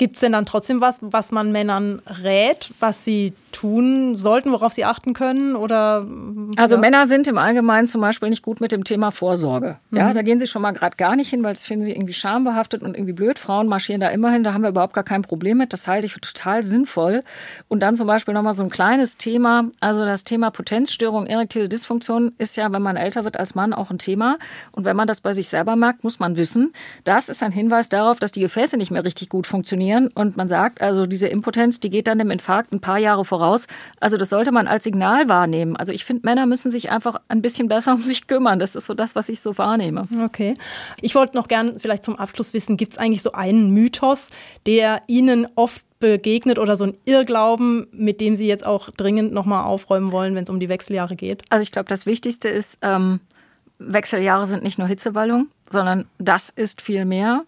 Gibt 0.00 0.14
es 0.16 0.20
denn 0.20 0.32
dann 0.32 0.46
trotzdem 0.46 0.80
was, 0.80 1.00
was 1.02 1.30
man 1.30 1.52
Männern 1.52 2.00
rät, 2.22 2.70
was 2.80 3.04
sie 3.04 3.34
tun 3.52 4.16
sollten, 4.16 4.50
worauf 4.50 4.72
sie 4.72 4.86
achten 4.86 5.12
können? 5.12 5.54
Oder, 5.54 6.06
also 6.56 6.76
ja. 6.76 6.80
Männer 6.80 7.06
sind 7.06 7.28
im 7.28 7.36
Allgemeinen 7.36 7.86
zum 7.86 8.00
Beispiel 8.00 8.30
nicht 8.30 8.42
gut 8.42 8.62
mit 8.62 8.72
dem 8.72 8.84
Thema 8.84 9.10
Vorsorge. 9.10 9.76
Mhm. 9.90 9.98
Ja, 9.98 10.14
da 10.14 10.22
gehen 10.22 10.40
sie 10.40 10.46
schon 10.46 10.62
mal 10.62 10.70
gerade 10.70 10.96
gar 10.96 11.16
nicht 11.16 11.28
hin, 11.28 11.42
weil 11.42 11.52
das 11.52 11.66
finden 11.66 11.84
sie 11.84 11.92
irgendwie 11.92 12.14
schambehaftet 12.14 12.82
und 12.82 12.94
irgendwie 12.94 13.12
blöd. 13.12 13.38
Frauen 13.38 13.66
marschieren 13.68 14.00
da 14.00 14.08
immer 14.08 14.30
hin, 14.30 14.42
da 14.42 14.54
haben 14.54 14.62
wir 14.62 14.70
überhaupt 14.70 14.94
gar 14.94 15.04
kein 15.04 15.20
Problem 15.20 15.58
mit. 15.58 15.74
Das 15.74 15.86
halte 15.86 16.06
ich 16.06 16.14
für 16.14 16.22
total 16.22 16.62
sinnvoll. 16.62 17.22
Und 17.68 17.80
dann 17.82 17.94
zum 17.94 18.06
Beispiel 18.06 18.32
nochmal 18.32 18.54
so 18.54 18.62
ein 18.62 18.70
kleines 18.70 19.18
Thema, 19.18 19.66
also 19.80 20.06
das 20.06 20.24
Thema 20.24 20.50
Potenzstörung, 20.50 21.26
erektile 21.26 21.68
Dysfunktion 21.68 22.32
ist 22.38 22.56
ja, 22.56 22.72
wenn 22.72 22.80
man 22.80 22.96
älter 22.96 23.24
wird 23.24 23.38
als 23.38 23.54
Mann, 23.54 23.74
auch 23.74 23.90
ein 23.90 23.98
Thema. 23.98 24.38
Und 24.72 24.86
wenn 24.86 24.96
man 24.96 25.06
das 25.06 25.20
bei 25.20 25.34
sich 25.34 25.50
selber 25.50 25.76
merkt, 25.76 26.04
muss 26.04 26.20
man 26.20 26.38
wissen, 26.38 26.72
das 27.04 27.28
ist 27.28 27.42
ein 27.42 27.52
Hinweis 27.52 27.90
darauf, 27.90 28.18
dass 28.18 28.32
die 28.32 28.40
Gefäße 28.40 28.78
nicht 28.78 28.90
mehr 28.90 29.04
richtig 29.04 29.28
gut 29.28 29.46
funktionieren 29.46 29.89
funktionieren. 29.90 30.08
Und 30.14 30.36
man 30.36 30.48
sagt, 30.48 30.80
also 30.80 31.06
diese 31.06 31.28
Impotenz, 31.28 31.80
die 31.80 31.90
geht 31.90 32.06
dann 32.06 32.18
dem 32.18 32.30
Infarkt 32.30 32.72
ein 32.72 32.80
paar 32.80 32.98
Jahre 32.98 33.24
voraus. 33.24 33.66
Also 34.00 34.16
das 34.16 34.30
sollte 34.30 34.52
man 34.52 34.66
als 34.66 34.84
Signal 34.84 35.28
wahrnehmen. 35.28 35.76
Also 35.76 35.92
ich 35.92 36.04
finde, 36.04 36.26
Männer 36.26 36.46
müssen 36.46 36.70
sich 36.70 36.90
einfach 36.90 37.16
ein 37.28 37.42
bisschen 37.42 37.68
besser 37.68 37.94
um 37.94 38.02
sich 38.02 38.26
kümmern. 38.26 38.58
Das 38.58 38.74
ist 38.74 38.86
so 38.86 38.94
das, 38.94 39.14
was 39.14 39.28
ich 39.28 39.40
so 39.40 39.56
wahrnehme. 39.58 40.06
Okay. 40.24 40.54
Ich 41.00 41.14
wollte 41.14 41.36
noch 41.36 41.48
gern 41.48 41.78
vielleicht 41.78 42.04
zum 42.04 42.16
Abschluss 42.16 42.54
wissen, 42.54 42.76
gibt 42.76 42.92
es 42.92 42.98
eigentlich 42.98 43.22
so 43.22 43.32
einen 43.32 43.70
Mythos, 43.70 44.30
der 44.66 45.02
Ihnen 45.06 45.46
oft 45.54 45.82
begegnet 45.98 46.58
oder 46.58 46.76
so 46.76 46.84
ein 46.84 46.96
Irrglauben, 47.04 47.86
mit 47.92 48.20
dem 48.20 48.34
Sie 48.34 48.46
jetzt 48.46 48.66
auch 48.66 48.88
dringend 48.90 49.32
nochmal 49.32 49.64
aufräumen 49.64 50.12
wollen, 50.12 50.34
wenn 50.34 50.44
es 50.44 50.50
um 50.50 50.58
die 50.58 50.70
Wechseljahre 50.70 51.14
geht? 51.14 51.42
Also 51.50 51.62
ich 51.62 51.72
glaube, 51.72 51.88
das 51.88 52.06
Wichtigste 52.06 52.48
ist, 52.48 52.78
ähm, 52.80 53.20
Wechseljahre 53.78 54.46
sind 54.46 54.62
nicht 54.62 54.78
nur 54.78 54.88
Hitzewallung, 54.88 55.48
sondern 55.68 56.06
das 56.18 56.48
ist 56.50 56.80
viel 56.80 57.04
mehr. 57.04 57.44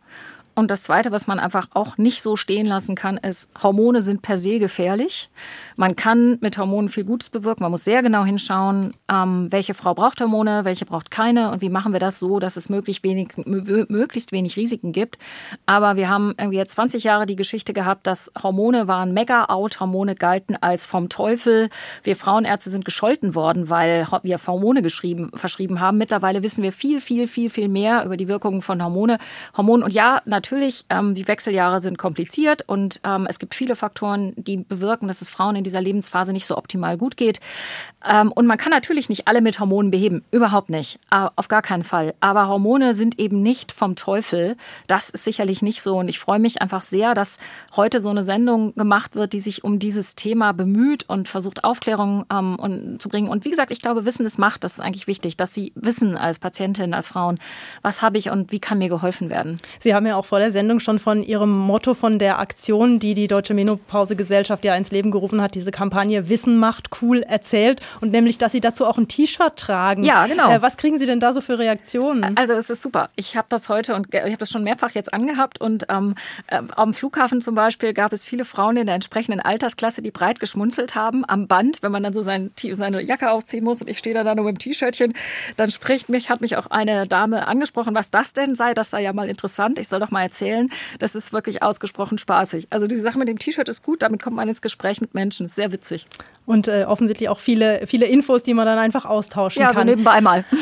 Und 0.55 0.71
das 0.71 0.83
Zweite, 0.83 1.13
was 1.13 1.27
man 1.27 1.39
einfach 1.39 1.69
auch 1.73 1.97
nicht 1.97 2.23
so 2.23 2.37
stehen 2.37 2.67
lassen 2.67 2.95
kann, 2.95 3.17
ist, 3.17 3.51
Hormone 3.63 4.03
sind 4.03 4.23
per 4.23 4.37
se 4.37 4.59
gefährlich. 4.59 5.31
Man 5.77 5.97
kann 5.97 6.39
mit 6.41 6.59
Hormonen 6.59 6.89
viel 6.89 7.05
Gutes 7.05 7.31
bewirken. 7.31 7.63
Man 7.63 7.71
muss 7.71 7.85
sehr 7.85 8.03
genau 8.03 8.25
hinschauen, 8.25 8.95
ähm, 9.11 9.49
welche 9.51 9.75
Frau 9.75 9.95
braucht 9.95 10.21
Hormone, 10.21 10.65
welche 10.65 10.85
braucht 10.85 11.11
keine 11.11 11.51
und 11.51 11.63
wie 11.63 11.69
machen 11.69 11.93
wir 11.93 12.01
das 12.01 12.19
so, 12.19 12.39
dass 12.39 12.57
es 12.57 12.69
möglichst 12.69 13.05
wenig, 13.05 13.29
möglichst 13.47 14.33
wenig 14.33 14.57
Risiken 14.57 14.93
gibt. 14.93 15.19
Aber 15.67 15.97
wir 15.97 16.09
haben 16.09 16.35
irgendwie 16.39 16.59
jetzt 16.59 16.73
20 16.73 17.05
Jahre 17.05 17.27
die 17.27 17.37
Geschichte 17.37 17.73
gehabt, 17.73 18.07
dass 18.07 18.31
Hormone 18.43 18.89
waren 18.89 19.13
mega 19.13 19.47
out. 19.47 19.81
Hormone 19.81 20.15
galten 20.15 20.57
als 20.61 20.87
vom 20.87 21.09
Teufel. 21.09 21.71
Wir 22.03 22.17
Frauenärzte 22.17 22.71
sind 22.71 22.85
gescholten 22.85 23.35
worden, 23.35 23.71
weil 23.71 24.07
wir 24.23 24.39
Hormone 24.47 24.83
geschrieben, 24.83 25.31
verschrieben 25.35 25.81
haben. 25.81 25.99
Mittlerweile 25.99 26.43
wissen 26.43 26.63
wir 26.63 26.73
viel, 26.73 27.01
viel, 27.01 27.27
viel, 27.27 27.51
viel 27.51 27.69
mehr 27.69 28.05
über 28.05 28.17
die 28.17 28.29
Wirkungen 28.29 28.63
von 28.63 28.83
Hormone. 28.83 29.19
Hormonen 29.57 29.83
und 29.83 29.93
ja, 29.93 30.21
natürlich, 30.25 30.85
ähm, 30.91 31.15
die 31.15 31.27
Wechseljahre 31.29 31.81
sind 31.81 31.99
kompliziert 31.99 32.63
und 32.67 33.01
ähm, 33.05 33.27
es 33.29 33.39
gibt 33.39 33.55
viele 33.55 33.77
Faktoren, 33.77 34.33
die 34.37 34.59
bewirken, 34.59 35.09
dass 35.09 35.23
es 35.23 35.29
Frauen 35.29 35.57
in 35.57 35.65
dieser 35.73 35.81
Lebensphase 35.81 36.33
nicht 36.33 36.47
so 36.47 36.57
optimal 36.57 36.97
gut 36.99 37.17
geht. 37.17 37.41
Ähm, 38.09 38.33
und 38.33 38.47
man 38.47 38.59
kann 38.59 38.71
natürlich 38.71 39.09
nicht 39.09 39.29
alle 39.29 39.41
mit 39.41 39.59
Hormonen 39.59 39.91
beheben, 39.91 40.25
überhaupt 40.31 40.71
nicht, 40.71 40.99
auf 41.11 41.49
gar 41.49 41.63
keinen 41.63 41.85
Fall. 41.85 42.15
Aber 42.21 42.49
Hormone 42.49 42.95
sind 42.95 43.19
eben 43.19 43.43
nicht 43.43 43.73
vom 43.73 43.97
Teufel. 43.97 44.57
Das 44.87 45.11
ist 45.11 45.25
sicherlich 45.25 45.63
nicht 45.63 45.83
so. 45.83 45.99
Und 45.99 46.09
ich 46.09 46.19
freue 46.19 46.39
mich 46.39 46.61
einfach 46.61 46.83
sehr, 46.83 47.15
dass 47.15 47.39
heute 47.77 48.01
so 48.01 48.11
eine 48.11 48.23
Sendung 48.23 48.75
gemacht 48.75 49.15
wird, 49.15 49.33
die 49.33 49.41
sich 49.41 49.65
um 49.65 49.79
dieses 49.79 50.17
Thema 50.17 50.53
bemüht 50.53 51.09
und 51.09 51.29
versucht, 51.29 51.65
Aufklärung 51.65 52.25
ähm, 52.33 52.97
zu 52.99 53.09
bringen. 53.09 53.29
Und 53.29 53.45
wie 53.45 53.51
gesagt, 53.51 53.71
ich 53.71 53.81
glaube, 53.81 54.05
Wissen 54.05 54.27
ist 54.27 54.39
Macht. 54.39 54.65
Das 54.65 54.75
ist 54.75 54.81
eigentlich 54.81 55.07
wichtig, 55.07 55.37
dass 55.37 55.55
Sie 55.55 55.73
wissen 55.75 56.17
als 56.17 56.39
Patientin, 56.39 56.95
als 56.95 57.07
Frauen, 57.07 57.39
was 57.83 58.03
habe 58.03 58.19
ich 58.19 58.31
und 58.31 58.53
wie 58.53 58.61
kann 58.61 58.79
mir 58.79 58.89
geholfen 58.89 59.31
werden. 59.31 59.57
Sie 59.79 59.95
haben 59.95 60.07
ja 60.07 60.17
auch 60.17 60.25
vor 60.25 60.39
der 60.39 60.53
Sendung 60.53 60.81
schon 60.81 60.99
von 60.99 61.23
Ihrem 61.23 61.57
Motto 61.57 61.95
von 61.95 62.19
der 62.19 62.39
Aktion, 62.39 62.99
die 62.99 63.15
die 63.15 63.29
Deutsche 63.29 63.55
Menopausegesellschaft 63.55 64.65
ja 64.65 64.75
ins 64.75 64.91
Leben 64.91 65.11
gerufen 65.11 65.41
hat, 65.41 65.52
diese 65.55 65.71
Kampagne 65.71 66.29
Wissen 66.29 66.59
macht 66.59 66.89
cool 67.03 67.21
erzählt 67.23 67.81
und 68.01 68.13
nämlich, 68.13 68.39
dass 68.39 68.53
Sie 68.53 68.61
dazu 68.61 68.87
auch 68.87 68.99
ein 68.99 69.09
T-Shirt 69.09 69.57
tragen. 69.57 70.05
Ja, 70.05 70.27
genau. 70.27 70.51
Äh, 70.51 70.63
was 70.63 70.77
kriegen 70.77 70.99
Sie 70.99 71.07
denn 71.07 71.21
da 71.21 71.33
so 71.33 71.41
für 71.41 71.59
Reaktionen? 71.59 72.37
Also 72.37 72.55
es 72.55 72.71
ist 72.71 72.83
super. 72.83 73.11
Ich 73.17 73.37
habe 73.37 73.47
das 73.51 73.69
heute 73.69 73.95
und 73.95 74.09
ich 74.13 74.21
habe 74.21 74.37
das 74.37 74.51
schon 74.51 74.65
mehrfach 74.65 74.91
jetzt 74.91 75.13
angehabt 75.13 75.61
und 75.61 75.87
ähm, 75.89 76.15
äh, 76.49 76.61
am 76.77 76.95
Flughafen 76.95 77.41
zum 77.41 77.55
Beispiel 77.55 77.93
gab 77.93 78.13
es 78.13 78.25
viele 78.25 78.45
Frauen 78.45 78.77
in 78.77 78.87
der 78.87 78.95
entsprechenden 78.95 79.41
Altersklasse, 79.41 80.03
die 80.03 80.11
breit 80.11 80.41
geschmunzelt 80.41 80.95
haben 80.95 81.25
am 81.27 81.47
Band, 81.47 81.83
wenn 81.83 81.93
man 81.93 82.03
dann 82.03 82.15
so 82.15 82.23
sein, 82.23 82.51
seine 82.57 83.03
Jacke 83.03 83.31
aufziehen 83.31 83.65
muss 83.65 83.81
und 83.81 83.89
ich 83.89 83.99
stehe 83.99 84.15
da 84.15 84.23
dann 84.25 84.37
nur 84.37 84.47
mit 84.47 84.57
dem 84.57 84.59
T-Shirtchen, 84.59 85.15
dann 85.57 85.71
spricht 85.71 86.09
mich, 86.09 86.31
hat 86.31 86.41
mich 86.41 86.57
auch 86.57 86.67
eine 86.71 87.07
Dame 87.07 87.47
angesprochen, 87.47 87.95
was 87.95 88.11
das 88.11 88.33
denn 88.33 88.55
sei. 88.55 88.75
Das 88.75 88.91
sei 88.91 89.03
ja 89.03 89.13
mal 89.13 89.29
interessant. 89.29 89.79
Ich 89.79 89.89
soll 89.89 90.01
doch 90.01 90.11
mal 90.11 90.23
erzählen. 90.23 90.71
Das 90.99 91.15
ist 91.15 91.33
wirklich 91.33 91.63
ausgesprochen 91.63 92.19
spaßig. 92.19 92.69
Also 92.71 92.87
diese 92.87 93.03
Sache 93.03 93.19
mit 93.19 93.29
dem 93.29 93.39
T-Shirt 93.39 93.69
ist 93.69 93.83
gut, 93.83 94.03
damit 94.03 94.23
kommt 94.23 94.37
man 94.37 94.49
ins 94.49 94.63
Gespräch 94.63 95.01
mit 95.01 95.15
Menschen. 95.43 95.49
Sehr 95.49 95.73
witzig. 95.73 96.07
Und 96.47 96.69
äh, 96.69 96.85
offensichtlich 96.87 97.29
auch 97.29 97.41
viele, 97.41 97.87
viele 97.87 98.07
Infos, 98.07 98.43
die 98.43 98.55
man 98.55 98.67
dann 98.67 98.79
einfach 98.79 99.05
austauschen 99.05 99.61
ja, 99.61 99.69
kann. 99.69 99.77
Ja, 99.77 99.83
so 99.83 99.87
nebenbei 99.87 100.21
mal. 100.21 100.45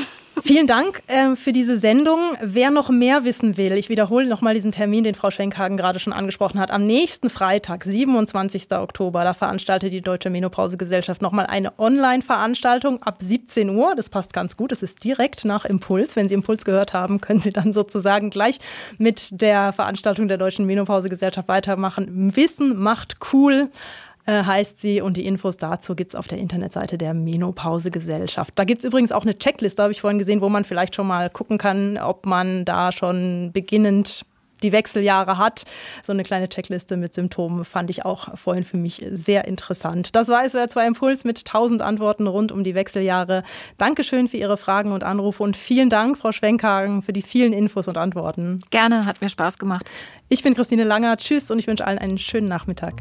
Vielen 0.42 0.66
Dank 0.66 1.02
äh, 1.06 1.34
für 1.36 1.52
diese 1.52 1.78
Sendung. 1.78 2.18
Wer 2.40 2.70
noch 2.70 2.88
mehr 2.88 3.24
wissen 3.24 3.56
will, 3.56 3.72
ich 3.72 3.88
wiederhole 3.88 4.26
nochmal 4.26 4.54
diesen 4.54 4.72
Termin, 4.72 5.04
den 5.04 5.14
Frau 5.14 5.30
Schenkhagen 5.30 5.76
gerade 5.76 5.98
schon 5.98 6.12
angesprochen 6.12 6.58
hat. 6.58 6.70
Am 6.70 6.86
nächsten 6.86 7.28
Freitag, 7.28 7.84
27. 7.84 8.72
Oktober, 8.72 9.22
da 9.22 9.34
veranstaltet 9.34 9.92
die 9.92 10.00
Deutsche 10.00 10.30
Menopausegesellschaft 10.30 11.20
nochmal 11.20 11.46
eine 11.46 11.78
Online-Veranstaltung 11.78 13.02
ab 13.02 13.16
17 13.20 13.68
Uhr. 13.70 13.94
Das 13.96 14.08
passt 14.08 14.32
ganz 14.32 14.56
gut. 14.56 14.72
Das 14.72 14.82
ist 14.82 15.04
direkt 15.04 15.44
nach 15.44 15.64
Impuls. 15.66 16.16
Wenn 16.16 16.28
Sie 16.28 16.34
Impuls 16.34 16.64
gehört 16.64 16.94
haben, 16.94 17.20
können 17.20 17.40
Sie 17.40 17.52
dann 17.52 17.72
sozusagen 17.72 18.30
gleich 18.30 18.60
mit 18.96 19.42
der 19.42 19.72
Veranstaltung 19.72 20.28
der 20.28 20.38
Deutschen 20.38 20.64
Menopausegesellschaft 20.64 21.48
weitermachen. 21.48 22.34
Wissen 22.34 22.78
macht 22.78 23.16
cool 23.32 23.68
äh, 24.30 24.44
heißt 24.44 24.80
sie. 24.80 25.00
Und 25.00 25.16
die 25.16 25.26
Infos 25.26 25.56
dazu 25.56 25.94
gibt 25.94 26.12
es 26.12 26.14
auf 26.14 26.28
der 26.28 26.38
Internetseite 26.38 26.96
der 26.96 27.14
Menopause-Gesellschaft. 27.14 28.52
Da 28.54 28.64
gibt 28.64 28.80
es 28.80 28.84
übrigens 28.84 29.12
auch 29.12 29.22
eine 29.22 29.36
Checkliste, 29.36 29.82
habe 29.82 29.92
ich 29.92 30.00
vorhin 30.00 30.18
gesehen, 30.18 30.40
wo 30.40 30.48
man 30.48 30.64
vielleicht 30.64 30.94
schon 30.94 31.06
mal 31.06 31.28
gucken 31.30 31.58
kann, 31.58 31.98
ob 31.98 32.26
man 32.26 32.64
da 32.64 32.92
schon 32.92 33.50
beginnend 33.52 34.24
die 34.62 34.72
Wechseljahre 34.72 35.38
hat. 35.38 35.64
So 36.04 36.12
eine 36.12 36.22
kleine 36.22 36.48
Checkliste 36.48 36.96
mit 36.96 37.14
Symptomen 37.14 37.64
fand 37.64 37.90
ich 37.90 38.04
auch 38.04 38.36
vorhin 38.36 38.62
für 38.62 38.76
mich 38.76 39.04
sehr 39.10 39.46
interessant. 39.46 40.14
Das 40.14 40.28
war 40.28 40.48
SWR 40.48 40.68
2 40.68 40.86
Impuls 40.86 41.24
mit 41.24 41.38
1000 41.38 41.82
Antworten 41.82 42.26
rund 42.26 42.52
um 42.52 42.62
die 42.62 42.74
Wechseljahre. 42.74 43.42
Dankeschön 43.78 44.28
für 44.28 44.36
Ihre 44.36 44.56
Fragen 44.58 44.92
und 44.92 45.02
Anrufe 45.02 45.42
und 45.42 45.56
vielen 45.56 45.88
Dank, 45.88 46.18
Frau 46.18 46.32
Schwenkhagen, 46.32 47.02
für 47.02 47.12
die 47.12 47.22
vielen 47.22 47.52
Infos 47.52 47.88
und 47.88 47.96
Antworten. 47.96 48.60
Gerne, 48.70 49.06
hat 49.06 49.20
mir 49.20 49.28
Spaß 49.28 49.58
gemacht. 49.58 49.90
Ich 50.28 50.42
bin 50.42 50.54
Christine 50.54 50.84
Langer. 50.84 51.16
Tschüss 51.16 51.50
und 51.50 51.58
ich 51.58 51.66
wünsche 51.66 51.86
allen 51.86 51.98
einen 51.98 52.18
schönen 52.18 52.48
Nachmittag. 52.48 52.94